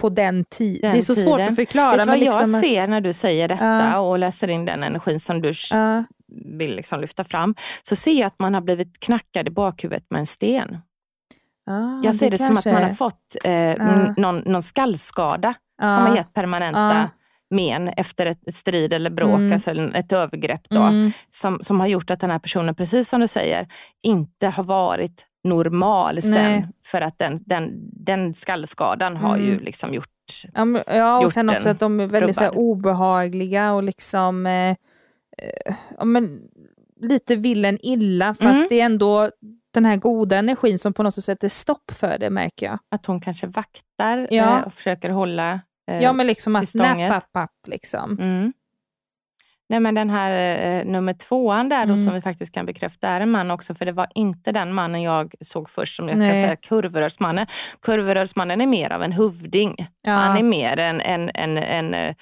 på 0.00 0.08
den 0.08 0.44
tiden. 0.44 0.80
Den 0.82 0.92
Det 0.92 0.98
är 0.98 1.02
så 1.02 1.14
svårt 1.14 1.36
tiden. 1.38 1.48
att 1.48 1.56
förklara. 1.56 1.96
Vet 1.96 2.04
du 2.04 2.08
vad 2.10 2.18
jag 2.18 2.24
liksom 2.40 2.54
att- 2.54 2.60
ser 2.60 2.86
när 2.86 3.00
du 3.00 3.12
säger 3.12 3.48
detta 3.48 3.66
Ja. 3.66 3.98
och 3.98 4.18
läser 4.18 4.48
in 4.48 4.64
den 4.64 4.82
energin 4.82 5.20
som 5.20 5.42
du 5.42 5.52
Ja, 5.70 6.04
vill 6.58 6.76
liksom 6.76 7.00
lyfta 7.00 7.24
fram, 7.24 7.54
så 7.82 7.96
ser 7.96 8.12
jag 8.20 8.26
att 8.26 8.38
man 8.38 8.54
har 8.54 8.60
blivit 8.60 9.00
knackad 9.00 9.48
i 9.48 9.50
bakhuvudet 9.50 10.04
med 10.10 10.20
en 10.20 10.26
sten. 10.26 10.78
ja, 11.66 12.00
Jag 12.04 12.14
ser 12.14 12.30
det, 12.30 12.38
som 12.38 12.56
att 12.56 12.64
man 12.64 12.82
har 12.82 12.88
fått 12.94 13.36
eh, 13.44 14.12
någon, 14.16 14.38
någon 14.38 14.62
skallskada 14.62 15.54
som 15.80 15.88
har 16.06 16.16
gett 16.16 16.32
permanenta. 16.34 17.10
Men 17.52 17.88
efter 17.88 18.26
ett, 18.26 18.54
strid 18.54 18.92
eller 18.92 19.10
bråk, 19.10 19.38
Mm. 19.38 19.52
alltså 19.52 19.70
ett 19.70 20.12
övergrepp 20.12 20.62
då, 20.70 20.82
Mm, 20.82 21.10
som, 21.30 21.58
som 21.62 21.80
har 21.80 21.86
gjort 21.86 22.10
att 22.10 22.20
den 22.20 22.30
här 22.30 22.38
personen, 22.38 22.74
precis 22.74 23.08
som 23.08 23.20
du 23.20 23.28
säger, 23.28 23.68
inte 24.02 24.46
har 24.48 24.64
varit 24.64 25.26
normal 25.44 26.22
sen. 26.22 26.32
Nej. 26.32 26.66
För 26.86 27.00
att 27.00 27.18
den, 27.18 27.42
den, 27.46 27.70
den 28.04 28.34
skallskadan 28.34 29.16
har 29.16 29.36
ju 29.36 29.52
Mm. 29.52 29.64
liksom 29.64 29.94
gjort... 29.94 30.06
ja, 30.54 30.64
men- 30.64 30.82
ja, 30.86 31.16
och 31.16 31.22
gjort 31.22 31.32
sen 31.32 31.50
också 31.50 31.68
att 31.68 31.80
de 31.80 32.00
är 32.00 32.06
väldigt 32.06 32.36
så 32.36 32.44
rubbad. 32.44 32.56
obehagliga 32.58 33.72
och 33.72 33.82
liksom 33.82 34.46
eh, 34.46 34.70
eh, 35.38 35.74
ja, 35.98 36.04
men, 36.04 36.40
lite 37.00 37.36
vill 37.36 37.64
en 37.64 37.78
illa, 37.86 38.34
fast 38.34 38.56
Mm. 38.56 38.66
det 38.70 38.80
är 38.80 38.84
ändå 38.84 39.30
den 39.74 39.84
här 39.84 39.96
goda 39.96 40.36
energin 40.36 40.78
som 40.78 40.92
på 40.92 41.02
något 41.02 41.14
sätt 41.14 41.24
sätter 41.24 41.48
stopp 41.48 41.90
för 41.90 42.18
det, 42.18 42.30
märker 42.30 42.66
jag. 42.66 42.78
Att 42.90 43.06
hon 43.06 43.20
kanske 43.20 43.46
vaktar 43.46 44.26
Ja. 44.30 44.58
eh, 44.58 44.64
och 44.66 44.74
försöker 44.74 45.10
hålla... 45.10 45.60
eh, 45.90 46.02
Ja, 46.02 46.12
men 46.12 46.26
liksom 46.26 46.56
att 46.56 46.60
till 46.62 46.68
stånget. 46.68 47.10
nap, 47.10 47.24
up, 47.24 47.42
up, 47.44 47.68
liksom. 47.68 48.18
Mm. 48.20 48.52
Nej, 49.68 49.80
men 49.80 49.94
den 49.94 50.10
här 50.10 50.30
eh, 50.80 50.84
nummer 50.84 51.12
tvåan 51.12 51.68
där 51.68 51.86
då, 51.86 51.92
Mm. 51.92 51.96
som 51.96 52.14
vi 52.14 52.20
faktiskt 52.20 52.54
kan 52.54 52.66
bekräfta 52.66 53.08
är 53.08 53.20
en 53.20 53.30
man 53.30 53.50
också, 53.50 53.74
för 53.74 53.84
det 53.84 53.92
var 53.92 54.06
inte 54.14 54.52
den 54.52 54.72
mannen 54.74 55.02
jag 55.02 55.34
såg 55.40 55.70
först 55.70 55.96
som 55.96 56.08
jag 56.08 56.18
Nej. 56.18 56.30
kan 56.32 56.40
säga 56.40 56.56
kurvrörsmannen. 56.56 57.46
Kurvrörsmannen 57.82 58.60
är 58.60 58.66
mer 58.66 58.92
av 58.92 59.02
en 59.02 59.12
hövding. 59.12 59.76
Ja. 60.06 60.12
Han 60.12 60.36
är 60.36 60.42
mer 60.42 60.76
en, 60.78 61.00
en, 61.00 61.30
en, 61.34 61.58
en 61.58 61.94
eh, 61.94 62.14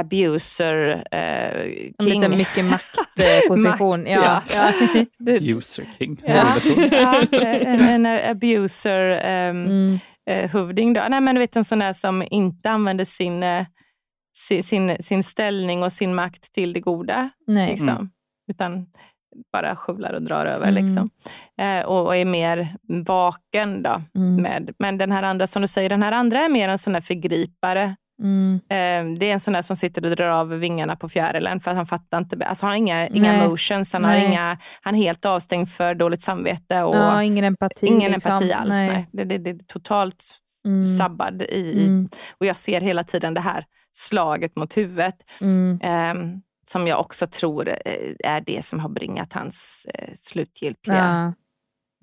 abuser 0.00 1.04
eh, 1.10 1.62
king. 2.04 2.20
lite 2.20 2.28
mycket 2.28 2.64
maktposition. 2.64 4.00
Makt, 4.02 4.10
ja. 4.10 4.42
ja. 4.54 4.72
Det- 5.18 5.38
User 5.40 5.86
King. 5.98 6.20
Ja, 6.26 6.56
ja, 6.92 7.22
en, 7.40 8.06
en 8.06 8.30
abuser 8.30 9.20
ehm, 9.22 9.64
Mm. 9.66 9.98
eh, 10.30 10.50
hövding. 10.50 10.92
Då. 10.92 11.00
Nej, 11.08 11.20
men 11.20 11.34
du 11.34 11.38
vet 11.38 11.56
en 11.56 11.64
sån 11.64 11.78
där 11.78 11.92
som 11.92 12.24
inte 12.30 12.70
använder 12.70 13.04
sin, 13.04 13.42
eh, 13.42 13.66
sin, 14.36 14.62
sin, 14.64 14.96
sin 15.00 15.22
ställning 15.22 15.82
och 15.82 15.92
sin 15.92 16.14
makt 16.14 16.52
till 16.52 16.72
det 16.72 16.80
goda. 16.80 17.30
Nej. 17.46 17.70
Liksom. 17.70 17.88
Mm. 17.88 18.08
Utan 18.50 18.86
bara 19.52 19.76
skövlar 19.76 20.12
och 20.12 20.22
drar 20.22 20.46
över. 20.46 20.68
Mm. 20.68 20.84
Liksom. 20.84 21.10
Eh, 21.60 21.84
och, 21.86 22.06
och 22.06 22.16
är 22.16 22.24
mer 22.24 22.68
vaken. 23.06 23.82
Då, 23.82 24.02
Mm. 24.16 24.42
med. 24.42 24.70
Men 24.78 24.98
den 24.98 25.12
här 25.12 25.22
andra, 25.22 25.46
som 25.46 25.62
du 25.62 25.68
säger, 25.68 25.88
den 25.90 26.02
här 26.02 26.12
andra 26.12 26.38
är 26.44 26.48
mer 26.48 26.68
en 26.68 26.78
sån 26.78 26.92
där 26.92 27.00
förgripare. 27.00 27.96
Mm. 28.24 28.54
Eh, 28.54 29.18
det 29.18 29.26
är 29.28 29.32
en 29.32 29.40
sån 29.40 29.54
där 29.54 29.62
som 29.62 29.76
sitter 29.76 30.10
och 30.10 30.16
drar 30.16 30.28
av 30.28 30.48
vingarna 30.48 30.96
på 30.96 31.08
fjärilen 31.08 31.60
för 31.60 31.70
att 31.70 31.76
han 31.76 31.86
fattar 31.86 32.18
inte. 32.18 32.46
Alltså 32.46 32.66
han 32.66 32.70
har 32.70 32.76
inga, 32.76 33.08
inga 33.08 33.32
Nej. 33.32 33.40
emotions, 33.44 33.92
han, 33.92 34.04
har 34.04 34.12
Nej. 34.12 34.26
inga, 34.26 34.58
han 34.80 34.94
är 34.94 34.98
helt 34.98 35.24
avstängd 35.24 35.68
för 35.68 35.94
dåligt 35.94 36.22
samvete. 36.22 36.82
Och, 36.82 36.94
Ja, 36.94 37.22
ingen 37.22 37.44
empati. 37.44 37.86
Ingen 37.86 38.12
liksom. 38.12 38.32
empati 38.32 38.52
alls. 38.52 38.68
Nej. 38.70 39.08
Det, 39.12 39.24
det, 39.24 39.38
det 39.38 39.50
är 39.50 39.58
totalt 39.66 40.40
Mm. 40.66 40.84
sabbad 40.84 41.42
i. 41.42 41.84
Mm. 41.86 42.08
Och 42.38 42.46
jag 42.46 42.56
ser 42.56 42.80
hela 42.80 43.04
tiden 43.04 43.34
det 43.34 43.40
här 43.40 43.64
slaget 43.92 44.56
mot 44.56 44.76
huvudet. 44.76 45.14
Ehm, 45.82 46.40
som 46.66 46.86
jag 46.86 47.00
också 47.00 47.26
tror 47.26 47.68
eh, 47.68 47.76
är 48.24 48.40
det 48.40 48.64
som 48.64 48.80
har 48.80 48.88
bringat 48.88 49.32
hans 49.32 49.86
eh, 49.94 50.08
slutgiltiga 50.16 50.94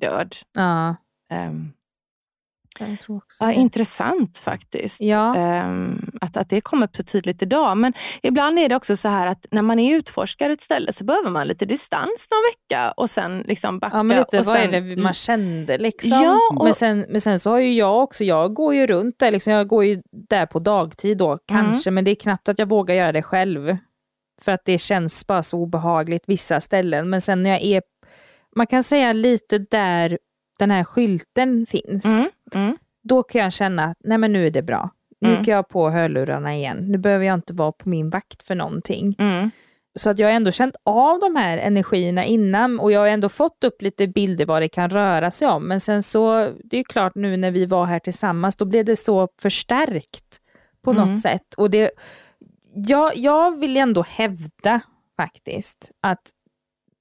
Ja. 0.01 0.09
död. 0.09 0.35
Ja. 0.53 0.95
Ehm, 1.31 1.71
också 1.71 1.80
ja, 3.39 3.51
intressant 3.51 4.37
faktiskt. 4.37 5.01
Ja. 5.01 5.35
Ehm, 5.35 6.11
att, 6.21 6.37
att 6.37 6.49
det 6.49 6.61
kommer 6.61 6.87
upp 6.87 6.95
så 6.95 7.03
tydligt 7.03 7.41
idag. 7.41 7.77
Men 7.77 7.93
ibland 8.23 8.59
är 8.59 8.69
det 8.69 8.75
också 8.75 8.95
så 8.95 9.09
här 9.09 9.27
att 9.27 9.45
när 9.51 9.61
man 9.61 9.79
är 9.79 9.95
utforskar 9.97 10.49
ett 10.49 10.61
ställe 10.61 10.93
så 10.93 11.03
behöver 11.03 11.29
man 11.29 11.47
lite 11.47 11.65
distans 11.65 12.27
någon 12.31 12.39
vecka 12.53 12.91
och 12.91 13.09
sen 13.09 13.39
liksom 13.47 13.79
backa. 13.79 13.97
Ja, 13.97 14.03
men 14.03 14.17
lite 14.17 14.39
och 14.39 14.45
vad 14.45 14.55
sen, 14.55 14.73
är 14.73 14.81
det 14.81 15.01
man 15.01 15.13
kände 15.13 15.77
liksom. 15.77 16.09
Ja, 16.23 16.37
och- 16.55 16.63
men, 16.63 16.73
sen, 16.73 17.05
men 17.09 17.21
sen 17.21 17.39
så 17.39 17.49
har 17.49 17.59
ju 17.59 17.73
jag 17.73 18.03
också, 18.03 18.23
jag 18.23 18.53
går 18.53 18.75
ju 18.75 18.87
runt 18.87 19.19
där, 19.19 19.31
liksom, 19.31 19.53
jag 19.53 19.67
går 19.67 19.85
ju 19.85 20.01
där 20.29 20.45
på 20.45 20.59
dagtid 20.59 21.17
då 21.17 21.39
kanske, 21.47 21.89
Mm. 21.89 21.95
men 21.95 22.03
det 22.03 22.11
är 22.11 22.15
knappt 22.15 22.49
att 22.49 22.59
jag 22.59 22.69
vågar 22.69 22.95
göra 22.95 23.11
det 23.11 23.23
själv. 23.23 23.77
För 24.41 24.51
att 24.51 24.61
det 24.65 24.77
känns 24.77 25.27
bara 25.27 25.43
så 25.43 25.57
obehagligt 25.57 26.23
vissa 26.27 26.61
ställen. 26.61 27.09
Men 27.09 27.21
sen 27.21 27.43
när 27.43 27.49
jag 27.49 27.61
är, 27.61 27.81
man 28.55 28.67
kan 28.67 28.83
säga 28.83 29.13
lite 29.13 29.57
där 29.57 30.17
den 30.59 30.71
här 30.71 30.83
skylten 30.83 31.65
finns, 31.69 32.05
Mm, 32.05 32.25
mm. 32.55 32.77
då 33.03 33.23
kan 33.23 33.41
jag 33.41 33.53
känna 33.53 33.83
att 33.85 33.97
nej 34.03 34.17
men 34.17 34.33
nu 34.33 34.47
är 34.47 34.51
det 34.51 34.61
bra. 34.61 34.89
Nu 35.21 35.31
Mm. 35.31 35.43
kan 35.43 35.53
jag 35.53 35.69
på 35.69 35.89
hörlurarna 35.89 36.55
igen. 36.55 36.77
Nu 36.77 36.97
behöver 36.97 37.25
jag 37.25 37.33
inte 37.33 37.53
vara 37.53 37.71
på 37.71 37.89
min 37.89 38.09
vakt 38.09 38.43
för 38.43 38.55
någonting. 38.55 39.15
Mm. 39.19 39.51
Så 39.99 40.09
att 40.09 40.19
jag 40.19 40.27
har 40.27 40.33
ändå 40.33 40.51
känt 40.51 40.75
av 40.85 41.19
de 41.19 41.35
här 41.35 41.57
energierna 41.57 42.25
innan 42.25 42.79
och 42.79 42.91
jag 42.91 42.99
har 42.99 43.07
ändå 43.07 43.29
fått 43.29 43.63
upp 43.63 43.81
lite 43.81 44.07
bilder 44.07 44.45
vad 44.45 44.61
det 44.61 44.67
kan 44.69 44.89
röra 44.89 45.31
sig 45.31 45.47
om. 45.47 45.67
Men 45.67 45.79
sen 45.79 46.03
så, 46.03 46.51
det 46.63 46.77
är 46.77 46.83
klart 46.83 47.15
nu 47.15 47.37
när 47.37 47.51
vi 47.51 47.65
var 47.65 47.85
här 47.85 47.99
tillsammans, 47.99 48.55
då 48.55 48.65
blev 48.65 48.85
det 48.85 48.95
så 48.95 49.27
förstärkt 49.41 50.37
på 50.83 50.91
Mm. 50.91 51.07
något 51.07 51.21
sätt. 51.21 51.53
Och 51.57 51.69
det, 51.69 51.91
jag, 52.75 53.17
jag 53.17 53.59
vill 53.59 53.77
ändå 53.77 54.03
hävda 54.09 54.81
faktiskt 55.17 55.91
att, 56.01 56.21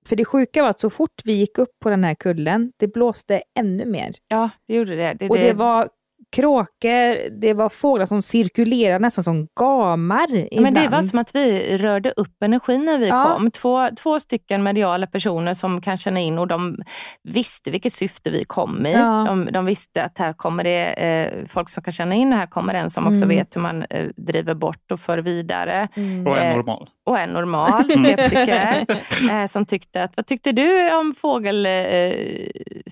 för 0.09 0.17
det 0.17 0.25
sjuka 0.25 0.63
var 0.63 0.69
att 0.71 0.81
så 0.81 0.91
fort 0.91 1.21
vi 1.25 1.33
gick 1.33 1.59
upp 1.59 1.71
på 1.83 1.91
den 1.91 2.05
här 2.05 2.15
kullen, 2.15 2.73
det 2.79 2.89
blåste 2.93 3.43
ännu 3.59 3.85
mer. 3.87 4.15
Ja, 4.29 4.51
det 4.69 4.75
gjorde 4.75 4.97
det. 4.97 5.15
det, 5.19 5.29
Och 5.29 5.37
det 5.37 5.53
var 5.53 5.89
kråkor, 6.37 7.31
det 7.41 7.55
var 7.55 7.69
fåglar 7.69 8.07
som 8.07 8.23
cirkulerade 8.23 8.99
nästan 8.99 9.25
som 9.25 9.47
gamar 9.61 10.35
ibland. 10.37 10.63
Men 10.63 10.75
det 10.75 10.89
var 10.89 11.03
som 11.03 11.19
att 11.19 11.35
vi 11.35 11.77
rörde 11.77 12.11
upp 12.11 12.43
energin 12.43 12.85
när 12.85 12.99
vi 12.99 13.09
Ja. 13.09 13.25
kom. 13.35 13.51
Två, 13.51 13.89
två 14.03 14.19
stycken 14.21 14.63
mediala 14.63 15.07
personer 15.07 15.53
som 15.55 15.81
kan 15.81 15.97
känna 15.97 16.21
in 16.21 16.39
och 16.39 16.47
de 16.49 16.77
visste 17.23 17.71
vilket 17.71 17.93
syfte 17.93 18.31
vi 18.31 18.45
kom 18.45 18.87
i. 18.87 18.93
Ja. 18.93 19.25
De, 19.29 19.49
de 19.53 19.65
visste 19.65 20.05
att 20.05 20.19
här 20.19 20.33
kommer 20.33 20.65
det 20.65 20.87
eh, 20.87 21.47
folk 21.49 21.69
som 21.69 21.83
kan 21.83 21.93
känna 21.93 22.15
in, 22.15 22.33
här 22.33 22.47
kommer 22.47 22.75
en 22.75 22.91
som 22.91 23.07
också 23.07 23.25
Mm. 23.25 23.37
vet 23.37 23.57
hur 23.57 23.61
man 23.61 23.85
eh, 23.91 24.09
driver 24.17 24.55
bort 24.55 24.93
och 24.93 25.01
för 25.01 25.19
vidare. 25.19 25.89
Mm. 25.97 26.27
Och 26.27 26.39
en 26.39 26.47
Eh, 26.51 26.57
normal. 26.57 26.89
Och 27.11 27.19
en 27.19 27.31
normal 27.31 27.91
skeptiker 27.91 28.87
eh, 29.31 29.47
som 29.47 29.67
tyckte 29.67 30.03
att, 30.03 30.17
vad 30.17 30.27
tyckte 30.27 30.53
du 30.53 30.95
om 30.95 31.15
fågel, 31.15 31.67
eh, 31.67 32.13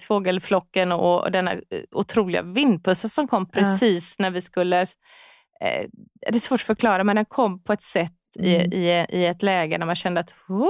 fågelflocken 0.01 0.93
och 0.93 1.33
denna 1.33 1.53
eh, 1.53 1.59
otroliga 1.91 2.43
vindpusseln 2.43 3.09
som 3.11 3.29
kom 3.29 3.51
precis 3.51 4.19
när 4.19 4.31
vi 4.31 4.41
skulle... 4.43 4.81
Eh, 4.81 5.87
det 6.31 6.37
är 6.37 6.41
svårt 6.41 6.61
att 6.61 6.66
förklara 6.66 7.05
men 7.05 7.16
den 7.16 7.25
kom 7.25 7.62
på 7.64 7.73
ett 7.73 7.83
sätt 7.83 8.12
i, 8.41 8.55
Mm. 8.57 8.73
i, 8.73 9.07
i 9.09 9.27
ett 9.27 9.43
läge 9.43 9.79
när 9.79 9.87
man 9.87 9.95
kände 9.95 10.21
att 10.21 10.35
oh, 10.49 10.69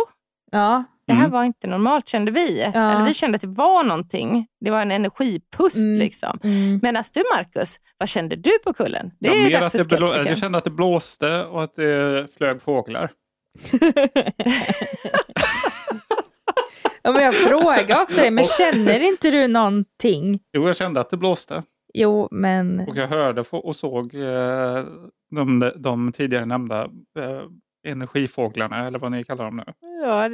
Ja, 0.53 0.85
det 1.07 1.13
här 1.13 1.21
Mm. 1.21 1.31
var 1.33 1.45
inte 1.45 1.67
normalt 1.67 2.09
kände 2.09 2.31
vi. 2.31 2.63
Ja. 2.75 2.91
Eller 2.93 3.05
vi 3.05 3.15
kände 3.15 3.35
att 3.37 3.41
det 3.43 3.47
var 3.49 3.85
någonting. 3.85 4.47
Det 4.61 4.71
var 4.71 4.83
en 4.83 4.91
energipust 4.91 5.77
Mm. 5.77 5.99
liksom. 5.99 6.39
mm. 6.45 6.81
Medan 6.83 7.05
du 7.15 7.23
Marcus, 7.37 7.77
vad 7.99 8.09
kände 8.09 8.37
du 8.37 8.59
på 8.65 8.73
kullen? 8.73 9.11
Det 9.21 9.29
Ja, 9.29 9.35
är 9.35 9.39
ju 9.39 9.43
mer 9.45 9.61
dags 9.61 9.75
att 9.75 9.83
för 9.83 9.89
det 9.89 9.97
blå, 9.97 10.07
skeptikern. 10.07 10.27
jag 10.29 10.39
kände 10.39 10.59
att 10.59 10.65
det 10.65 10.71
blåste 10.71 11.45
och 11.45 11.65
att 11.65 11.75
det 11.77 12.27
flög 12.37 12.63
fåglar. 12.63 13.11
ja, 17.03 17.13
men 17.13 17.25
jag 17.25 17.35
frågar 17.35 18.03
också 18.03 18.21
dig, 18.21 18.31
men 18.31 18.45
känner 18.45 19.01
inte 19.01 19.31
du 19.31 19.49
någonting? 19.49 20.41
Jo, 20.53 20.67
jag 20.67 20.77
kände 20.77 21.01
att 21.01 21.11
det 21.11 21.17
blåste. 21.17 21.63
Jo, 21.95 22.29
men... 22.31 22.81
Och 22.89 22.97
jag 22.97 23.09
hörde 23.09 23.45
och 23.51 23.77
såg 23.77 24.15
eh, 24.15 24.85
de, 25.31 25.73
de 25.77 26.13
tidigare 26.13 26.47
nämnda 26.47 26.85
eh, 27.19 27.43
energifåglarna 27.87 28.87
eller 28.87 28.99
vad 28.99 29.11
ni 29.13 29.25
kallar 29.25 29.45
dem 29.45 29.57
nu. 29.57 29.65
Ja, 30.05 30.29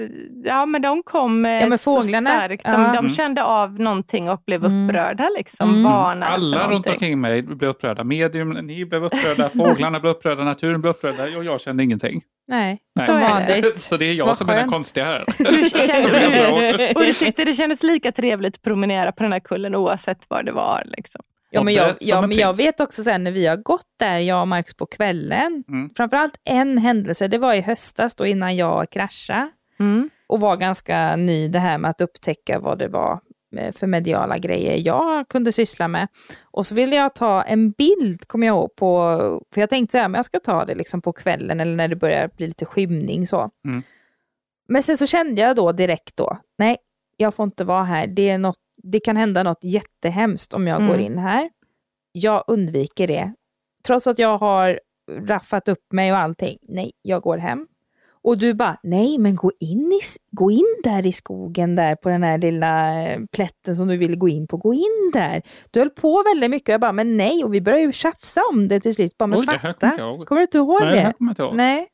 ja 0.45 0.66
men 0.66 0.82
de 0.82 1.03
kom 1.03 1.45
eh, 1.45 1.53
Ja, 1.53 1.66
men 1.68 1.78
fåglarna, 1.78 2.30
så 2.30 2.36
starkt. 2.36 2.64
De, 2.64 2.70
ja. 2.70 2.78
de 2.92 2.99
Mm. 2.99 3.11
kände 3.11 3.45
av 3.45 3.80
någonting 3.80 4.30
och 4.30 4.42
blev 4.47 4.64
Mm. 4.64 4.88
upprörda. 4.88 5.28
Liksom, 5.38 5.68
Mm. 5.70 5.82
Varnade 5.84 6.32
Alla 6.32 6.70
runt 6.70 6.86
omkring 6.86 7.20
mig 7.20 7.42
blev 7.42 7.70
upprörda. 7.70 8.05
Medium, 8.05 8.51
ni 8.51 8.84
blev 8.84 9.05
upprörda, 9.05 9.49
fåglarna 9.49 10.01
blev 10.01 10.11
upprörda, 10.12 10.45
naturen 10.45 10.80
blev 10.80 10.90
upprörda 10.90 11.38
och 11.38 11.45
jag 11.45 11.61
kände 11.61 11.84
ingenting. 11.84 12.22
Nej, 12.49 12.78
Nej. 12.97 13.07
som 13.07 13.14
Så 13.20 13.24
är 13.24 13.28
det. 13.47 13.53
vanligt. 13.55 13.78
Så 13.80 13.97
det 13.97 14.05
är 14.05 14.14
jag 14.14 14.26
Vad 14.26 14.38
som 14.38 14.49
är 14.49 14.53
den 14.55 14.62
skönt. 14.62 14.72
konstiga 14.72 15.05
här. 15.07 15.24
Du 15.38 15.64
kände. 15.64 16.92
Och 16.95 17.01
du 17.05 17.12
tyckte 17.12 17.45
det 17.45 17.53
kändes 17.55 17.82
lika 17.82 18.12
trevligt 18.12 18.55
att 18.57 18.62
promenera 18.62 19.12
på 19.12 19.22
den 19.22 19.32
här 19.32 19.40
kullen 19.40 19.74
oavsett 19.74 20.30
var 20.30 20.42
det 20.42 20.53
var. 20.53 20.82
Liksom. 20.86 21.22
Ja, 21.55 21.63
men 21.63 21.75
jag, 21.75 21.95
ja, 22.01 22.23
en 22.23 22.29
men 22.29 22.39
jag 22.39 22.57
vet 22.57 22.81
också 22.81 23.05
sen 23.05 23.25
när 23.25 23.31
vi 23.31 23.47
har 23.47 23.57
gått 23.57 23.87
där, 23.99 24.19
jag 24.19 24.41
och 24.41 24.49
Marcus 24.49 24.75
på 24.75 24.87
kvällen, 24.87 25.65
Mm. 25.69 25.91
framförallt 25.97 26.35
en 26.45 26.79
händelse, 26.79 27.29
det 27.29 27.39
var 27.39 27.55
i 27.55 27.61
höstas 27.61 28.15
då 28.15 28.27
innan 28.27 28.57
jag 28.57 28.91
kraschade 28.91 29.51
Mm. 29.81 30.11
och 30.27 30.41
var 30.41 30.57
ganska 30.57 31.17
ny 31.17 31.49
det 31.49 31.59
här 31.59 31.79
med 31.79 31.91
att 31.91 32.01
upptäcka 32.01 32.59
vad 32.59 32.79
det 32.79 32.89
var 32.89 33.21
eh, 33.57 33.73
för 33.73 33.87
mediala 33.87 34.39
grejer 34.39 34.77
jag 34.87 35.29
kunde 35.29 35.53
syssla 35.53 35.89
med. 35.89 36.09
Och 36.45 36.67
så 36.67 36.75
ville 36.75 36.97
jag 36.97 37.15
ta 37.15 37.43
en 37.43 37.71
bild, 37.71 38.29
kommer 38.29 38.47
jag 38.47 38.55
ihåg, 38.55 38.77
på, 38.77 39.19
för 39.55 39.61
jag 39.61 39.71
tänkte 39.71 39.93
så 39.93 39.99
här, 39.99 40.09
men 40.09 40.19
jag 40.19 40.25
ska 40.25 40.41
ta 40.41 40.65
det 40.65 40.75
liksom 40.75 41.03
på 41.03 41.13
kvällen 41.13 41.61
eller 41.61 41.77
när 41.77 41.89
det 41.89 41.97
börjar 41.97 42.31
bli 42.37 42.47
lite 42.47 42.65
skymning 42.65 43.27
så. 43.27 43.51
Mm. 43.69 43.83
Men 44.69 44.83
sen 44.83 44.99
så 44.99 45.07
kände 45.07 45.41
jag 45.41 45.57
då 45.57 45.73
direkt 45.73 46.17
då, 46.17 46.39
nej, 46.59 46.77
jag 47.17 47.35
får 47.35 47.45
inte 47.45 47.65
vara 47.65 47.85
här. 47.85 48.07
Det, 48.07 48.29
är 48.31 48.39
något, 48.39 48.57
det 48.93 49.01
kan 49.01 49.16
hända 49.16 49.43
något 49.43 49.64
jättehemskt 49.64 50.55
om 50.55 50.66
jag 50.66 50.76
Mm. 50.76 50.89
går 50.89 50.99
in 51.01 51.18
här. 51.18 51.51
Jag 52.12 52.45
undviker 52.47 53.07
det. 53.07 53.32
Trots 53.87 54.07
att 54.07 54.18
jag 54.18 54.39
har 54.39 54.80
raffat 55.26 55.68
upp 55.68 55.93
mig 55.93 56.12
och 56.12 56.18
allting. 56.18 56.59
Nej, 56.62 56.93
jag 57.03 57.22
går 57.22 57.37
hem. 57.39 57.66
Och 58.22 58.39
du 58.39 58.55
bara, 58.55 58.76
nej 58.82 59.18
men 59.18 59.37
gå 59.37 59.51
in, 59.61 59.93
i, 59.93 60.01
gå 60.30 60.51
in 60.51 60.80
där 60.85 61.07
i 61.07 61.12
skogen 61.12 61.74
där 61.74 61.95
på 61.97 62.09
den 62.09 62.22
här 62.22 62.39
lilla 62.39 63.03
eh, 63.03 63.20
plätten 63.32 63.76
som 63.76 63.89
du 63.89 63.97
ville 63.97 64.16
gå 64.16 64.28
in 64.28 64.47
på. 64.47 64.57
Gå 64.57 64.74
in 64.74 65.11
där. 65.12 65.43
Du 65.70 65.80
höll 65.80 65.91
på 65.91 66.22
väldigt 66.26 66.51
mycket 66.51 66.68
och 66.68 66.72
jag 66.72 66.80
bara, 66.80 66.93
men 66.93 67.16
nej. 67.16 67.45
Och 67.45 67.55
vi 67.55 67.61
började 67.61 67.82
ju 67.82 67.93
tjafsa 67.93 68.41
om 68.53 68.68
det 68.68 68.80
till 68.80 68.95
slut. 68.95 69.18
Bara, 69.18 69.26
men 69.26 69.39
Oj, 69.39 69.47
fatta. 69.47 69.91
kommer. 69.91 70.24
Kommer 70.24 70.41
du 70.41 70.43
inte 70.43 70.59
ihåg 70.59 70.80
Nej, 70.82 70.95
det 70.95 71.01
här 71.01 71.07
det? 71.09 71.12
kommer 71.12 71.28
jag 71.30 71.32
inte 71.32 71.43
ihåg. 71.43 71.55
Nej. 71.57 71.87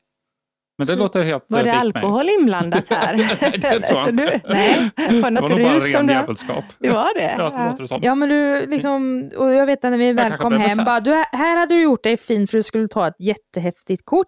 Men 0.87 0.97
det 0.97 1.03
låter 1.03 1.23
helt 1.23 1.45
Var 1.47 1.59
eh, 1.59 1.65
det 1.65 1.83
likt 1.83 1.95
mig. 1.95 2.03
alkohol 2.03 2.29
inblandat 2.29 2.89
här? 2.89 3.13
Det 3.61 3.79
tror 3.79 3.99
jag 4.05 4.17
du, 4.17 4.33
inte. 4.33 4.41
nej, 4.49 4.89
var 4.97 5.09
det 5.09 5.15
Det 5.15 5.21
var 5.21 5.31
nog 5.31 5.49
bara 5.49 5.79
ren 5.79 6.07
djävulskap. 6.09 6.63
Det 6.79 6.89
var 6.89 7.19
det? 7.19 7.35
Ja, 7.37 7.49
det 7.49 7.65
låter 7.69 7.81
det 7.81 7.87
som. 7.87 7.99
Ja 8.03 8.15
men 8.15 8.29
du 8.29 8.65
liksom, 8.65 9.29
och 9.37 9.53
jag 9.53 9.65
vet 9.65 9.85
att 9.85 9.91
när 9.91 9.97
vi 9.97 10.13
väl 10.13 10.31
kom 10.37 10.53
hem, 10.53 10.85
bara, 10.85 10.99
du, 10.99 11.11
här 11.31 11.57
hade 11.57 11.75
du 11.75 11.81
gjort 11.81 12.03
dig 12.03 12.17
fin 12.17 12.47
för 12.47 12.57
du 12.57 12.63
skulle 12.63 12.87
ta 12.87 13.07
ett 13.07 13.15
jättehäftigt 13.19 14.01
kort. 14.05 14.27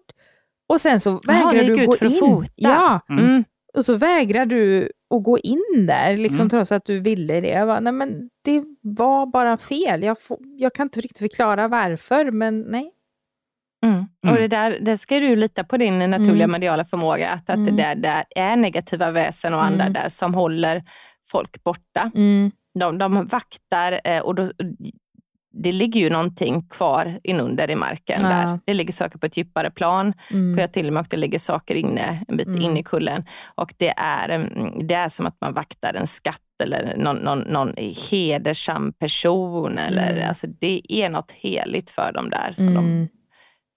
Och 0.70 0.82
sen 0.82 1.00
så 1.00 1.20
ni 1.28 1.60
gick 1.60 1.68
du 1.76 1.84
ut 1.84 1.86
gå 1.90 1.96
för 1.96 2.06
att 2.06 2.12
in. 2.12 2.20
fota. 2.20 2.52
Ja, 2.56 3.00
Mm. 3.10 3.44
och 3.78 3.86
så 3.86 3.96
vägrar 3.96 4.46
du 4.46 4.92
att 5.16 5.24
gå 5.24 5.38
in 5.40 5.86
där, 5.88 6.18
liksom, 6.18 6.40
Mm. 6.40 6.50
trots 6.50 6.72
att 6.72 6.86
du 6.86 7.00
ville 7.00 7.42
det. 7.42 7.48
Jag 7.50 7.68
bara, 7.68 7.80
nej 7.80 7.94
men 7.94 8.30
det 8.46 8.64
var 8.82 9.26
bara 9.26 9.58
fel. 9.58 10.04
Jag, 10.04 10.20
får, 10.22 10.38
jag 10.58 10.74
kan 10.74 10.86
inte 10.86 11.02
riktigt 11.02 11.18
förklara 11.32 11.68
varför, 11.68 12.32
men 12.32 12.62
nej. 12.62 12.92
Mm. 13.84 13.96
Mm. 13.96 14.36
Och 14.36 14.42
det, 14.42 14.48
där, 14.48 14.78
det 14.82 14.98
ska 14.98 15.20
du 15.20 15.36
lita 15.36 15.64
på 15.64 15.78
din 15.78 16.00
naturliga 16.00 16.34
Mm. 16.44 16.52
mediala 16.52 16.86
förmåga, 16.86 17.30
att, 17.32 17.50
att 17.50 17.56
Mm. 17.56 17.76
det 17.76 17.84
där, 17.84 17.96
där 17.96 18.24
är 18.36 18.56
negativa 18.56 19.12
väsen 19.12 19.54
och 19.54 19.64
andra 19.64 19.82
Mm. 19.84 19.94
där 19.94 20.10
som 20.10 20.34
håller 20.34 20.84
folk 21.28 21.64
borta. 21.64 22.12
Mm. 22.16 22.52
De, 22.80 22.98
de 22.98 23.26
vaktar 23.26 24.00
eh, 24.04 24.20
och 24.20 24.36
då, 24.36 24.50
det 25.56 25.72
ligger 25.72 26.02
ju 26.02 26.10
någonting 26.10 26.68
kvar 26.70 27.18
inunder 27.24 27.72
i 27.72 27.76
marken. 27.76 28.20
Ja. 28.22 28.28
där. 28.30 28.60
Det 28.66 28.74
ligger 28.74 28.94
saker 28.94 29.20
på 29.20 29.26
ett 29.26 29.38
djupare 29.38 29.72
plan. 29.72 30.14
Mm. 30.32 30.54
För 30.56 30.62
jag 30.62 30.74
till 30.74 30.88
och 30.88 30.94
med 30.94 31.02
att 31.02 31.10
det 31.10 31.18
ligger 31.18 31.40
saker 31.40 31.76
inne, 31.76 32.26
en 32.28 32.38
bit 32.38 32.48
Mm. 32.48 32.62
in 32.62 32.78
i 32.78 32.84
kullen. 32.84 33.26
Och 33.56 33.74
det 33.78 33.94
är, 33.98 34.30
mm, 34.30 34.88
det 34.88 34.94
är 34.96 35.10
som 35.10 35.26
att 35.26 35.38
man 35.42 35.54
vaktar 35.54 35.94
en 35.94 36.08
skatt 36.08 36.40
eller 36.64 36.94
någon, 36.98 37.18
någon, 37.18 37.40
någon 37.40 37.74
hedersam 38.12 38.94
person. 38.94 39.78
Eller, 39.78 40.12
Mm. 40.12 40.28
alltså, 40.28 40.48
det 40.60 40.82
är 40.90 41.10
något 41.10 41.32
heligt 41.32 41.90
för 41.90 42.12
dem 42.14 42.30
där. 42.30 42.52
Som 42.52 42.66
de, 42.74 42.86
Mm. 42.86 43.08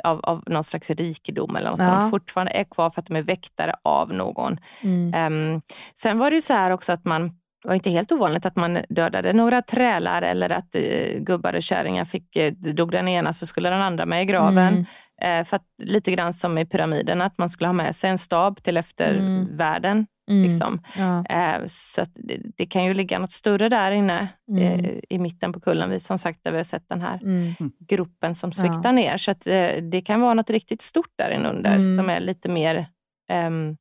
Av, 0.05 0.21
av 0.21 0.43
någon 0.47 0.65
slags 0.65 0.91
rikedom 0.91 1.57
eller 1.57 1.71
något 1.71 1.79
Ja. 1.79 1.85
som 1.85 2.11
fortfarande 2.11 2.53
är 2.53 2.65
kvar 2.65 2.91
för 2.91 3.01
att 3.01 3.07
de 3.07 3.17
är 3.17 3.23
väktare 3.23 3.75
av 3.83 4.13
någon. 4.13 4.59
Mm. 4.83 5.15
Ehm, 5.15 5.61
sen 5.95 6.19
var 6.19 6.31
det 6.31 6.35
ju 6.37 6.41
så 6.41 6.53
här 6.53 6.71
också 6.71 6.93
att 6.93 7.05
man 7.05 7.31
det 7.63 7.69
var 7.69 7.75
inte 7.75 7.91
helt 7.91 8.13
ovanligt 8.13 8.47
att 8.47 8.57
man 8.57 8.79
dödade 8.89 9.33
några 9.33 9.63
trälar 9.63 10.23
eller 10.23 10.53
att 10.53 10.77
uh, 10.77 11.21
gubbar 11.21 11.55
och 11.55 11.63
kärringar 11.63 12.05
fick, 12.05 12.37
uh, 12.37 12.53
dog 12.53 12.91
den 12.91 13.09
ena 13.09 13.33
så 13.33 13.47
skulle 13.47 13.71
den 13.71 13.83
andra 13.83 14.07
med 14.07 14.23
i 14.23 14.25
graven. 14.25 14.59
Mm. 14.59 15.41
Eh, 15.41 15.45
för 15.45 15.57
att, 15.57 15.63
lite 15.83 16.13
grann 16.13 16.33
som 16.33 16.59
i 16.59 16.67
pyramiden, 16.67 17.23
att 17.23 17.39
man 17.39 17.49
skulle 17.49 17.69
ha 17.69 17.73
med 17.73 17.97
sig 17.97 18.11
en 18.11 18.19
stab 18.19 18.63
till 18.63 18.77
eftervärlden. 18.77 19.93
Mm. 19.93 20.07
Liksom. 20.29 20.83
Ja. 20.99 21.25
Eh, 21.27 21.63
så 21.67 22.03
att 22.03 22.11
det, 22.15 22.41
det 22.57 22.67
kan 22.67 22.85
ju 22.85 22.95
ligga 22.95 23.19
något 23.19 23.33
större 23.33 23.69
där 23.69 23.91
inne 23.91 24.29
Mm. 24.51 24.63
eh, 24.85 24.91
i 25.11 25.19
mitten 25.19 25.53
på 25.53 25.61
kullen. 25.61 25.91
Vi, 25.91 26.01
som 26.01 26.19
sagt, 26.19 26.45
där 26.45 26.51
vi 26.51 26.57
har 26.57 26.65
sett 26.65 26.89
den 26.89 27.01
här 27.01 27.19
Mm. 27.23 27.55
gruppen 27.89 28.35
som 28.35 28.51
Ja. 28.55 28.61
sviktar 28.63 28.93
ner. 28.93 29.17
Så 29.17 29.31
att, 29.31 29.47
eh, 29.47 29.69
det 29.83 30.03
kan 30.03 30.21
vara 30.21 30.35
något 30.35 30.51
riktigt 30.51 30.83
stort 30.83 31.13
där 31.17 31.31
inunder 31.31 31.77
Mm. 31.77 31.97
som 31.97 32.11
är 32.11 32.21
lite 32.21 32.49
mer 32.49 32.87
ehm, 33.31 33.77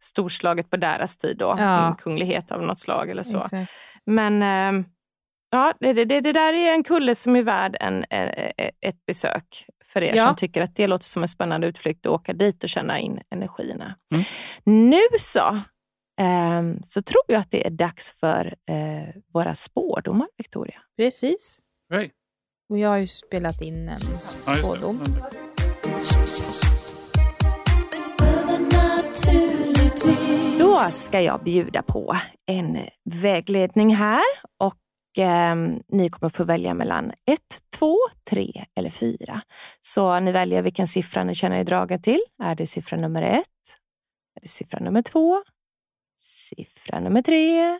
storslaget 0.00 0.70
på 0.70 0.76
deras 0.76 1.16
tid. 1.16 1.36
Då. 1.38 1.54
Ja. 1.58 1.88
En 1.88 1.94
kunglighet 1.94 2.52
av 2.52 2.62
något 2.62 2.78
slag 2.78 3.10
eller 3.10 3.22
så. 3.22 3.38
Exakt. 3.44 3.72
Men 4.06 4.42
ehm, 4.42 4.84
ja, 5.50 5.72
det, 5.80 5.92
det, 5.92 6.04
det, 6.04 6.20
det 6.20 6.32
där 6.32 6.52
är 6.52 6.72
en 6.74 6.82
kulle 6.84 7.14
som 7.14 7.36
är 7.36 7.42
värd 7.42 7.76
en, 7.80 8.04
eh, 8.10 8.22
eh, 8.22 8.70
ett 8.80 9.06
besök 9.06 9.66
för 9.84 10.02
er 10.02 10.16
Ja. 10.16 10.26
som 10.26 10.36
tycker 10.36 10.62
att 10.62 10.76
det 10.76 10.86
låter 10.86 11.04
som 11.04 11.22
en 11.22 11.28
spännande 11.28 11.66
utflykt 11.66 12.06
att 12.06 12.12
åka 12.12 12.32
dit 12.32 12.62
och 12.64 12.68
känna 12.70 12.98
in 12.98 13.20
energierna. 13.30 13.94
Mm. 14.14 14.24
Nu 14.90 15.00
så, 15.18 15.60
så 16.82 17.02
tror 17.02 17.22
jag 17.28 17.40
att 17.40 17.50
det 17.50 17.66
är 17.66 17.70
dags 17.70 18.12
för 18.20 18.54
eh, 18.68 19.14
våra 19.34 19.54
spårdomar, 19.54 20.26
Victoria. 20.36 20.80
Precis. 20.96 21.60
Hej. 21.90 22.10
Och 22.68 22.78
jag 22.78 22.88
har 22.88 22.96
ju 22.98 23.06
spelat 23.06 23.60
in 23.60 23.88
en 23.88 24.00
Ja, 24.46 24.56
spådom. 24.56 25.00
Då 30.58 30.76
ska 30.78 31.20
jag 31.20 31.44
bjuda 31.44 31.82
på 31.82 32.16
en 32.46 32.78
vägledning 33.04 33.94
här 33.94 34.22
och 34.58 34.78
ehm, 35.18 35.82
ni 35.88 36.08
kommer 36.10 36.30
få 36.30 36.44
välja 36.44 36.74
mellan 36.74 37.12
1, 37.26 37.40
2, 37.78 37.96
3 38.30 38.64
eller 38.76 38.90
4. 38.90 39.40
Så 39.80 40.20
ni 40.20 40.32
väljer 40.32 40.62
vilken 40.62 40.86
siffra 40.86 41.24
ni 41.24 41.34
känner 41.34 41.58
er 41.60 41.64
dragen 41.64 42.02
till. 42.02 42.20
Är 42.42 42.54
det 42.54 42.66
siffra 42.66 42.96
nummer 42.96 43.22
1? 43.22 43.44
Är 44.36 44.40
det 44.42 44.48
siffra 44.48 44.80
nummer 44.80 45.02
2? 45.02 45.42
Siffra 46.34 47.00
nummer 47.00 47.22
tre 47.22 47.78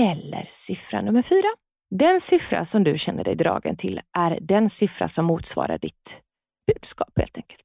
Eller 0.00 0.44
siffra 0.46 1.02
nummer 1.02 1.22
fyra. 1.22 1.48
Den 1.90 2.20
siffra 2.20 2.64
som 2.64 2.84
du 2.84 2.98
känner 2.98 3.24
dig 3.24 3.34
dragen 3.34 3.76
till 3.76 4.00
är 4.18 4.38
den 4.40 4.70
siffra 4.70 5.08
som 5.08 5.24
motsvarar 5.24 5.78
ditt 5.78 6.20
budskap 6.66 7.12
helt 7.16 7.36
enkelt. 7.36 7.64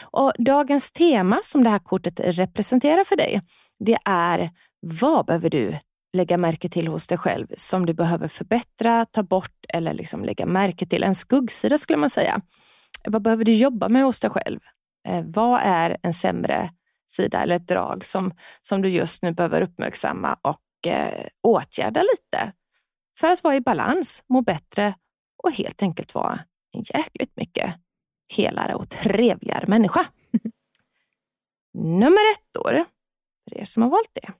Och 0.00 0.32
Dagens 0.38 0.92
tema 0.92 1.40
som 1.42 1.64
det 1.64 1.70
här 1.70 1.78
kortet 1.78 2.20
representerar 2.20 3.04
för 3.04 3.16
dig, 3.16 3.42
det 3.84 3.98
är 4.04 4.50
vad 4.80 5.26
behöver 5.26 5.50
du 5.50 5.76
lägga 6.16 6.36
märke 6.36 6.68
till 6.68 6.88
hos 6.88 7.06
dig 7.06 7.18
själv 7.18 7.46
som 7.56 7.86
du 7.86 7.94
behöver 7.94 8.28
förbättra, 8.28 9.04
ta 9.04 9.22
bort 9.22 9.64
eller 9.68 9.94
liksom 9.94 10.24
lägga 10.24 10.46
märke 10.46 10.86
till. 10.86 11.02
En 11.02 11.14
skuggsida 11.14 11.78
skulle 11.78 11.98
man 11.98 12.10
säga. 12.10 12.40
Vad 13.04 13.22
behöver 13.22 13.44
du 13.44 13.54
jobba 13.54 13.88
med 13.88 14.04
hos 14.04 14.20
dig 14.20 14.30
själv? 14.30 14.60
Eh, 15.08 15.24
vad 15.26 15.60
är 15.64 15.96
en 16.02 16.14
sämre 16.14 16.70
sida 17.12 17.42
eller 17.42 17.56
ett 17.56 17.68
drag 17.68 18.04
som, 18.04 18.34
som 18.60 18.82
du 18.82 18.88
just 18.88 19.22
nu 19.22 19.32
behöver 19.32 19.62
uppmärksamma 19.62 20.38
och 20.42 20.86
eh, 20.86 21.26
åtgärda 21.42 22.02
lite 22.02 22.52
för 23.16 23.30
att 23.30 23.44
vara 23.44 23.56
i 23.56 23.60
balans, 23.60 24.24
må 24.28 24.40
bättre 24.40 24.94
och 25.42 25.52
helt 25.52 25.82
enkelt 25.82 26.14
vara 26.14 26.40
en 26.72 26.82
jäkligt 26.82 27.36
mycket 27.36 27.74
helare 28.36 28.74
och 28.74 28.88
trevligare 28.88 29.66
människa. 29.66 30.06
Nummer 31.74 32.32
ett 32.32 32.46
då, 32.54 32.62
för 33.48 33.58
er 33.60 33.64
som 33.64 33.82
har 33.82 33.90
valt 33.90 34.10
det. 34.12 34.32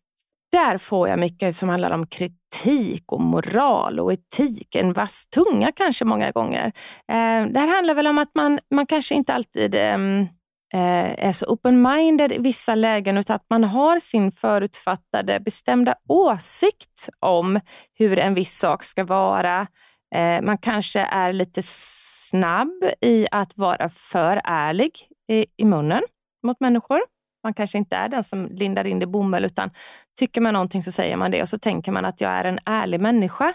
Där 0.52 0.78
får 0.78 1.08
jag 1.08 1.18
mycket 1.18 1.56
som 1.56 1.68
handlar 1.68 1.90
om 1.90 2.06
kritik 2.06 3.12
och 3.12 3.20
moral 3.20 4.00
och 4.00 4.12
etik. 4.12 4.74
En 4.74 4.92
vass 4.92 5.26
tunga 5.26 5.72
kanske 5.72 6.04
många 6.04 6.30
gånger. 6.30 6.66
Eh, 7.08 7.46
det 7.46 7.60
här 7.60 7.74
handlar 7.74 7.94
väl 7.94 8.06
om 8.06 8.18
att 8.18 8.34
man, 8.34 8.58
man 8.70 8.86
kanske 8.86 9.14
inte 9.14 9.34
alltid 9.34 9.74
ehm, 9.74 10.26
eh, 10.72 11.26
är 11.26 11.32
så 11.32 11.46
open-minded 11.46 12.32
i 12.32 12.38
vissa 12.38 12.74
lägen 12.74 13.18
utan 13.18 13.36
att 13.36 13.46
man 13.50 13.64
har 13.64 13.98
sin 13.98 14.32
förutfattade 14.32 15.40
bestämda 15.40 15.94
åsikt 16.08 17.08
om 17.20 17.60
hur 17.94 18.18
en 18.18 18.34
viss 18.34 18.58
sak 18.58 18.84
ska 18.84 19.04
vara. 19.04 19.66
Eh, 20.14 20.42
man 20.42 20.58
kanske 20.58 21.00
är 21.00 21.32
lite 21.32 21.62
snabb 21.62 22.84
i 23.00 23.26
att 23.30 23.56
vara 23.56 23.88
för 23.88 24.40
ärlig 24.44 25.08
i, 25.28 25.46
i 25.56 25.64
munnen 25.64 26.02
mot 26.42 26.60
människor. 26.60 27.00
Man 27.44 27.54
kanske 27.54 27.78
inte 27.78 27.96
är 27.96 28.08
den 28.08 28.24
som 28.24 28.46
lindar 28.46 28.86
in 28.86 28.98
det 28.98 29.04
i 29.04 29.06
bomull 29.06 29.44
utan 29.44 29.70
tycker 30.18 30.40
man 30.40 30.54
någonting 30.54 30.82
så 30.82 30.92
säger 30.92 31.16
man 31.16 31.30
det 31.30 31.42
och 31.42 31.48
så 31.48 31.58
tänker 31.58 31.92
man 31.92 32.04
att 32.04 32.20
jag 32.20 32.30
är 32.30 32.44
en 32.44 32.58
ärlig 32.64 33.00
människa. 33.00 33.54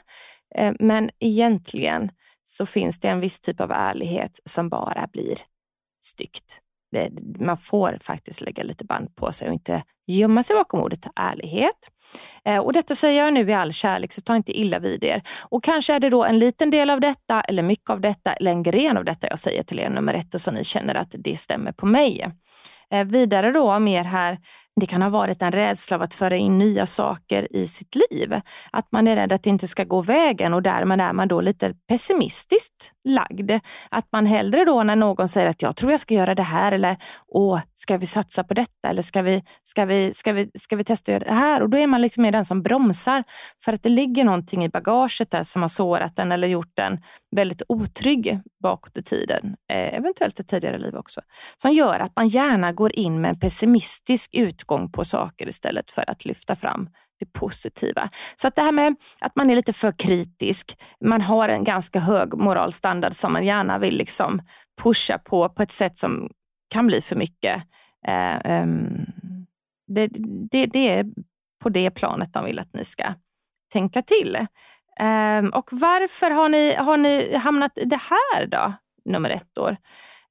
Eh, 0.55 0.73
Men 0.79 1.09
egentligen 1.19 2.11
så 2.43 2.65
finns 2.65 2.99
det 2.99 3.07
en 3.07 3.19
viss 3.19 3.39
typ 3.39 3.61
av 3.61 3.71
ärlighet 3.71 4.39
som 4.45 4.69
bara 4.69 5.07
blir 5.11 5.35
styggt 6.01 6.61
det, 6.91 7.09
man 7.39 7.57
får 7.57 7.97
faktiskt 8.01 8.41
lägga 8.41 8.63
lite 8.63 8.85
band 8.85 9.15
på 9.15 9.31
sig 9.31 9.47
och 9.47 9.53
inte 9.53 9.83
gömma 10.07 10.43
sig 10.43 10.55
bakom 10.55 10.79
ordet 10.79 11.07
ärlighet. 11.15 11.89
Eh, 12.45 12.59
och 12.59 12.73
detta 12.73 12.95
säger 12.95 13.23
jag 13.23 13.33
nu 13.33 13.49
i 13.49 13.53
all 13.53 13.73
kärlek, 13.73 14.13
så 14.13 14.21
ta 14.21 14.35
inte 14.35 14.59
illa 14.59 14.79
vid 14.79 15.03
er. 15.03 15.21
Och 15.41 15.63
kanske 15.63 15.93
är 15.93 15.99
det 15.99 16.09
då 16.09 16.23
en 16.23 16.39
liten 16.39 16.69
del 16.69 16.89
av 16.89 16.99
detta, 16.99 17.41
eller 17.41 17.63
mycket 17.63 17.89
av 17.89 18.01
detta, 18.01 18.33
eller 18.33 18.51
en 18.51 18.63
gren 18.63 18.97
av 18.97 19.05
detta 19.05 19.27
jag 19.27 19.39
säger 19.39 19.63
till 19.63 19.79
er 19.79 19.89
nummer 19.89 20.13
ett 20.13 20.33
och 20.33 20.41
så 20.41 20.51
ni 20.51 20.63
känner 20.63 20.95
att 20.95 21.15
det 21.17 21.39
stämmer 21.39 21.71
på 21.71 21.85
mig. 21.85 22.25
Eh, 22.91 23.05
vidare 23.05 23.51
då 23.51 23.79
mer 23.79 24.03
här, 24.03 24.37
det 24.79 24.85
kan 24.85 25.01
ha 25.01 25.09
varit 25.09 25.41
en 25.41 25.51
rädsla 25.51 25.95
av 25.97 26.01
att 26.01 26.13
föra 26.13 26.35
in 26.35 26.57
nya 26.57 26.85
saker 26.85 27.55
i 27.55 27.67
sitt 27.67 27.95
liv. 27.95 28.41
Att 28.71 28.91
man 28.91 29.07
är 29.07 29.15
rädd 29.15 29.33
att 29.33 29.43
det 29.43 29.49
inte 29.49 29.67
ska 29.67 29.83
gå 29.83 30.01
vägen 30.01 30.53
och 30.53 30.61
därmed 30.61 31.01
är 31.01 31.13
man 31.13 31.27
då 31.27 31.41
lite 31.41 31.73
pessimistiskt 31.87 32.91
lagd. 33.03 33.51
Att 33.89 34.07
man 34.11 34.25
hellre 34.25 34.65
då 34.65 34.83
när 34.83 34.95
någon 34.95 35.27
säger 35.27 35.47
att 35.47 35.61
jag 35.61 35.75
tror 35.75 35.91
jag 35.91 35.99
ska 35.99 36.13
göra 36.13 36.35
det 36.35 36.43
här 36.43 36.71
eller 36.71 36.97
åh, 37.27 37.59
ska 37.73 37.97
vi 37.97 38.05
satsa 38.05 38.43
på 38.43 38.53
detta 38.53 38.89
eller 38.89 39.01
ska 39.01 39.21
vi, 39.21 39.43
ska 39.63 39.85
vi, 39.85 40.13
ska 40.13 40.33
vi, 40.33 40.51
ska 40.59 40.75
vi 40.75 40.83
testa 40.83 41.11
att 41.11 41.13
göra 41.13 41.29
det 41.29 41.39
här? 41.39 41.61
Och 41.61 41.69
då 41.69 41.77
är 41.77 41.87
man 41.87 42.01
liksom 42.01 42.23
mer 42.23 42.31
den 42.31 42.45
som 42.45 42.63
bromsar 42.63 43.23
för 43.63 43.73
att 43.73 43.83
det 43.83 43.89
ligger 43.89 44.23
någonting 44.23 44.65
i 44.65 44.69
bagaget 44.69 45.31
där 45.31 45.43
som 45.43 45.61
har 45.61 45.69
sårat 45.69 46.15
den 46.15 46.31
eller 46.31 46.47
gjort 46.47 46.71
den 46.73 46.99
väldigt 47.35 47.61
otrygg 47.69 48.39
bakåt 48.63 48.97
i 48.97 49.03
tiden, 49.03 49.55
eh, 49.69 49.97
eventuellt 49.97 50.39
i 50.39 50.43
tidigare 50.43 50.77
liv 50.77 50.95
också, 50.95 51.21
som 51.57 51.73
gör 51.73 51.99
att 51.99 52.11
man 52.15 52.27
gärna 52.27 52.71
går 52.71 52.95
in 52.95 53.21
med 53.21 53.29
en 53.29 53.39
pessimistisk 53.39 54.29
utgång 54.33 54.66
på 54.67 55.03
saker 55.03 55.47
istället 55.47 55.91
för 55.91 56.09
att 56.09 56.25
lyfta 56.25 56.55
fram 56.55 56.89
det 57.19 57.25
positiva. 57.25 58.09
Så 58.35 58.47
att 58.47 58.55
det 58.55 58.61
här 58.61 58.71
med 58.71 58.95
att 59.19 59.35
man 59.35 59.49
är 59.49 59.55
lite 59.55 59.73
för 59.73 59.91
kritisk, 59.91 60.77
man 61.01 61.21
har 61.21 61.49
en 61.49 61.63
ganska 61.63 61.99
hög 61.99 62.33
moralstandard 62.33 63.13
som 63.13 63.33
man 63.33 63.45
gärna 63.45 63.77
vill 63.79 63.97
liksom 63.97 64.41
pusha 64.81 65.17
på 65.17 65.49
på 65.49 65.63
ett 65.63 65.71
sätt 65.71 65.97
som 65.97 66.29
kan 66.69 66.87
bli 66.87 67.01
för 67.01 67.15
mycket. 67.15 67.63
Eh, 68.07 68.61
um, 68.61 69.05
det, 69.87 70.07
det, 70.51 70.65
det, 70.65 70.89
är 70.89 71.05
på 71.63 71.69
det 71.69 71.91
planet 71.91 72.33
de 72.33 72.45
vill 72.45 72.59
att 72.59 72.73
ni 72.73 72.85
ska 72.85 73.13
tänka 73.73 74.01
till. 74.01 74.47
Ehm, 74.99 75.49
och 75.49 75.69
varför 75.71 76.31
har 76.31 76.49
ni, 76.49 76.75
har 76.75 76.97
ni 76.97 77.35
hamnat 77.35 77.77
i 77.77 77.85
det 77.85 78.01
här 78.09 78.45
då, 78.45 78.73
nummer 79.05 79.29
ett 79.29 79.57
år? 79.57 79.77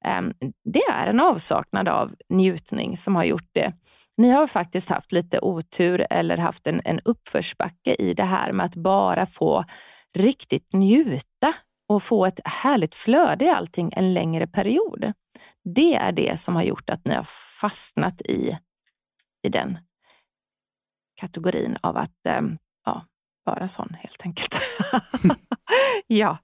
Ehm, 0.05 0.33
det 0.63 0.83
är 0.83 1.07
en 1.07 1.19
avsaknad 1.19 1.89
av 1.89 2.15
njutning 2.29 2.97
som 2.97 3.15
har 3.15 3.23
gjort 3.23 3.49
det. 3.51 3.73
Ni 4.17 4.29
har 4.29 4.47
faktiskt 4.47 4.89
haft 4.89 5.11
lite 5.11 5.39
otur 5.39 6.05
eller 6.09 6.37
haft 6.37 6.67
en, 6.67 6.81
en 6.85 6.99
uppförsbacke 6.99 7.95
i 7.99 8.13
det 8.13 8.23
här 8.23 8.51
med 8.51 8.65
att 8.65 8.75
bara 8.75 9.25
få 9.25 9.63
riktigt 10.17 10.73
njuta 10.73 11.53
och 11.89 12.03
få 12.03 12.25
ett 12.25 12.39
härligt 12.45 12.95
flöde 12.95 13.45
i 13.45 13.49
allting 13.49 13.91
en 13.95 14.13
längre 14.13 14.47
period. 14.47 15.13
Det 15.75 15.95
är 15.95 16.11
det 16.11 16.39
som 16.39 16.55
har 16.55 16.63
gjort 16.63 16.89
att 16.89 17.05
ni 17.05 17.13
har 17.13 17.27
fastnat 17.61 18.21
i, 18.21 18.57
i 19.43 19.49
den 19.49 19.77
kategorin 21.15 21.77
av 21.81 21.97
att 21.97 22.25
ehm, 22.27 22.57
ja, 22.85 23.05
vara 23.47 23.67
sån 23.67 23.97
helt 23.99 24.21
enkelt. 24.25 24.61
ja, 26.07 26.37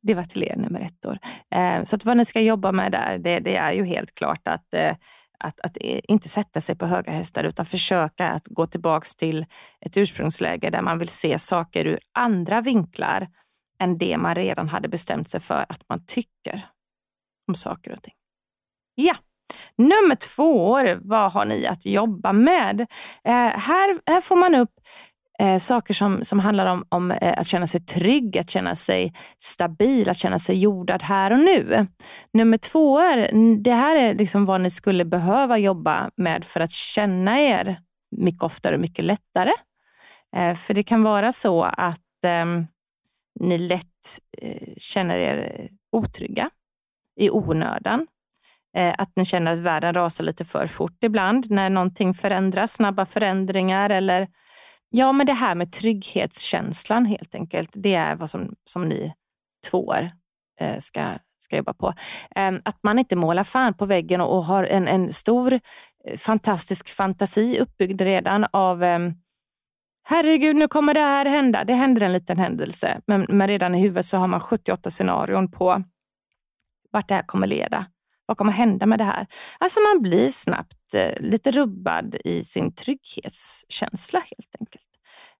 det 0.00 0.14
var 0.14 0.24
till 0.24 0.42
er 0.42 0.56
nummer 0.56 0.80
ett 0.80 1.06
år. 1.06 1.18
Eh, 1.54 1.82
så 1.82 1.96
att 1.96 2.04
vad 2.04 2.16
ni 2.16 2.24
ska 2.24 2.40
jobba 2.40 2.72
med 2.72 2.92
där, 2.92 3.18
det, 3.18 3.38
det 3.38 3.56
är 3.56 3.72
ju 3.72 3.84
helt 3.84 4.14
klart 4.14 4.48
att 4.48 4.74
eh, 4.74 4.94
att, 5.44 5.60
att 5.60 5.76
eh, 5.80 6.00
inte 6.08 6.28
sätta 6.28 6.60
sig 6.60 6.76
på 6.76 6.86
höga 6.86 7.12
hästar 7.12 7.44
utan 7.44 7.66
försöka 7.66 8.28
att 8.28 8.46
gå 8.46 8.66
tillbaks 8.66 9.16
till 9.16 9.46
ett 9.80 9.96
ursprungsläge 9.96 10.70
där 10.70 10.82
man 10.82 10.98
vill 10.98 11.08
se 11.08 11.38
saker 11.38 11.86
ur 11.86 11.98
andra 12.14 12.60
vinklar 12.60 13.28
än 13.78 13.98
det 13.98 14.18
man 14.18 14.34
redan 14.34 14.68
hade 14.68 14.88
bestämt 14.88 15.28
sig 15.28 15.40
för 15.40 15.66
att 15.68 15.88
man 15.88 16.04
tycker 16.06 16.66
om 17.48 17.54
saker 17.54 17.92
och 17.92 18.02
ting. 18.02 18.14
Ja, 18.94 19.14
nummer 19.76 20.14
två, 20.14 20.78
vad 21.00 21.32
har 21.32 21.44
ni 21.44 21.66
att 21.66 21.86
jobba 21.86 22.32
med? 22.32 22.80
Eh, 23.24 23.34
här, 23.34 24.10
här 24.10 24.20
får 24.20 24.36
man 24.36 24.54
upp 24.54 24.72
eh, 25.40 25.58
saker 25.58 25.94
som, 25.94 26.24
som 26.24 26.38
handlar 26.38 26.66
om, 26.66 26.84
om 26.88 27.10
eh, 27.10 27.34
att 27.36 27.46
känna 27.46 27.66
sig 27.66 27.80
trygg, 27.80 28.38
att 28.38 28.50
känna 28.50 28.74
sig 28.74 29.14
stabil, 29.38 30.08
att 30.08 30.16
känna 30.16 30.38
sig 30.38 30.58
jordad 30.58 31.02
här 31.02 31.30
och 31.30 31.38
nu. 31.38 31.86
Nummer 32.32 32.56
två 32.56 32.98
är, 32.98 33.30
det 33.62 33.72
här 33.72 33.96
är 33.96 34.14
liksom 34.14 34.44
vad 34.44 34.60
ni 34.60 34.70
skulle 34.70 35.04
behöva 35.04 35.58
jobba 35.58 36.10
med 36.16 36.44
för 36.44 36.60
att 36.60 36.70
känna 36.70 37.40
er 37.40 37.80
mycket 38.16 38.42
oftare 38.42 38.74
och 38.74 38.80
mycket 38.80 39.04
lättare. 39.04 39.52
Eh, 40.36 40.54
för 40.54 40.74
det 40.74 40.82
kan 40.82 41.02
vara 41.02 41.32
så 41.32 41.62
att 41.62 42.24
ehm, 42.24 42.66
ni 43.40 43.58
lätt 43.58 44.18
eh, 44.38 44.68
känner 44.76 45.18
er 45.18 45.68
otrygga 45.92 46.50
i 47.20 47.30
onödan. 47.30 48.06
Eh, 48.76 48.94
att 48.98 49.12
ni 49.16 49.24
känner 49.24 49.52
att 49.52 49.58
världen 49.58 49.94
rasar 49.94 50.24
lite 50.24 50.44
för 50.44 50.66
fort 50.66 51.04
ibland 51.04 51.50
när 51.50 51.70
någonting 51.70 52.14
förändras, 52.14 52.72
snabba 52.72 53.06
förändringar 53.06 53.90
eller 53.90 54.28
Ja, 54.90 55.12
men 55.12 55.26
det 55.26 55.32
här 55.32 55.54
med 55.54 55.72
trygghetskänslan 55.72 57.04
helt 57.04 57.34
enkelt. 57.34 57.70
Det 57.72 57.94
är 57.94 58.16
vad 58.16 58.30
som, 58.30 58.54
som 58.64 58.88
ni 58.88 59.14
tvåor 59.70 60.10
eh, 60.60 60.78
ska, 60.78 61.06
ska 61.38 61.56
jobba 61.56 61.72
på. 61.72 61.92
Eh, 62.36 62.52
att 62.64 62.78
man 62.82 62.98
inte 62.98 63.16
målar 63.16 63.44
fan 63.44 63.74
på 63.74 63.86
väggen 63.86 64.20
och, 64.20 64.36
och 64.36 64.44
har 64.44 64.64
en, 64.64 64.88
en 64.88 65.12
stor 65.12 65.52
eh, 65.52 66.16
fantastisk 66.18 66.88
fantasi 66.88 67.58
uppbyggd 67.60 68.00
redan 68.00 68.46
av 68.52 68.82
ehm, 68.82 69.14
Herregud, 70.02 70.56
nu 70.56 70.68
kommer 70.68 70.94
det 70.94 71.00
här 71.00 71.26
hända. 71.26 71.64
Det 71.64 71.74
händer 71.74 72.02
en 72.02 72.12
liten 72.12 72.38
händelse, 72.38 73.00
men, 73.06 73.26
men 73.28 73.48
redan 73.48 73.74
i 73.74 73.80
huvudet 73.80 74.06
så 74.06 74.18
har 74.18 74.28
man 74.28 74.40
78 74.40 74.90
scenarion 74.90 75.50
på 75.50 75.82
vart 76.90 77.08
det 77.08 77.14
här 77.14 77.22
kommer 77.22 77.46
leda. 77.46 77.86
Vad 78.30 78.36
kommer 78.36 78.52
hända 78.52 78.86
med 78.86 78.98
det 78.98 79.04
här? 79.04 79.26
Alltså 79.58 79.80
man 79.80 80.02
blir 80.02 80.30
snabbt 80.30 80.94
eh, 80.94 81.20
lite 81.20 81.50
rubbad 81.50 82.16
i 82.24 82.44
sin 82.44 82.74
trygghetskänsla 82.74 84.18
helt 84.18 84.56
enkelt. 84.60 84.86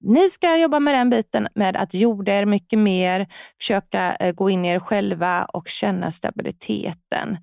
Ni 0.01 0.31
ska 0.31 0.57
jobba 0.57 0.81
med 0.81 0.95
den 0.95 1.11
biten 1.11 1.49
med 1.55 1.77
att 1.77 1.95
jorda 1.95 2.33
er 2.33 2.45
mycket 2.45 2.79
mer, 2.79 3.27
försöka 3.61 4.17
eh, 4.17 4.33
gå 4.33 4.51
in 4.51 4.65
i 4.65 4.69
er 4.69 4.79
själva 4.79 5.45
och 5.45 5.69
känna 5.69 6.11
stabiliteten. 6.11 7.39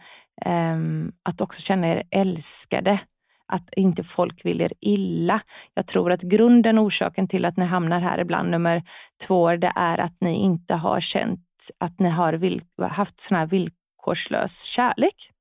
Ehm, 0.45 1.11
att 1.23 1.41
också 1.41 1.61
känna 1.61 1.87
er 1.87 2.03
älskade 2.11 2.99
att 3.47 3.73
inte 3.75 4.03
folk 4.03 4.45
vill 4.45 4.61
er 4.61 4.73
illa. 4.79 5.41
Jag 5.73 5.87
tror 5.87 6.11
att 6.11 6.21
grunden, 6.21 6.79
orsaken 6.79 7.27
till 7.27 7.45
att 7.45 7.57
ni 7.57 7.65
hamnar 7.65 7.99
här 7.99 8.19
ibland 8.19 8.49
nummer 8.49 8.83
två, 9.27 9.55
det 9.55 9.73
är 9.75 9.97
att 9.97 10.17
ni 10.21 10.33
inte 10.35 10.75
har 10.75 10.99
känt 10.99 11.39
att 11.79 11.99
ni 11.99 12.09
har 12.09 12.87
haft 12.87 13.19
sån 13.19 13.37
här 13.37 13.45
villkorslös 13.45 14.61
kärlek 14.61 15.31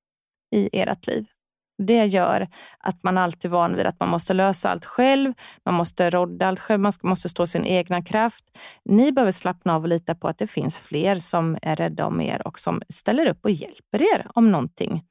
i 0.54 0.80
ert 0.80 1.06
liv. 1.06 1.26
Det 1.78 2.04
gör 2.04 2.48
att 2.78 3.02
man 3.02 3.18
alltid 3.18 3.50
är 3.50 3.52
van 3.52 3.76
vid 3.76 3.86
att 3.86 4.00
man 4.00 4.08
måste 4.08 4.34
lösa 4.34 4.70
allt 4.70 4.84
själv, 4.84 5.32
man 5.64 5.74
måste 5.74 6.10
rodda 6.10 6.46
allt 6.46 6.60
själv, 6.60 6.80
man 6.80 6.92
måste 7.02 7.28
stå 7.28 7.46
sin 7.46 7.64
egna 7.64 8.02
kraft. 8.02 8.44
Ni 8.84 9.12
behöver 9.12 9.32
slappna 9.32 9.74
av 9.74 9.82
och 9.82 9.88
lita 9.88 10.14
på 10.14 10.28
att 10.28 10.38
det 10.38 10.46
finns 10.46 10.78
fler 10.78 11.16
som 11.16 11.58
är 11.62 11.76
rädda 11.76 12.06
om 12.06 12.20
er 12.20 12.46
och 12.46 12.58
som 12.58 12.82
ställer 12.88 13.26
upp 13.26 13.44
och 13.44 13.50
hjälper 13.50 14.02
er 14.02 14.26
om 14.34 14.52
någonting 14.52 15.04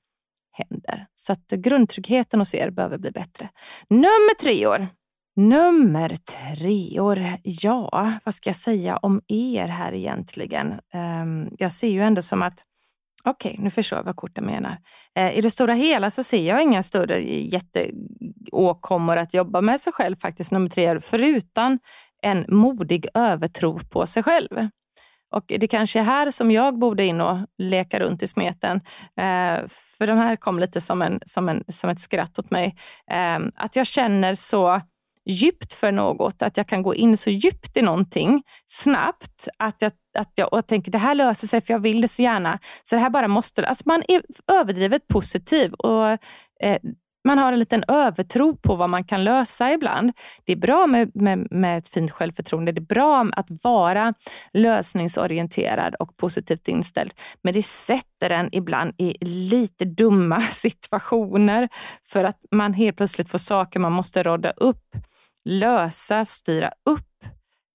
händer. 0.51 1.05
Så 1.13 1.33
att 1.33 1.47
grundtryggheten 1.47 2.39
hos 2.39 2.55
er 2.55 2.69
behöver 2.69 2.97
bli 2.97 3.11
bättre. 3.11 3.49
Nummer 3.89 4.39
tre 4.39 4.67
år. 4.67 4.87
Nummer 5.35 6.09
tre 6.09 6.99
år. 6.99 7.19
Ja, 7.43 8.13
vad 8.23 8.33
ska 8.33 8.49
jag 8.49 8.55
säga 8.55 8.97
om 8.97 9.21
er 9.27 9.67
här 9.67 9.93
egentligen? 9.93 10.73
Ehm, 10.93 11.49
jag 11.57 11.71
ser 11.71 11.89
ju 11.89 12.01
ändå 12.01 12.21
som 12.21 12.41
att 12.41 12.63
Okej, 13.27 13.51
okay, 13.51 13.63
nu 13.63 13.69
förstår 13.69 13.99
jag 13.99 14.03
vad 14.03 14.15
korten 14.15 14.45
menar. 14.45 14.77
Eh, 15.15 15.37
I 15.37 15.41
det 15.41 15.51
stora 15.51 15.73
hela 15.73 16.11
så 16.11 16.23
ser 16.23 16.47
jag 16.47 16.61
inga 16.61 16.83
större 16.83 17.19
jätteåkommor 17.21 19.17
att 19.17 19.33
jobba 19.33 19.61
med 19.61 19.81
sig 19.81 19.93
själv 19.93 20.15
faktiskt, 20.15 20.51
nummer 20.51 20.69
tre, 20.69 21.01
förutom 21.01 21.79
en 22.21 22.45
modig 22.47 23.07
övertro 23.13 23.79
på 23.79 24.05
sig 24.05 24.23
själv. 24.23 24.69
Och 25.31 25.43
Det 25.47 25.67
kanske 25.67 25.99
är 25.99 26.03
här 26.03 26.31
som 26.31 26.51
jag 26.51 26.79
borde 26.79 27.05
in 27.05 27.21
och 27.21 27.37
leka 27.57 27.99
runt 27.99 28.23
i 28.23 28.27
smeten. 28.27 28.81
Eh, 29.17 29.67
för 29.67 30.07
de 30.07 30.17
här 30.17 30.35
kom 30.35 30.59
lite 30.59 30.81
som, 30.81 31.01
en, 31.01 31.19
som, 31.25 31.49
en, 31.49 31.63
som 31.67 31.89
ett 31.89 31.99
skratt 31.99 32.39
åt 32.39 32.51
mig. 32.51 32.75
Eh, 33.11 33.39
att 33.55 33.75
jag 33.75 33.87
känner 33.87 34.35
så 34.35 34.81
djupt 35.25 35.73
för 35.73 35.91
något, 35.91 36.41
att 36.41 36.57
jag 36.57 36.67
kan 36.67 36.83
gå 36.83 36.95
in 36.95 37.17
så 37.17 37.29
djupt 37.29 37.77
i 37.77 37.81
någonting 37.81 38.43
snabbt 38.65 39.47
att 39.57 39.81
jag, 39.81 39.91
att 40.17 40.31
jag 40.35 40.53
och 40.53 40.67
tänker 40.67 40.91
det 40.91 40.97
här 40.97 41.15
löser 41.15 41.47
sig 41.47 41.61
för 41.61 41.73
jag 41.73 41.79
vill 41.79 42.01
det 42.01 42.07
så 42.07 42.21
gärna. 42.21 42.59
Så 42.83 42.95
det 42.95 43.01
här 43.01 43.09
bara 43.09 43.27
måste... 43.27 43.67
Alltså 43.67 43.83
man 43.85 44.03
är 44.07 44.21
överdrivet 44.51 45.07
positiv 45.07 45.73
och 45.73 46.07
eh, 46.63 46.79
man 47.25 47.37
har 47.37 47.53
en 47.53 47.59
liten 47.59 47.83
övertro 47.87 48.55
på 48.55 48.75
vad 48.75 48.89
man 48.89 49.03
kan 49.03 49.23
lösa 49.23 49.73
ibland. 49.73 50.11
Det 50.45 50.51
är 50.51 50.57
bra 50.57 50.87
med, 50.87 51.11
med, 51.15 51.47
med 51.51 51.77
ett 51.77 51.89
fint 51.89 52.11
självförtroende. 52.11 52.71
Det 52.71 52.79
är 52.79 52.81
bra 52.81 53.29
att 53.31 53.63
vara 53.63 54.13
lösningsorienterad 54.53 55.95
och 55.95 56.17
positivt 56.17 56.67
inställd. 56.67 57.13
Men 57.41 57.53
det 57.53 57.63
sätter 57.63 58.29
en 58.29 58.49
ibland 58.51 58.93
i 58.97 59.25
lite 59.25 59.85
dumma 59.85 60.41
situationer 60.51 61.69
för 62.03 62.23
att 62.23 62.39
man 62.51 62.73
helt 62.73 62.97
plötsligt 62.97 63.29
får 63.29 63.37
saker 63.37 63.79
man 63.79 63.91
måste 63.91 64.23
råda 64.23 64.49
upp 64.49 64.95
lösa, 65.45 66.25
styra 66.25 66.71
upp 66.89 67.14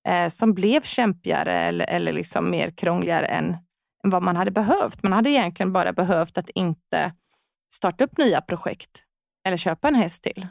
eh, 0.08 0.28
som 0.28 0.54
blev 0.54 0.82
kämpigare 0.82 1.52
eller, 1.52 1.90
eller 1.90 2.12
liksom 2.12 2.50
mer 2.50 2.70
krångligare 2.70 3.26
än, 3.26 3.56
än 4.04 4.10
vad 4.10 4.22
man 4.22 4.36
hade 4.36 4.50
behövt. 4.50 5.02
Man 5.02 5.12
hade 5.12 5.30
egentligen 5.30 5.72
bara 5.72 5.92
behövt 5.92 6.38
att 6.38 6.48
inte 6.48 7.12
starta 7.72 8.04
upp 8.04 8.18
nya 8.18 8.40
projekt 8.40 9.04
eller 9.46 9.56
köpa 9.56 9.88
en 9.88 9.94
häst 9.94 10.22
till. 10.22 10.46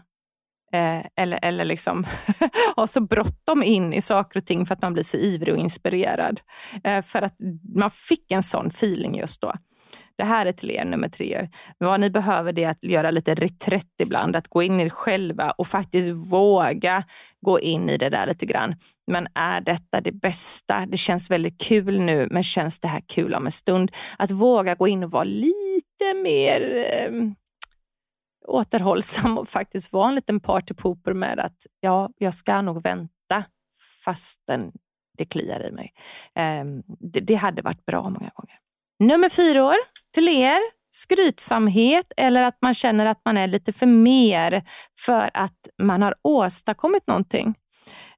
Eh, 0.74 1.06
eller 1.16 1.40
eller 1.42 1.66
liksom 1.66 2.06
ha 2.76 2.88
så 2.88 3.02
bråttom 3.02 3.64
in 3.64 3.94
i 3.94 4.02
saker 4.02 4.40
och 4.40 4.46
ting 4.46 4.66
för 4.66 4.74
att 4.74 4.82
man 4.82 4.94
blir 4.94 5.04
så 5.04 5.18
ivrig 5.18 5.54
och 5.54 5.60
inspirerad. 5.60 6.42
Eh, 6.84 7.02
för 7.02 7.22
att 7.22 7.36
man 7.76 7.92
fick 7.92 8.32
en 8.32 8.44
sån 8.44 8.68
feeling 8.68 9.18
just 9.18 9.42
då. 9.42 9.54
Det 10.20 10.26
här 10.26 10.46
är 10.46 10.52
till 10.52 10.72
er 10.72 10.86
nummer 10.86 11.10
tre. 11.10 11.48
Vad 11.78 12.00
ni 12.00 12.10
behöver 12.10 12.54
det 12.54 12.64
är 12.64 12.70
att 12.70 12.84
göra 12.84 13.12
lite 13.12 13.36
reträtt 13.36 14.02
ibland, 14.02 14.36
att 14.36 14.48
gå 14.48 14.64
in 14.64 14.80
i 14.80 14.84
er 14.84 14.90
själva 14.90 15.52
och 15.52 15.68
faktiskt 15.68 16.10
våga 16.10 17.04
gå 17.42 17.60
in 17.60 17.90
i 17.90 17.98
det 17.98 18.10
där 18.10 18.28
lite 18.28 18.46
grann. 18.46 18.76
Men 19.08 19.28
är 19.36 19.62
detta 19.62 20.02
det 20.02 20.12
bästa? 20.12 20.86
Det 20.86 20.98
känns 20.98 21.32
väldigt 21.32 21.62
kul 21.62 22.00
nu, 22.00 22.28
men 22.32 22.44
känns 22.44 22.80
det 22.80 22.88
här 22.88 23.02
kul 23.08 23.34
om 23.34 23.46
en 23.46 23.52
stund? 23.52 23.92
Att 24.18 24.32
våga 24.32 24.76
gå 24.76 24.88
in 24.88 25.04
och 25.04 25.12
vara 25.12 25.24
lite 25.24 26.14
mer 26.24 26.86
eh, 26.90 27.12
återhållsam 28.48 29.38
och 29.38 29.50
faktiskt 29.50 29.94
vara 29.94 30.10
en 30.10 30.16
liten 30.16 30.40
partypooper 30.40 31.14
med 31.14 31.40
att 31.40 31.66
ja, 31.80 32.10
jag 32.18 32.34
ska 32.34 32.62
nog 32.62 32.84
vänta 32.84 33.44
fastän 34.06 34.72
det 35.18 35.26
kliar 35.26 35.66
i 35.68 35.72
mig. 35.72 35.94
Eh, 36.36 36.66
det, 37.00 37.20
det 37.20 37.36
hade 37.36 37.62
varit 37.62 37.86
bra 37.86 38.04
många 38.04 38.32
gånger. 38.34 38.60
Nummer 39.00 39.30
fyra 39.30 39.66
år 39.66 39.76
till 40.14 40.30
er. 40.30 40.80
Skrytsamhet 40.92 42.14
eller 42.18 42.44
att 42.44 42.58
man 42.62 42.74
känner 42.74 43.06
att 43.06 43.22
man 43.26 43.38
är 43.38 43.48
lite 43.48 43.74
för 43.74 43.86
mer 43.86 44.64
för 45.00 45.30
att 45.34 45.68
man 45.82 46.02
har 46.02 46.16
åstadkommit 46.22 47.08
någonting. 47.08 47.56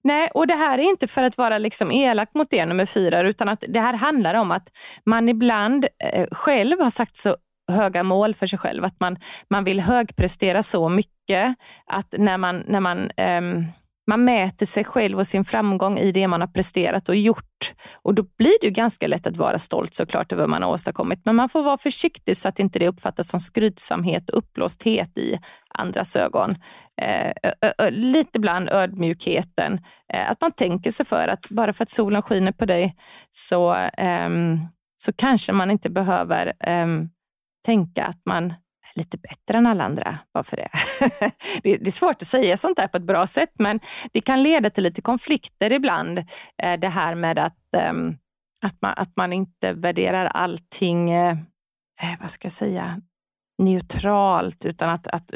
Nej, 0.03 0.29
och 0.33 0.47
det 0.47 0.55
här 0.55 0.77
är 0.77 0.83
inte 0.83 1.07
för 1.07 1.23
att 1.23 1.37
vara 1.37 1.57
liksom 1.57 1.91
elak 1.91 2.33
mot 2.33 2.53
er 2.53 2.65
nummer 2.65 2.85
fyra, 2.85 3.21
utan 3.21 3.49
att 3.49 3.63
det 3.67 3.79
här 3.79 3.93
handlar 3.93 4.33
om 4.33 4.51
att 4.51 4.69
man 5.05 5.29
ibland 5.29 5.85
eh, 6.03 6.27
själv 6.31 6.79
har 6.79 6.89
sagt 6.89 7.17
så 7.17 7.35
höga 7.71 8.03
mål 8.03 8.35
för 8.35 8.47
sig 8.47 8.59
själv, 8.59 8.85
att 8.85 8.99
man, 8.99 9.17
man 9.49 9.63
vill 9.63 9.79
högprestera 9.79 10.63
så 10.63 10.89
mycket 10.89 11.55
att 11.85 12.15
när 12.17 12.37
man, 12.37 12.63
när 12.67 12.79
man 12.79 13.11
eh, 13.17 13.41
man 14.07 14.23
mäter 14.23 14.65
sig 14.65 14.83
själv 14.83 15.19
och 15.19 15.27
sin 15.27 15.45
framgång 15.45 15.97
i 15.97 16.11
det 16.11 16.27
man 16.27 16.41
har 16.41 16.47
presterat 16.47 17.09
och 17.09 17.15
gjort. 17.15 17.73
Och 18.01 18.13
då 18.13 18.23
blir 18.37 18.57
det 18.61 18.67
ju 18.67 18.73
ganska 18.73 19.07
lätt 19.07 19.27
att 19.27 19.37
vara 19.37 19.59
stolt 19.59 19.93
såklart 19.93 20.31
över 20.31 20.43
vad 20.43 20.49
man 20.49 20.63
har 20.63 20.69
åstadkommit. 20.69 21.21
Men 21.25 21.35
man 21.35 21.49
får 21.49 21.63
vara 21.63 21.77
försiktig 21.77 22.37
så 22.37 22.47
att 22.47 22.59
inte 22.59 22.79
det 22.79 22.87
uppfattas 22.87 23.29
som 23.29 23.39
skrytsamhet 23.39 24.29
och 24.29 24.37
uppblåsthet 24.37 25.17
i 25.17 25.39
andras 25.69 26.15
ögon. 26.15 26.55
Eh, 27.01 27.31
lite 27.89 28.39
bland 28.39 28.69
ödmjukheten. 28.69 29.79
Eh, 30.13 30.31
att 30.31 30.41
man 30.41 30.51
tänker 30.51 30.91
sig 30.91 31.05
för 31.05 31.27
att 31.27 31.49
bara 31.49 31.73
för 31.73 31.83
att 31.83 31.89
solen 31.89 32.21
skiner 32.21 32.51
på 32.51 32.65
dig 32.65 32.95
så, 33.31 33.75
eh, 33.75 34.29
så 34.97 35.13
kanske 35.13 35.53
man 35.53 35.71
inte 35.71 35.89
behöver 35.89 36.53
ehm, 36.59 37.09
tänka 37.65 38.05
att 38.05 38.21
man 38.25 38.53
lite 38.95 39.17
bättre 39.17 39.57
än 39.57 39.67
alla 39.67 39.83
andra. 39.83 40.17
Bara 40.33 40.43
för 40.43 40.57
det. 41.63 41.77
det. 41.77 41.87
är 41.87 41.91
svårt 41.91 42.21
att 42.21 42.27
säga 42.27 42.57
sånt 42.57 42.77
där 42.77 42.87
på 42.87 42.97
ett 42.97 43.03
bra 43.03 43.27
sätt, 43.27 43.51
men 43.59 43.79
det 44.11 44.21
kan 44.21 44.43
leda 44.43 44.69
till 44.69 44.83
lite 44.83 45.01
konflikter 45.01 45.73
ibland. 45.73 46.17
Eh, 46.63 46.79
det 46.79 46.89
här 46.89 47.15
med 47.15 47.39
att, 47.39 47.75
ehm, 47.77 48.15
att, 48.61 48.81
man, 48.81 48.93
att 48.97 49.15
man 49.15 49.33
inte 49.33 49.73
värderar 49.73 50.25
allting, 50.25 51.11
eh, 51.11 51.37
eh, 52.01 52.19
vad 52.21 52.31
ska 52.31 52.45
jag 52.45 52.51
säga, 52.51 53.01
neutralt, 53.57 54.65
utan 54.65 54.89
att, 54.89 55.07
att 55.07 55.31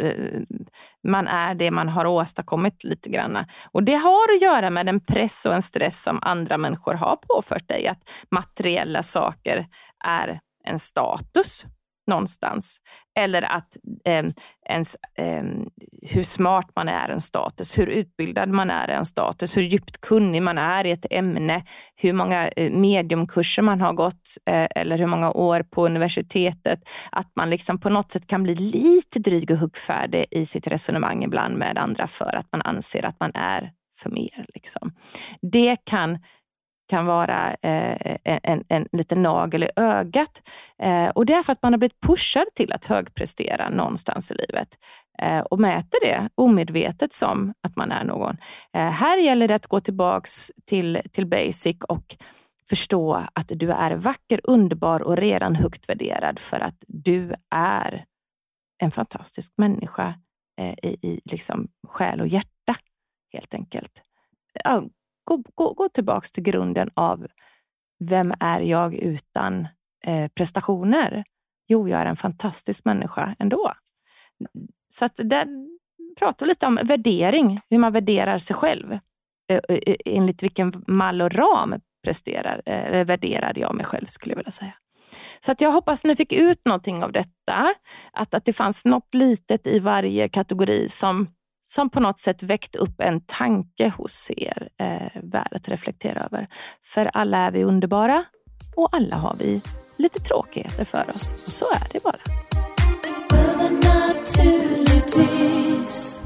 man 1.07 1.27
är 1.27 1.55
det 1.55 1.71
man 1.71 1.89
har 1.89 2.05
åstadkommit 2.05 2.83
lite 2.83 3.09
grann. 3.09 3.45
Och 3.71 3.83
det 3.83 3.95
har 3.95 4.35
att 4.35 4.41
göra 4.41 4.69
med 4.69 4.85
den 4.85 4.99
press 4.99 5.45
och 5.45 5.53
en 5.53 5.61
stress 5.61 6.03
som 6.03 6.19
andra 6.21 6.57
människor 6.57 6.93
har 6.93 7.15
påfört 7.15 7.67
dig, 7.67 7.87
att 7.87 8.09
materiella 8.31 9.03
saker 9.03 9.65
är 10.05 10.39
en 10.63 10.79
status 10.79 11.65
någonstans. 12.07 12.77
Eller 13.19 13.41
att 13.41 13.77
eh, 14.05 14.25
ens, 14.69 14.97
eh, 15.17 15.43
hur 16.01 16.23
smart 16.23 16.71
man 16.75 16.89
är 16.89 17.09
en 17.09 17.21
status, 17.21 17.77
hur 17.77 17.87
utbildad 17.87 18.49
man 18.49 18.69
är 18.69 18.87
en 18.87 19.05
status, 19.05 19.57
hur 19.57 19.61
djupt 19.61 20.01
kunnig 20.01 20.41
man 20.41 20.57
är 20.57 20.85
i 20.85 20.91
ett 20.91 21.05
ämne, 21.09 21.63
hur 21.95 22.13
många 22.13 22.47
eh, 22.47 22.71
mediumkurser 22.71 23.61
man 23.61 23.81
har 23.81 23.93
gått 23.93 24.37
eh, 24.45 24.67
eller 24.75 24.97
hur 24.97 25.07
många 25.07 25.31
år 25.31 25.63
på 25.63 25.85
universitetet. 25.85 26.79
Att 27.11 27.31
man 27.35 27.49
liksom 27.49 27.79
på 27.79 27.89
något 27.89 28.11
sätt 28.11 28.27
kan 28.27 28.43
bli 28.43 28.55
lite 28.55 29.19
dryg 29.19 29.51
och 29.51 29.57
huggfärdig 29.57 30.25
i 30.31 30.45
sitt 30.45 30.67
resonemang 30.67 31.23
ibland 31.23 31.57
med 31.57 31.77
andra 31.77 32.07
för 32.07 32.35
att 32.35 32.47
man 32.51 32.61
anser 32.61 33.05
att 33.05 33.19
man 33.19 33.31
är 33.33 33.71
för 33.97 34.09
mer. 34.09 34.45
Liksom. 34.53 34.91
Det 35.41 35.77
kan 35.85 36.19
kan 36.89 37.05
vara 37.05 37.53
eh, 37.61 38.17
en, 38.23 38.63
en 38.69 38.87
liten 38.91 39.23
nagel 39.23 39.63
i 39.63 39.69
ögat. 39.75 40.41
Eh, 40.79 41.09
och 41.09 41.25
det 41.25 41.33
är 41.33 41.43
för 41.43 41.51
att 41.51 41.63
man 41.63 41.73
har 41.73 41.77
blivit 41.77 42.01
pushad 42.01 42.47
till 42.55 42.73
att 42.73 42.85
högprestera 42.85 43.69
någonstans 43.69 44.31
i 44.31 44.33
livet 44.33 44.67
eh, 45.21 45.39
och 45.39 45.59
mäter 45.59 45.99
det 46.01 46.29
omedvetet 46.35 47.13
som 47.13 47.53
att 47.67 47.75
man 47.75 47.91
är 47.91 48.03
någon. 48.03 48.37
Eh, 48.73 48.89
här 48.89 49.17
gäller 49.17 49.47
det 49.47 49.55
att 49.55 49.67
gå 49.67 49.79
tillbaks 49.79 50.51
till, 50.65 51.01
till 51.11 51.27
basic 51.27 51.77
och 51.89 52.15
förstå 52.69 53.13
att 53.33 53.51
du 53.55 53.71
är 53.71 53.91
vacker, 53.91 54.41
underbar 54.43 55.01
och 55.01 55.17
redan 55.17 55.55
högt 55.55 55.89
värderad 55.89 56.39
för 56.39 56.59
att 56.59 56.83
du 56.87 57.33
är 57.55 58.05
en 58.83 58.91
fantastisk 58.91 59.53
människa 59.57 60.13
eh, 60.59 60.73
i, 60.83 60.97
i 61.01 61.21
liksom 61.23 61.67
själ 61.87 62.21
och 62.21 62.27
hjärta, 62.27 62.75
helt 63.33 63.53
enkelt. 63.53 64.01
Ja, 64.63 64.83
gå, 65.25 65.43
gå, 65.55 65.73
gå 65.73 65.89
tillbaka 65.89 66.27
till 66.33 66.43
grunden 66.43 66.89
av 66.93 67.27
vem 67.99 68.33
är 68.39 68.61
jag 68.61 68.95
utan 68.95 69.67
eh, 70.05 70.27
prestationer? 70.27 71.23
Jo, 71.67 71.89
jag 71.89 72.01
är 72.01 72.05
en 72.05 72.15
fantastisk 72.15 72.85
människa 72.85 73.35
ändå. 73.39 73.71
Så 74.89 75.05
att 75.05 75.19
där 75.23 75.47
pratar 76.19 76.45
vi 76.45 76.49
lite 76.49 76.65
om 76.65 76.79
värdering, 76.83 77.59
hur 77.69 77.77
man 77.77 77.93
värderar 77.93 78.37
sig 78.37 78.55
själv. 78.55 78.91
Eh, 79.49 79.59
eh, 79.69 79.77
eh 79.85 79.95
enligt 80.05 80.43
vilken 80.43 80.83
mall 80.87 81.21
och 81.21 81.33
ram 81.33 81.75
presterar, 82.03 82.61
eh, 82.65 83.05
värderar 83.05 83.53
jag 83.55 83.75
mig 83.75 83.85
själv, 83.85 84.05
skulle 84.05 84.31
jag 84.31 84.37
vilja 84.37 84.51
säga. 84.51 84.73
Så 85.39 85.51
att 85.51 85.61
jag 85.61 85.71
hoppas 85.71 86.03
ni 86.03 86.15
fick 86.15 86.33
ut 86.33 86.65
någonting 86.65 87.03
av 87.03 87.11
detta. 87.11 87.73
Att, 88.11 88.33
att 88.33 88.45
det 88.45 88.53
fanns 88.53 88.85
något 88.85 89.13
litet 89.13 89.67
i 89.67 89.79
varje 89.79 90.29
kategori 90.29 90.89
som 90.89 91.27
som 91.65 91.89
på 91.89 91.99
något 91.99 92.19
sätt 92.19 92.43
väckt 92.43 92.75
upp 92.75 93.01
en 93.01 93.21
tanke 93.21 93.89
hos 93.97 94.31
er 94.37 94.69
eh, 94.77 95.21
värd 95.23 95.53
att 95.55 95.69
reflektera 95.69 96.23
över. 96.23 96.47
För 96.83 97.09
alla 97.13 97.37
är 97.37 97.51
vi 97.51 97.63
underbara 97.63 98.23
och 98.75 98.89
alla 98.91 99.15
har 99.15 99.35
vi 99.39 99.61
lite 99.97 100.19
tråkigheter 100.19 100.85
för 100.85 101.11
oss. 101.15 101.31
Och 101.45 101.53
så 101.53 101.65
är 101.65 101.87
det 101.91 102.03
bara. 102.03 102.19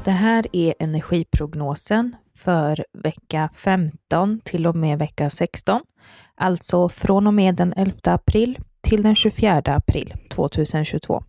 Det 0.04 0.10
här 0.10 0.46
är 0.52 0.74
energiprognosen 0.78 2.16
för 2.36 2.84
vecka 2.92 3.50
15 3.54 4.40
till 4.44 4.66
och 4.66 4.76
med 4.76 4.98
vecka 4.98 5.30
16. 5.30 5.80
Alltså 6.34 6.88
från 6.88 7.26
och 7.26 7.34
med 7.34 7.54
den 7.54 7.72
11 7.76 7.94
april 8.04 8.58
till 8.80 9.02
den 9.02 9.16
24 9.16 9.62
april 9.66 10.14
2022. 10.28 11.24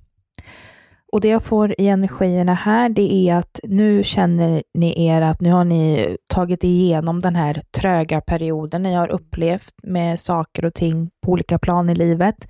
Och 1.12 1.22
det 1.22 1.28
jag 1.28 1.44
får 1.44 1.76
i 1.78 1.88
energierna 1.88 2.54
här, 2.54 2.90
det 2.90 3.14
är 3.14 3.36
att 3.36 3.60
nu 3.64 4.04
känner 4.04 4.64
ni 4.74 5.06
er 5.06 5.22
att 5.22 5.42
nu 5.42 5.52
har 5.52 5.66
ni 5.66 6.18
tagit 6.30 6.64
igenom 6.64 7.20
den 7.20 7.36
här 7.36 7.64
tröga 7.72 8.22
perioden 8.22 8.84
ni 8.84 8.94
har 8.94 9.08
upplevt 9.08 9.74
med 9.84 10.20
saker 10.20 10.66
och 10.66 10.74
ting 10.74 11.10
på 11.26 11.32
olika 11.32 11.60
plan 11.60 11.90
i 11.90 11.96
livet. 11.96 12.48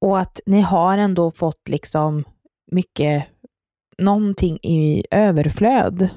Och 0.00 0.20
att 0.20 0.40
ni 0.46 0.60
har 0.60 0.98
ändå 0.98 1.30
fått 1.30 1.68
liksom 1.68 2.24
mycket, 2.70 3.24
någonting 3.98 4.56
i 4.56 5.04
överflöd 5.10 6.08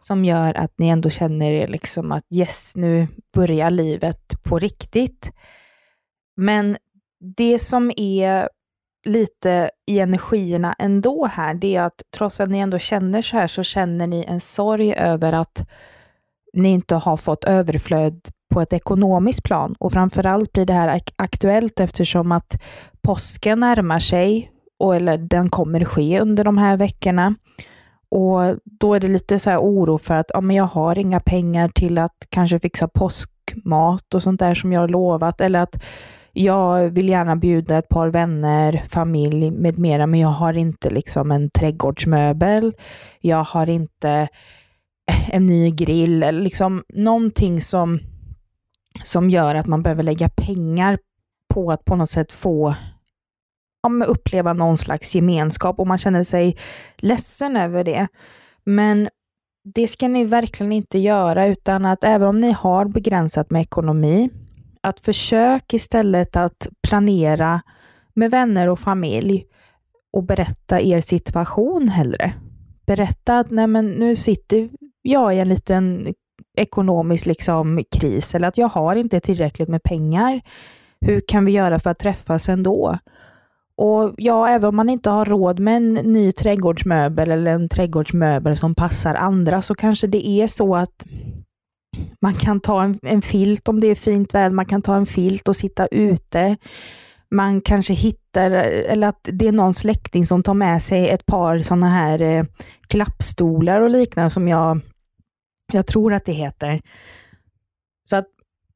som 0.00 0.24
gör 0.24 0.54
att 0.54 0.78
ni 0.78 0.88
ändå 0.88 1.10
känner 1.10 1.50
er 1.50 1.68
liksom 1.68 2.12
att 2.12 2.24
yes, 2.34 2.72
nu 2.76 3.08
börjar 3.34 3.70
livet 3.70 4.42
på 4.42 4.58
riktigt. 4.58 5.30
Men 6.36 6.76
det 7.36 7.58
som 7.58 7.92
är 7.96 8.48
lite 9.04 9.70
i 9.86 9.98
energierna 9.98 10.74
ändå 10.78 11.26
här, 11.26 11.54
det 11.54 11.76
är 11.76 11.82
att 11.82 12.02
trots 12.16 12.40
att 12.40 12.50
ni 12.50 12.58
ändå 12.58 12.78
känner 12.78 13.22
så 13.22 13.36
här 13.36 13.46
så 13.46 13.62
känner 13.62 14.06
ni 14.06 14.24
en 14.28 14.40
sorg 14.40 14.94
över 14.94 15.32
att 15.32 15.68
ni 16.52 16.68
inte 16.68 16.94
har 16.94 17.16
fått 17.16 17.44
överflöd 17.44 18.20
på 18.54 18.60
ett 18.60 18.72
ekonomiskt 18.72 19.42
plan. 19.42 19.74
Och 19.78 19.92
framförallt 19.92 20.52
blir 20.52 20.66
det 20.66 20.72
här 20.72 21.00
aktuellt 21.16 21.80
eftersom 21.80 22.32
att 22.32 22.62
påsken 23.02 23.60
närmar 23.60 23.98
sig, 23.98 24.52
och, 24.78 24.96
eller 24.96 25.18
den 25.18 25.50
kommer 25.50 25.84
ske 25.84 26.20
under 26.20 26.44
de 26.44 26.58
här 26.58 26.76
veckorna. 26.76 27.34
Och 28.08 28.56
då 28.64 28.94
är 28.94 29.00
det 29.00 29.08
lite 29.08 29.38
så 29.38 29.50
här 29.50 29.58
oro 29.58 29.98
för 29.98 30.14
att 30.14 30.30
ja, 30.34 30.40
men 30.40 30.56
jag 30.56 30.64
har 30.64 30.98
inga 30.98 31.20
pengar 31.20 31.68
till 31.68 31.98
att 31.98 32.26
kanske 32.28 32.60
fixa 32.60 32.88
påskmat 32.88 34.14
och 34.14 34.22
sånt 34.22 34.40
där 34.40 34.54
som 34.54 34.72
jag 34.72 34.80
har 34.80 34.88
lovat. 34.88 35.40
Eller 35.40 35.58
att 35.58 35.82
jag 36.40 36.90
vill 36.90 37.08
gärna 37.08 37.36
bjuda 37.36 37.78
ett 37.78 37.88
par 37.88 38.08
vänner, 38.08 38.84
familj 38.90 39.50
med 39.50 39.78
mera, 39.78 40.06
men 40.06 40.20
jag 40.20 40.28
har 40.28 40.52
inte 40.52 40.90
liksom 40.90 41.30
en 41.30 41.50
trädgårdsmöbel. 41.50 42.74
Jag 43.20 43.44
har 43.44 43.70
inte 43.70 44.28
en 45.32 45.46
ny 45.46 45.70
grill 45.70 46.22
eller 46.22 46.42
liksom 46.42 46.84
någonting 46.88 47.60
som, 47.60 48.00
som 49.04 49.30
gör 49.30 49.54
att 49.54 49.66
man 49.66 49.82
behöver 49.82 50.02
lägga 50.02 50.28
pengar 50.28 50.98
på 51.54 51.72
att 51.72 51.84
på 51.84 51.96
något 51.96 52.10
sätt 52.10 52.32
få 52.32 52.74
ja, 53.82 54.04
uppleva 54.04 54.52
någon 54.52 54.76
slags 54.76 55.14
gemenskap 55.14 55.78
och 55.78 55.86
man 55.86 55.98
känner 55.98 56.22
sig 56.22 56.56
ledsen 56.96 57.56
över 57.56 57.84
det. 57.84 58.08
Men 58.64 59.08
det 59.74 59.88
ska 59.88 60.08
ni 60.08 60.24
verkligen 60.24 60.72
inte 60.72 60.98
göra, 60.98 61.46
utan 61.46 61.84
att 61.84 62.04
även 62.04 62.28
om 62.28 62.40
ni 62.40 62.52
har 62.52 62.84
begränsat 62.84 63.50
med 63.50 63.62
ekonomi, 63.62 64.30
att 64.82 65.00
försök 65.00 65.72
istället 65.72 66.36
att 66.36 66.68
planera 66.88 67.60
med 68.14 68.30
vänner 68.30 68.68
och 68.68 68.78
familj 68.78 69.44
och 70.12 70.24
berätta 70.24 70.80
er 70.80 71.00
situation 71.00 71.88
hellre. 71.88 72.32
Berätta 72.86 73.38
att 73.38 73.50
nej 73.50 73.66
men 73.66 73.90
nu 73.90 74.16
sitter 74.16 74.70
jag 75.02 75.34
i 75.36 75.38
en 75.38 75.48
liten 75.48 76.14
ekonomisk 76.56 77.26
liksom, 77.26 77.84
kris 77.90 78.34
eller 78.34 78.48
att 78.48 78.58
jag 78.58 78.68
har 78.68 78.96
inte 78.96 79.20
tillräckligt 79.20 79.68
med 79.68 79.82
pengar. 79.82 80.40
Hur 81.00 81.20
kan 81.28 81.44
vi 81.44 81.52
göra 81.52 81.80
för 81.80 81.90
att 81.90 81.98
träffas 81.98 82.48
ändå? 82.48 82.98
Och 83.76 84.14
ja, 84.16 84.48
även 84.48 84.68
om 84.68 84.76
man 84.76 84.88
inte 84.88 85.10
har 85.10 85.24
råd 85.24 85.58
med 85.60 85.76
en 85.76 85.94
ny 85.94 86.32
trädgårdsmöbel 86.32 87.30
eller 87.30 87.50
en 87.50 87.68
trädgårdsmöbel 87.68 88.56
som 88.56 88.74
passar 88.74 89.14
andra 89.14 89.62
så 89.62 89.74
kanske 89.74 90.06
det 90.06 90.26
är 90.26 90.46
så 90.46 90.76
att 90.76 91.04
man 92.20 92.34
kan 92.34 92.60
ta 92.60 92.82
en, 92.82 92.98
en 93.02 93.22
filt 93.22 93.68
om 93.68 93.80
det 93.80 93.86
är 93.86 93.94
fint 93.94 94.34
väder, 94.34 94.50
man 94.50 94.66
kan 94.66 94.82
ta 94.82 94.96
en 94.96 95.06
filt 95.06 95.48
och 95.48 95.56
sitta 95.56 95.86
ute. 95.86 96.56
Man 97.30 97.60
kanske 97.60 97.94
hittar, 97.94 98.50
eller 98.50 99.08
att 99.08 99.28
det 99.32 99.48
är 99.48 99.52
någon 99.52 99.74
släkting 99.74 100.26
som 100.26 100.42
tar 100.42 100.54
med 100.54 100.82
sig 100.82 101.08
ett 101.08 101.26
par 101.26 101.62
sådana 101.62 101.88
här 101.88 102.22
eh, 102.22 102.44
klappstolar 102.86 103.80
och 103.80 103.90
liknande 103.90 104.30
som 104.30 104.48
jag, 104.48 104.80
jag 105.72 105.86
tror 105.86 106.12
att 106.12 106.24
det 106.24 106.32
heter. 106.32 106.80
Så 108.10 108.16
att 108.16 108.26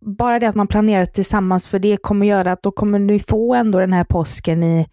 bara 0.00 0.38
det 0.38 0.48
att 0.48 0.54
man 0.54 0.66
planerar 0.66 1.06
tillsammans 1.06 1.68
för 1.68 1.78
det 1.78 1.96
kommer 1.96 2.26
göra 2.26 2.52
att 2.52 2.62
då 2.62 2.70
kommer 2.70 2.98
ni 2.98 3.18
få 3.18 3.54
ändå 3.54 3.78
den 3.78 3.92
här 3.92 4.04
påsken 4.04 4.60
ni 4.60 4.86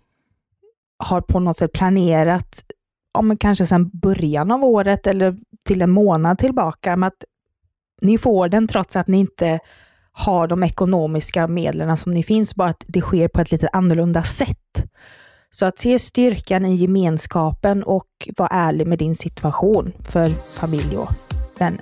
har 0.98 1.22
på 1.22 1.40
något 1.40 1.58
sätt 1.58 1.72
planerat, 1.72 2.64
om 3.14 3.38
kanske 3.38 3.66
sedan 3.66 3.90
början 3.94 4.52
av 4.52 4.64
året 4.64 5.08
eller 5.08 5.38
till 5.66 5.82
en 5.82 5.92
månad 5.92 6.38
tillbaka, 6.38 6.96
med 6.96 7.08
att 7.08 7.24
ni 8.02 8.18
får 8.18 8.50
den 8.50 8.68
trots 8.68 8.96
att 8.96 9.08
ni 9.08 9.20
inte 9.20 9.60
har 10.12 10.48
de 10.48 10.64
ekonomiska 10.64 11.48
medlen 11.48 11.98
som 11.98 12.14
ni 12.14 12.24
finns, 12.24 12.56
bara 12.56 12.70
att 12.70 12.84
det 12.88 13.02
sker 13.02 13.28
på 13.28 13.42
ett 13.42 13.52
lite 13.52 13.70
annorlunda 13.74 14.24
sätt. 14.24 14.84
Så 15.50 15.66
att 15.66 15.80
se 15.80 16.00
styrkan 16.00 16.66
i 16.66 16.76
gemenskapen 16.76 17.84
och 17.84 18.30
vara 18.38 18.50
ärlig 18.50 18.88
med 18.88 19.00
din 19.00 19.16
situation 19.16 19.92
för 20.10 20.30
familj 20.60 20.98
och 20.98 21.10
vänner. 21.60 21.82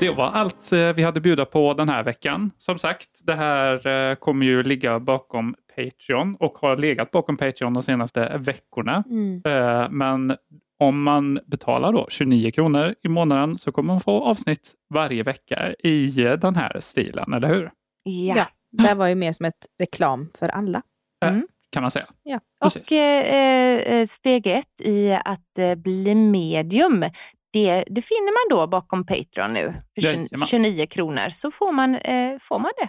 Det 0.00 0.10
var 0.10 0.26
allt 0.26 0.72
eh, 0.72 0.92
vi 0.92 1.02
hade 1.02 1.20
bjuda 1.20 1.44
på 1.44 1.74
den 1.74 1.88
här 1.88 2.02
veckan. 2.02 2.50
Som 2.58 2.78
sagt, 2.78 3.08
det 3.26 3.34
här 3.34 3.86
eh, 3.86 4.14
kommer 4.14 4.46
ju 4.46 4.62
ligga 4.62 5.00
bakom 5.00 5.54
Patreon 5.76 6.36
och 6.40 6.58
har 6.58 6.76
legat 6.76 7.10
bakom 7.10 7.36
Patreon 7.36 7.74
de 7.74 7.82
senaste 7.82 8.38
veckorna. 8.38 9.04
Mm. 9.10 9.42
Eh, 9.44 9.90
men 9.90 10.36
om 10.80 11.02
man 11.02 11.40
betalar 11.46 11.92
då 11.92 12.06
29 12.10 12.50
kronor 12.50 12.94
i 13.02 13.08
månaden 13.08 13.58
så 13.58 13.72
kommer 13.72 13.92
man 13.92 14.00
få 14.00 14.24
avsnitt 14.24 14.74
varje 14.94 15.22
vecka 15.22 15.74
i 15.78 16.06
den 16.40 16.56
här 16.56 16.80
stilen, 16.80 17.32
eller 17.32 17.48
hur? 17.48 17.70
Ja. 18.02 18.34
Ja, 18.36 18.46
det 18.70 18.94
var 18.94 19.06
ju 19.06 19.14
mer 19.14 19.32
som 19.32 19.46
ett 19.46 19.66
reklam 19.78 20.28
för 20.38 20.48
alla. 20.48 20.82
Mm. 21.24 21.46
Kan 21.72 21.82
man 21.82 21.90
säga. 21.90 22.06
Ja. 22.22 22.40
Precis. 22.62 22.82
Och 22.82 22.92
eh, 22.92 23.76
eh, 23.78 24.06
steg 24.06 24.46
ett 24.46 24.80
i 24.80 25.12
att 25.24 25.58
eh, 25.58 25.74
bli 25.74 26.14
medium, 26.14 27.04
det, 27.52 27.84
det 27.86 28.02
finner 28.02 28.50
man 28.50 28.58
då 28.58 28.66
bakom 28.66 29.06
Patreon 29.06 29.52
nu. 29.52 29.74
För 29.94 30.02
20, 30.02 30.06
Jajamän. 30.08 30.46
29 30.46 30.86
kronor 30.86 31.28
så 31.28 31.50
får 31.50 31.72
man, 31.72 31.94
eh, 31.94 32.38
får 32.40 32.58
man 32.58 32.70
det. 32.82 32.88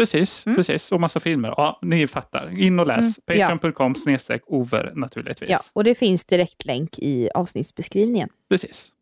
Precis, 0.00 0.46
Mm. 0.46 0.56
precis. 0.56 0.92
Och 0.92 1.00
massa 1.00 1.20
filmer. 1.20 1.48
Ja, 1.56 1.78
ni 1.82 2.06
fattar. 2.06 2.58
In 2.58 2.78
och 2.80 2.86
läs. 2.86 3.18
Mm. 3.28 3.48
Patreon.com 3.60 3.94
snedstreck 3.94 4.42
over 4.46 4.92
naturligtvis. 4.94 5.50
Ja, 5.50 5.58
och 5.72 5.84
det 5.84 5.94
finns 5.94 6.24
direktlänk 6.24 6.98
i 6.98 7.30
avsnittsbeskrivningen. 7.34 8.28
Precis. 8.48 8.92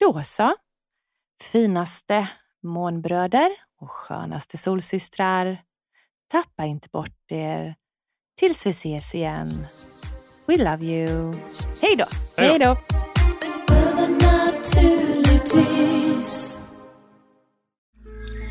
Då 0.00 0.22
så. 0.22 0.54
Finaste 1.52 2.28
månbröder 2.62 3.50
och 3.80 3.90
skönaste 3.90 4.58
solsystrar. 4.58 5.62
Tappa 6.30 6.64
inte 6.64 6.88
bort 6.92 7.30
er. 7.32 7.74
Tills 8.38 8.66
vi 8.66 8.70
ses 8.70 9.14
igen. 9.14 9.66
We 10.46 10.56
love 10.56 10.84
you. 10.86 11.34
Hej 11.80 11.96
då! 11.96 12.04
Hej 12.36 12.58
då. 12.58 12.58
Hej 12.58 12.58
då! 12.58 12.76